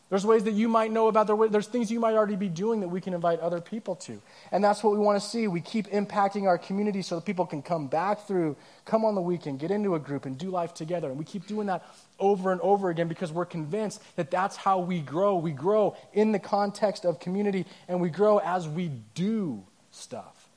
There's 0.10 0.26
ways 0.26 0.44
that 0.46 0.54
you 0.54 0.68
might 0.68 0.92
know 0.92 1.08
about 1.08 1.28
their 1.28 1.50
There's 1.50 1.68
things 1.68 1.92
you 1.92 2.00
might 2.00 2.16
already 2.16 2.36
be 2.36 2.50
doing 2.50 2.80
that 2.80 2.88
we 2.88 3.00
can 3.00 3.14
invite 3.14 3.40
other 3.42 3.62
people 3.62 3.96
to. 3.98 4.20
And 4.52 4.64
that's 4.64 4.84
what 4.84 4.94
we 4.94 5.00
want 5.00 5.22
to 5.22 5.28
see. 5.28 5.48
We 5.48 5.62
keep 5.62 5.88
impacting 5.92 6.48
our 6.48 6.58
community 6.58 7.04
so 7.04 7.16
that 7.16 7.26
people 7.26 7.46
can 7.46 7.62
come 7.62 7.86
back 7.88 8.26
through, 8.26 8.56
come 8.86 9.06
on 9.06 9.14
the 9.14 9.22
weekend, 9.22 9.60
get 9.60 9.70
into 9.70 9.94
a 9.94 10.00
group, 10.00 10.26
and 10.26 10.36
do 10.36 10.50
life 10.50 10.74
together. 10.74 11.10
And 11.10 11.20
we 11.20 11.26
keep 11.26 11.46
doing 11.46 11.68
that 11.68 11.86
over 12.18 12.52
and 12.52 12.60
over 12.62 12.90
again 12.90 13.08
because 13.08 13.32
we're 13.32 13.46
convinced 13.46 14.02
that 14.16 14.32
that's 14.32 14.56
how 14.56 14.80
we 14.80 15.00
grow. 15.00 15.38
We 15.38 15.52
grow 15.52 15.96
in 16.14 16.32
the 16.32 16.40
context 16.40 17.06
of 17.06 17.20
community, 17.20 17.68
and 17.88 18.02
we 18.02 18.10
grow 18.10 18.40
as 18.40 18.68
we 18.68 18.92
do 19.14 19.64
stuff. 19.92 20.50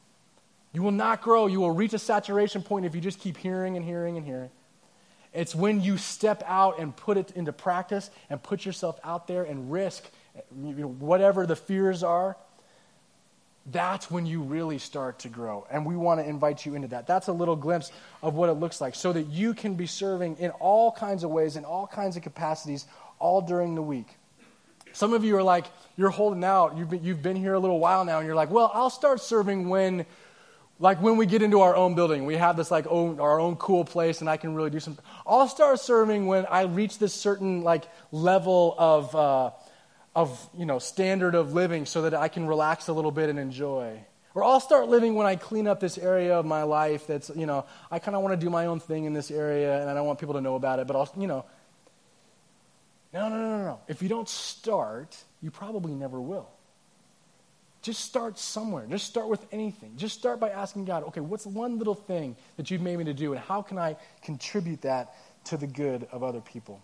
You 0.73 0.83
will 0.83 0.93
not 0.93 1.21
grow. 1.21 1.47
You 1.47 1.61
will 1.61 1.73
reach 1.73 1.93
a 1.93 1.99
saturation 1.99 2.63
point 2.63 2.87
if 2.87 2.95
you 2.95 3.03
just 3.03 3.21
keep 3.21 3.37
hearing 3.37 3.77
and 3.77 3.85
hearing 3.85 4.17
and 4.17 4.25
hearing. 4.25 4.51
It's 5.33 5.55
when 5.55 5.81
you 5.81 5.97
step 5.97 6.43
out 6.47 6.79
and 6.79 6.95
put 6.95 7.17
it 7.17 7.31
into 7.33 7.53
practice 7.53 8.11
and 8.29 8.43
put 8.43 8.67
yourself 8.67 9.01
out 9.03 9.27
there 9.27 9.45
and 9.45 9.73
risk 9.73 10.11
you 10.57 10.75
know, 10.75 10.89
whatever 10.89 11.47
the 11.47 11.57
fears 11.57 12.03
are, 12.03 12.37
that's 13.67 14.11
when 14.11 14.27
you 14.27 14.43
really 14.43 14.79
start 14.79 15.21
to 15.21 15.29
grow. 15.29 15.67
And 15.71 15.87
we 15.87 15.97
want 15.97 16.21
to 16.21 16.29
invite 16.29 16.67
you 16.67 16.75
into 16.75 16.89
that. 16.89 17.07
That's 17.07 17.29
a 17.29 17.33
little 17.33 17.55
glimpse 17.55 17.93
of 18.23 18.35
what 18.35 18.49
it 18.49 18.55
looks 18.55 18.81
like 18.81 18.95
so 18.95 19.13
that 19.13 19.29
you 19.29 19.55
can 19.55 19.75
be 19.75 19.87
serving 19.87 20.37
in 20.39 20.51
all 20.53 20.91
kinds 20.91 21.23
of 21.23 21.31
ways, 21.31 21.57
in 21.57 21.65
all 21.65 21.87
kinds 21.87 22.17
of 22.17 22.23
capacities, 22.23 22.87
all 23.19 23.41
during 23.41 23.75
the 23.75 23.83
week. 23.83 24.09
Some 24.93 25.15
of 25.15 25.25
you 25.25 25.37
are 25.37 25.43
like, 25.43 25.67
you're 25.97 26.11
holding 26.11 26.45
out. 26.45 26.77
You've 26.77 26.91
been, 26.91 27.05
you've 27.05 27.23
been 27.23 27.37
here 27.37 27.55
a 27.55 27.59
little 27.59 27.79
while 27.79 28.05
now, 28.05 28.19
and 28.19 28.27
you're 28.27 28.37
like, 28.37 28.51
well, 28.51 28.71
I'll 28.75 28.91
start 28.91 29.21
serving 29.21 29.69
when, 29.69 30.05
like, 30.83 31.01
when 31.01 31.17
we 31.17 31.27
get 31.27 31.43
into 31.43 31.61
our 31.61 31.77
own 31.77 31.95
building. 31.95 32.27
We 32.27 32.35
have 32.35 32.57
this, 32.57 32.69
like, 32.69 32.89
own, 32.89 33.21
our 33.21 33.39
own 33.39 33.55
cool 33.55 33.85
place, 33.85 34.21
and 34.21 34.29
I 34.29 34.37
can 34.37 34.53
really 34.57 34.69
do 34.69 34.81
some. 34.81 34.99
I'll 35.25 35.47
start 35.47 35.79
serving 35.79 36.27
when 36.27 36.45
I 36.47 36.63
reach 36.63 36.99
this 36.99 37.15
certain, 37.15 37.63
like, 37.63 37.85
level 38.11 38.75
of, 38.77 39.15
uh, 39.15 39.51
of, 40.17 40.51
you 40.59 40.67
know, 40.67 40.81
standard 40.81 41.37
of 41.37 41.53
living 41.53 41.87
so 41.87 42.03
that 42.03 42.15
I 42.15 42.27
can 42.27 42.49
relax 42.49 42.89
a 42.89 42.93
little 42.93 43.13
bit 43.13 43.31
and 43.31 43.39
enjoy. 43.39 44.05
Or 44.35 44.43
I'll 44.43 44.59
start 44.59 44.89
living 44.89 45.15
when 45.15 45.25
I 45.25 45.37
clean 45.37 45.69
up 45.69 45.79
this 45.79 45.99
area 45.99 46.37
of 46.37 46.47
my 46.47 46.65
life 46.65 47.07
that's, 47.07 47.31
you 47.37 47.47
know, 47.47 47.65
I 47.89 48.01
kind 48.01 48.17
of 48.17 48.23
want 48.23 48.33
to 48.33 48.45
do 48.45 48.51
my 48.51 48.67
own 48.67 48.81
thing 48.81 49.05
in 49.05 49.13
this 49.13 49.31
area, 49.31 49.81
and 49.81 49.89
I 49.89 49.95
don't 49.95 50.07
want 50.07 50.19
people 50.19 50.35
to 50.35 50.41
know 50.41 50.57
about 50.57 50.81
it, 50.81 50.89
but 50.89 50.97
I'll, 50.97 51.09
you 51.17 51.29
know, 51.29 51.45
no, 53.15 53.29
no, 53.29 53.37
no, 53.37 53.59
no. 53.63 53.81
If 53.87 54.03
you 54.03 54.09
don't 54.09 54.29
start, 54.29 55.17
you 55.41 55.53
probably 55.53 55.95
never 55.95 56.21
will. 56.21 56.49
Just 57.83 58.01
start 58.05 58.39
somewhere. 58.39 58.87
Just 58.89 59.07
start 59.07 59.29
with 59.29 59.45
anything. 59.53 59.95
Just 59.97 60.19
start 60.19 60.41
by 60.41 60.51
asking 60.51 60.85
God, 60.85 61.05
okay, 61.05 61.21
what's 61.21 61.47
one 61.47 61.79
little 61.79 61.95
thing 61.95 62.37
that 62.57 62.71
you've 62.71 62.81
made 62.81 62.97
me 62.97 63.05
to 63.05 63.15
do, 63.15 63.33
and 63.33 63.41
how 63.41 63.61
can 63.63 63.79
I 63.79 63.97
contribute 64.23 64.83
that 64.83 65.15
to 65.47 65.57
the 65.57 65.67
good 65.67 66.07
of 66.13 66.23
other 66.23 66.41
people? 66.41 66.81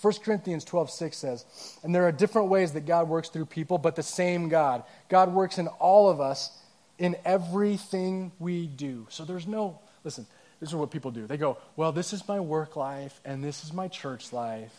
1 0.00 0.14
Corinthians 0.24 0.64
12, 0.64 0.90
6 0.90 1.16
says, 1.16 1.44
And 1.82 1.94
there 1.94 2.06
are 2.06 2.12
different 2.12 2.48
ways 2.48 2.72
that 2.72 2.86
God 2.86 3.08
works 3.08 3.28
through 3.28 3.46
people, 3.46 3.78
but 3.78 3.96
the 3.96 4.02
same 4.02 4.48
God. 4.48 4.84
God 5.08 5.32
works 5.32 5.58
in 5.58 5.66
all 5.66 6.08
of 6.08 6.20
us 6.20 6.56
in 6.98 7.16
everything 7.24 8.32
we 8.38 8.66
do. 8.66 9.06
So 9.10 9.24
there's 9.24 9.46
no, 9.46 9.80
listen, 10.04 10.26
this 10.60 10.68
is 10.68 10.74
what 10.74 10.90
people 10.90 11.10
do. 11.10 11.26
They 11.26 11.36
go, 11.36 11.58
Well, 11.76 11.92
this 11.92 12.12
is 12.12 12.26
my 12.28 12.40
work 12.40 12.76
life, 12.76 13.20
and 13.24 13.42
this 13.42 13.64
is 13.64 13.72
my 13.72 13.88
church 13.88 14.32
life 14.32 14.72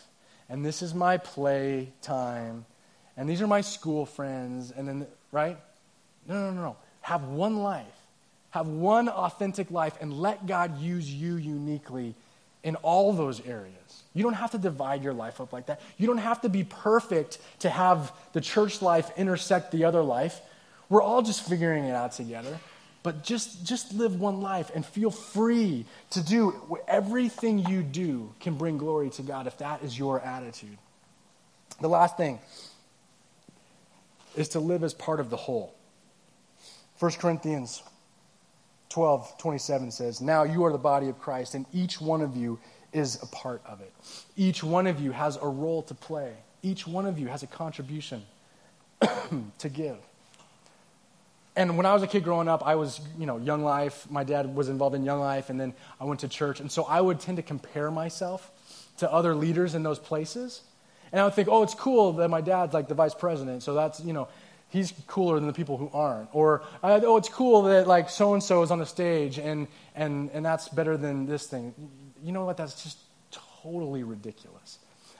and 0.48 0.64
this 0.64 0.82
is 0.82 0.94
my 0.94 1.16
play 1.18 1.92
time, 2.02 2.64
and 3.16 3.28
these 3.28 3.40
are 3.40 3.46
my 3.46 3.60
school 3.60 4.06
friends, 4.06 4.70
and 4.70 4.86
then, 4.86 5.06
right? 5.32 5.58
No, 6.28 6.34
no, 6.34 6.50
no, 6.50 6.62
no. 6.62 6.76
Have 7.02 7.24
one 7.24 7.62
life. 7.62 7.86
Have 8.50 8.68
one 8.68 9.08
authentic 9.08 9.70
life, 9.70 9.96
and 10.00 10.12
let 10.12 10.46
God 10.46 10.78
use 10.80 11.12
you 11.12 11.36
uniquely 11.36 12.14
in 12.62 12.76
all 12.76 13.12
those 13.12 13.44
areas. 13.46 14.02
You 14.12 14.22
don't 14.22 14.34
have 14.34 14.50
to 14.52 14.58
divide 14.58 15.04
your 15.04 15.12
life 15.12 15.40
up 15.40 15.52
like 15.52 15.66
that. 15.66 15.80
You 15.98 16.06
don't 16.06 16.18
have 16.18 16.40
to 16.40 16.48
be 16.48 16.64
perfect 16.64 17.38
to 17.60 17.70
have 17.70 18.12
the 18.32 18.40
church 18.40 18.82
life 18.82 19.10
intersect 19.16 19.72
the 19.72 19.84
other 19.84 20.02
life. 20.02 20.40
We're 20.88 21.02
all 21.02 21.22
just 21.22 21.46
figuring 21.48 21.84
it 21.84 21.92
out 21.92 22.12
together. 22.12 22.58
But 23.02 23.22
just, 23.22 23.64
just 23.64 23.94
live 23.94 24.18
one 24.18 24.40
life 24.40 24.72
and 24.74 24.84
feel 24.84 25.12
free 25.12 25.84
to 26.10 26.24
do 26.24 26.76
everything 26.88 27.60
you 27.60 27.84
do 27.84 28.34
can 28.40 28.54
bring 28.54 28.78
glory 28.78 29.10
to 29.10 29.22
God 29.22 29.46
if 29.46 29.58
that 29.58 29.84
is 29.84 29.96
your 29.96 30.20
attitude. 30.20 30.76
The 31.80 31.88
last 31.88 32.16
thing 32.16 32.40
is 34.36 34.48
to 34.50 34.60
live 34.60 34.84
as 34.84 34.94
part 34.94 35.20
of 35.20 35.30
the 35.30 35.36
whole. 35.36 35.74
1 36.98 37.12
Corinthians 37.12 37.82
12 38.90 39.36
27 39.38 39.90
says, 39.90 40.20
Now 40.20 40.44
you 40.44 40.64
are 40.64 40.72
the 40.72 40.78
body 40.78 41.08
of 41.08 41.18
Christ, 41.18 41.54
and 41.54 41.66
each 41.72 42.00
one 42.00 42.22
of 42.22 42.36
you 42.36 42.58
is 42.92 43.22
a 43.22 43.26
part 43.26 43.60
of 43.66 43.80
it. 43.80 43.92
Each 44.36 44.62
one 44.62 44.86
of 44.86 45.00
you 45.00 45.12
has 45.12 45.36
a 45.36 45.46
role 45.46 45.82
to 45.82 45.94
play, 45.94 46.32
each 46.62 46.86
one 46.86 47.06
of 47.06 47.18
you 47.18 47.26
has 47.26 47.42
a 47.42 47.46
contribution 47.46 48.22
to 49.58 49.68
give. 49.68 49.98
And 51.56 51.78
when 51.78 51.86
I 51.86 51.94
was 51.94 52.02
a 52.02 52.06
kid 52.06 52.22
growing 52.22 52.48
up, 52.48 52.66
I 52.66 52.74
was, 52.74 53.00
you 53.18 53.24
know, 53.24 53.38
Young 53.38 53.64
Life. 53.64 54.06
My 54.10 54.24
dad 54.24 54.54
was 54.54 54.68
involved 54.68 54.94
in 54.94 55.04
Young 55.04 55.20
Life, 55.20 55.48
and 55.48 55.58
then 55.58 55.72
I 55.98 56.04
went 56.04 56.20
to 56.20 56.28
church. 56.28 56.60
And 56.60 56.70
so 56.70 56.84
I 56.84 57.00
would 57.00 57.18
tend 57.18 57.38
to 57.38 57.42
compare 57.42 57.90
myself 57.90 58.50
to 58.98 59.10
other 59.10 59.34
leaders 59.34 59.74
in 59.74 59.82
those 59.82 59.98
places. 59.98 60.62
And 61.12 61.20
I 61.20 61.24
would 61.24 61.34
think, 61.34 61.48
oh, 61.48 61.62
it's 61.62 61.74
cool 61.74 62.14
that 62.14 62.28
my 62.28 62.40
dad's 62.40 62.74
like 62.74 62.88
the 62.88 62.94
vice 62.94 63.14
president. 63.14 63.62
So 63.62 63.74
that's, 63.74 64.00
you 64.00 64.12
know, 64.12 64.28
he's 64.68 64.92
cooler 65.06 65.36
than 65.36 65.46
the 65.46 65.52
people 65.52 65.76
who 65.76 65.90
aren't. 65.92 66.28
Or, 66.32 66.62
uh, 66.82 67.00
oh, 67.04 67.16
it's 67.16 67.28
cool 67.28 67.62
that 67.62 67.86
like 67.86 68.10
so 68.10 68.34
and 68.34 68.42
so 68.42 68.62
is 68.62 68.70
on 68.70 68.78
the 68.78 68.86
stage, 68.86 69.38
and, 69.38 69.68
and, 69.94 70.30
and 70.32 70.44
that's 70.44 70.68
better 70.68 70.96
than 70.96 71.26
this 71.26 71.46
thing. 71.46 71.74
You 72.22 72.32
know 72.32 72.44
what? 72.44 72.56
That's 72.56 72.82
just 72.82 72.98
totally 73.30 74.02
ridiculous. 74.02 74.78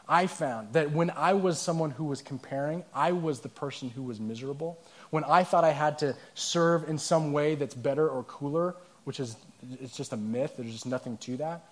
I 0.09 0.29
found 0.29 0.73
that 0.75 0.93
when 0.93 1.11
I 1.11 1.33
was 1.33 1.59
someone 1.59 1.91
who 1.91 2.05
was 2.05 2.23
comparing, 2.23 2.85
I 2.95 3.13
was 3.13 3.41
the 3.41 3.49
person 3.49 3.91
who 3.91 4.05
was 4.05 4.21
miserable 4.21 4.79
when 5.11 5.25
I 5.25 5.45
thought 5.45 5.65
I 5.65 5.73
had 5.73 5.99
to 6.01 6.15
serve 6.35 6.89
in 6.89 6.99
some 6.99 7.33
way 7.33 7.55
that's 7.55 7.75
better 7.75 8.09
or 8.09 8.23
cooler, 8.25 8.77
which 9.05 9.21
is 9.21 9.37
it's 9.81 9.97
just 9.97 10.13
a 10.13 10.17
myth, 10.17 10.55
there's 10.57 10.73
just 10.73 10.87
nothing 10.87 11.17
to 11.19 11.37
that, 11.39 11.65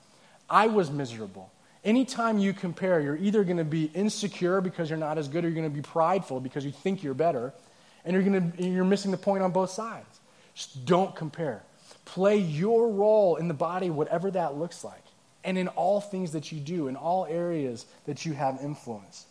I 0.48 0.66
was 0.66 0.90
miserable. 0.90 1.52
Anytime 1.84 2.38
you 2.38 2.54
compare, 2.54 3.00
you're 3.00 3.16
either 3.16 3.44
going 3.44 3.58
to 3.58 3.64
be 3.64 3.84
insecure 3.94 4.62
because 4.62 4.88
you're 4.88 4.98
not 4.98 5.18
as 5.18 5.28
good, 5.28 5.44
or 5.44 5.48
you're 5.48 5.54
going 5.54 5.70
to 5.70 5.74
be 5.74 5.82
prideful 5.82 6.40
because 6.40 6.64
you 6.64 6.72
think 6.72 7.02
you're 7.02 7.12
better, 7.14 7.52
and 8.04 8.14
you're, 8.14 8.22
going 8.22 8.52
to, 8.52 8.64
you're 8.64 8.84
missing 8.84 9.10
the 9.10 9.18
point 9.18 9.42
on 9.42 9.50
both 9.50 9.70
sides. 9.70 10.20
Just 10.54 10.86
don't 10.86 11.14
compare. 11.14 11.62
Play 12.06 12.38
your 12.38 12.90
role 12.90 13.36
in 13.36 13.48
the 13.48 13.54
body, 13.54 13.90
whatever 13.90 14.30
that 14.30 14.56
looks 14.56 14.82
like, 14.82 15.02
and 15.44 15.58
in 15.58 15.68
all 15.68 16.00
things 16.00 16.32
that 16.32 16.50
you 16.52 16.60
do, 16.60 16.88
in 16.88 16.96
all 16.96 17.26
areas 17.26 17.84
that 18.06 18.24
you 18.24 18.32
have 18.32 18.60
influence. 18.62 19.26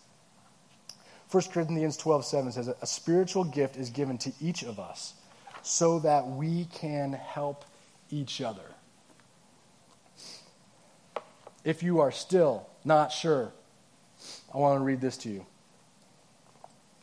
1 1.31 1.43
Corinthians 1.51 1.97
12 1.97 2.25
7 2.25 2.51
says, 2.51 2.67
A 2.67 2.85
spiritual 2.85 3.43
gift 3.43 3.77
is 3.77 3.89
given 3.89 4.19
to 4.19 4.31
each 4.39 4.61
of 4.61 4.79
us 4.79 5.15
so 5.63 5.97
that 5.99 6.27
we 6.27 6.65
can 6.65 7.13
help 7.13 7.65
each 8.11 8.41
other. 8.41 8.72
If 11.63 11.83
you 11.83 12.01
are 12.01 12.11
still 12.11 12.67
not 12.83 13.11
sure, 13.11 13.51
I 14.53 14.57
want 14.57 14.79
to 14.79 14.83
read 14.83 15.01
this 15.01 15.17
to 15.17 15.29
you. 15.29 15.45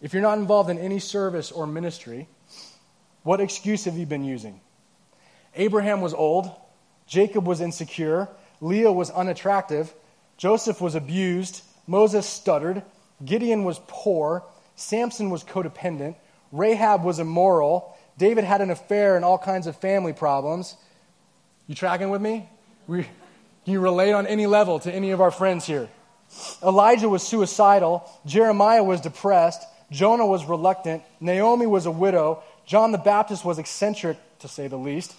If 0.01 0.13
you're 0.13 0.23
not 0.23 0.39
involved 0.39 0.71
in 0.71 0.79
any 0.79 0.99
service 0.99 1.51
or 1.51 1.67
ministry, 1.67 2.29
what 3.23 3.41
excuse 3.41 3.85
have 3.85 3.97
you 3.97 4.07
been 4.07 4.25
using? 4.25 4.61
Abraham 5.55 6.01
was 6.01 6.15
old, 6.15 6.51
Jacob 7.07 7.47
was 7.47 7.61
insecure, 7.61 8.29
Leah 8.61 8.93
was 8.93 9.11
unattractive, 9.11 9.93
Joseph 10.37 10.81
was 10.81 10.95
abused, 10.95 11.63
Moses 11.87 12.27
stuttered. 12.27 12.83
Gideon 13.23 13.65
was 13.65 13.81
poor, 13.87 14.45
Samson 14.77 15.29
was 15.29 15.45
codependent, 15.45 16.17
Rahab 16.53 17.05
was 17.05 17.19
immoral, 17.19 17.95
David 18.17 18.45
had 18.45 18.61
an 18.61 18.71
affair 18.71 19.17
and 19.17 19.25
all 19.25 19.39
kinds 19.39 19.67
of 19.67 19.77
family 19.77 20.13
problems. 20.13 20.77
You 21.67 21.75
tracking 21.75 22.11
with 22.11 22.23
me? 22.23 22.49
We, 22.87 23.07
can 23.65 23.73
you 23.75 23.81
relate 23.81 24.13
on 24.13 24.27
any 24.27 24.47
level 24.47 24.79
to 24.81 24.93
any 24.93 25.11
of 25.11 25.21
our 25.21 25.31
friends 25.31 25.67
here? 25.67 25.89
Elijah 26.63 27.09
was 27.09 27.23
suicidal, 27.23 28.09
Jeremiah 28.25 28.85
was 28.85 29.01
depressed, 29.01 29.63
Jonah 29.91 30.27
was 30.27 30.45
reluctant, 30.45 31.03
Naomi 31.21 31.67
was 31.67 31.87
a 31.87 31.91
widow, 31.91 32.43
John 32.67 32.93
the 32.93 32.99
Baptist 32.99 33.45
was 33.45 33.59
eccentric, 33.59 34.17
to 34.39 34.49
say 34.49 34.69
the 34.69 34.79
least. 34.79 35.15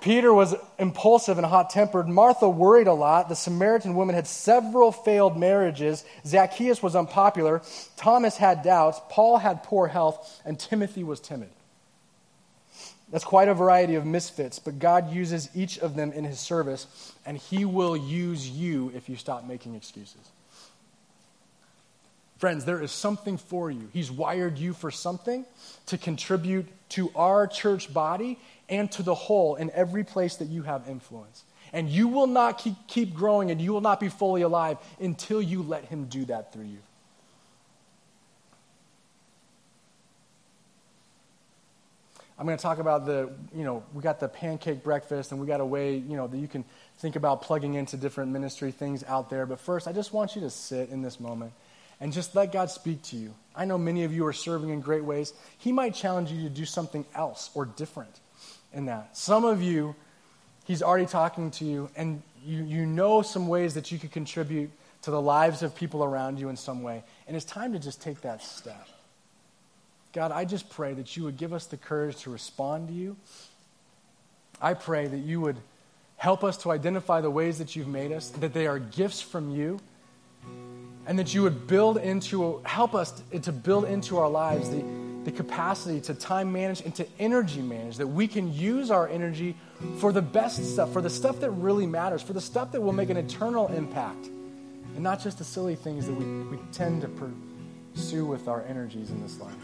Peter 0.00 0.32
was 0.32 0.54
impulsive 0.78 1.36
and 1.36 1.46
hot 1.46 1.70
tempered. 1.70 2.08
Martha 2.08 2.48
worried 2.48 2.86
a 2.86 2.92
lot. 2.92 3.28
The 3.28 3.34
Samaritan 3.34 3.94
woman 3.96 4.14
had 4.14 4.26
several 4.26 4.92
failed 4.92 5.36
marriages. 5.36 6.04
Zacchaeus 6.24 6.82
was 6.82 6.94
unpopular. 6.94 7.60
Thomas 7.96 8.36
had 8.36 8.62
doubts. 8.62 9.00
Paul 9.08 9.38
had 9.38 9.64
poor 9.64 9.88
health. 9.88 10.40
And 10.44 10.60
Timothy 10.60 11.02
was 11.02 11.18
timid. 11.18 11.50
That's 13.10 13.24
quite 13.24 13.48
a 13.48 13.54
variety 13.54 13.94
of 13.94 14.04
misfits, 14.04 14.58
but 14.58 14.78
God 14.78 15.12
uses 15.12 15.48
each 15.54 15.78
of 15.78 15.94
them 15.94 16.12
in 16.12 16.24
his 16.24 16.40
service, 16.40 17.14
and 17.24 17.36
he 17.38 17.64
will 17.64 17.96
use 17.96 18.48
you 18.50 18.90
if 18.94 19.08
you 19.08 19.16
stop 19.16 19.46
making 19.46 19.76
excuses. 19.76 20.20
Friends, 22.38 22.64
there 22.64 22.82
is 22.82 22.90
something 22.90 23.38
for 23.38 23.70
you. 23.70 23.88
He's 23.92 24.10
wired 24.10 24.58
you 24.58 24.74
for 24.74 24.90
something 24.90 25.46
to 25.86 25.96
contribute 25.96 26.66
to 26.90 27.10
our 27.14 27.46
church 27.46 27.92
body 27.92 28.38
and 28.68 28.90
to 28.92 29.02
the 29.02 29.14
whole 29.14 29.54
in 29.54 29.70
every 29.70 30.04
place 30.04 30.36
that 30.36 30.48
you 30.48 30.62
have 30.62 30.88
influence. 30.88 31.44
And 31.72 31.88
you 31.88 32.08
will 32.08 32.26
not 32.26 32.62
keep, 32.88 33.14
growing 33.14 33.50
and 33.50 33.60
you 33.60 33.72
will 33.72 33.80
not 33.80 34.00
be 34.00 34.08
fully 34.08 34.42
alive 34.42 34.78
until 35.00 35.40
you 35.40 35.62
let 35.62 35.86
Him 35.86 36.06
do 36.06 36.24
that 36.26 36.52
through 36.52 36.64
you. 36.64 36.78
I'm 42.38 42.44
going 42.44 42.58
to 42.58 42.62
talk 42.62 42.78
about 42.78 43.06
the, 43.06 43.30
you 43.54 43.64
know, 43.64 43.82
we 43.94 44.02
got 44.02 44.20
the 44.20 44.28
pancake 44.28 44.82
breakfast 44.82 45.32
and 45.32 45.40
we 45.40 45.46
got 45.46 45.60
a 45.60 45.64
way, 45.64 45.96
you 45.96 46.16
know, 46.16 46.26
that 46.26 46.36
you 46.36 46.48
can 46.48 46.64
think 46.98 47.16
about 47.16 47.42
plugging 47.42 47.74
into 47.74 47.96
different 47.96 48.30
ministry 48.30 48.72
things 48.72 49.02
out 49.04 49.30
there. 49.30 49.46
But 49.46 49.58
first, 49.58 49.88
I 49.88 49.92
just 49.92 50.12
want 50.12 50.34
you 50.34 50.42
to 50.42 50.50
sit 50.50 50.90
in 50.90 51.00
this 51.00 51.18
moment 51.18 51.52
and 51.98 52.12
just 52.12 52.34
let 52.34 52.52
God 52.52 52.70
speak 52.70 53.02
to 53.04 53.16
you. 53.16 53.34
I 53.54 53.64
know 53.64 53.78
many 53.78 54.04
of 54.04 54.12
you 54.12 54.26
are 54.26 54.34
serving 54.34 54.68
in 54.68 54.80
great 54.80 55.04
ways. 55.04 55.32
He 55.56 55.72
might 55.72 55.94
challenge 55.94 56.30
you 56.30 56.42
to 56.42 56.50
do 56.50 56.66
something 56.66 57.06
else 57.14 57.50
or 57.54 57.64
different 57.64 58.20
in 58.72 58.86
that. 58.86 59.16
Some 59.16 59.44
of 59.44 59.62
you, 59.62 59.94
He's 60.66 60.82
already 60.82 61.06
talking 61.06 61.52
to 61.52 61.64
you, 61.64 61.88
and 61.96 62.22
you, 62.44 62.64
you 62.64 62.86
know 62.86 63.22
some 63.22 63.48
ways 63.48 63.74
that 63.74 63.92
you 63.92 63.98
could 63.98 64.12
contribute 64.12 64.70
to 65.02 65.10
the 65.10 65.22
lives 65.22 65.62
of 65.62 65.74
people 65.74 66.02
around 66.02 66.40
you 66.40 66.48
in 66.48 66.56
some 66.56 66.82
way. 66.82 67.04
And 67.26 67.36
it's 67.36 67.46
time 67.46 67.72
to 67.72 67.78
just 67.78 68.02
take 68.02 68.22
that 68.22 68.42
step. 68.42 68.88
God, 70.16 70.32
I 70.32 70.46
just 70.46 70.70
pray 70.70 70.94
that 70.94 71.14
you 71.14 71.24
would 71.24 71.36
give 71.36 71.52
us 71.52 71.66
the 71.66 71.76
courage 71.76 72.16
to 72.22 72.30
respond 72.30 72.88
to 72.88 72.94
you. 72.94 73.18
I 74.62 74.72
pray 74.72 75.06
that 75.06 75.18
you 75.18 75.42
would 75.42 75.58
help 76.16 76.42
us 76.42 76.56
to 76.62 76.70
identify 76.70 77.20
the 77.20 77.28
ways 77.28 77.58
that 77.58 77.76
you've 77.76 77.86
made 77.86 78.12
us, 78.12 78.30
that 78.30 78.54
they 78.54 78.66
are 78.66 78.78
gifts 78.78 79.20
from 79.20 79.50
you, 79.50 79.78
and 81.06 81.18
that 81.18 81.34
you 81.34 81.42
would 81.42 81.66
build 81.66 81.98
into, 81.98 82.62
help 82.64 82.94
us 82.94 83.22
to 83.42 83.52
build 83.52 83.84
into 83.84 84.16
our 84.16 84.30
lives 84.30 84.70
the, 84.70 84.82
the 85.24 85.32
capacity 85.32 86.00
to 86.00 86.14
time 86.14 86.50
manage 86.50 86.80
and 86.80 86.94
to 86.94 87.06
energy 87.18 87.60
manage, 87.60 87.98
that 87.98 88.06
we 88.06 88.26
can 88.26 88.50
use 88.54 88.90
our 88.90 89.06
energy 89.10 89.54
for 89.98 90.12
the 90.12 90.22
best 90.22 90.64
stuff, 90.64 90.94
for 90.94 91.02
the 91.02 91.10
stuff 91.10 91.40
that 91.40 91.50
really 91.50 91.86
matters, 91.86 92.22
for 92.22 92.32
the 92.32 92.40
stuff 92.40 92.72
that 92.72 92.80
will 92.80 92.94
make 92.94 93.10
an 93.10 93.18
eternal 93.18 93.68
impact, 93.68 94.24
and 94.94 95.00
not 95.00 95.22
just 95.22 95.36
the 95.36 95.44
silly 95.44 95.74
things 95.74 96.06
that 96.06 96.14
we, 96.14 96.56
we 96.56 96.58
tend 96.72 97.02
to 97.02 97.08
pursue 97.96 98.26
with 98.26 98.46
our 98.46 98.62
energies 98.64 99.10
in 99.10 99.22
this 99.22 99.40
life. 99.40 99.54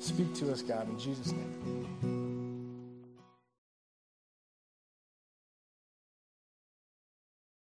Speak 0.00 0.34
to 0.34 0.52
us, 0.52 0.60
God, 0.60 0.88
in 0.88 0.98
Jesus' 0.98 1.30
name. 1.30 2.45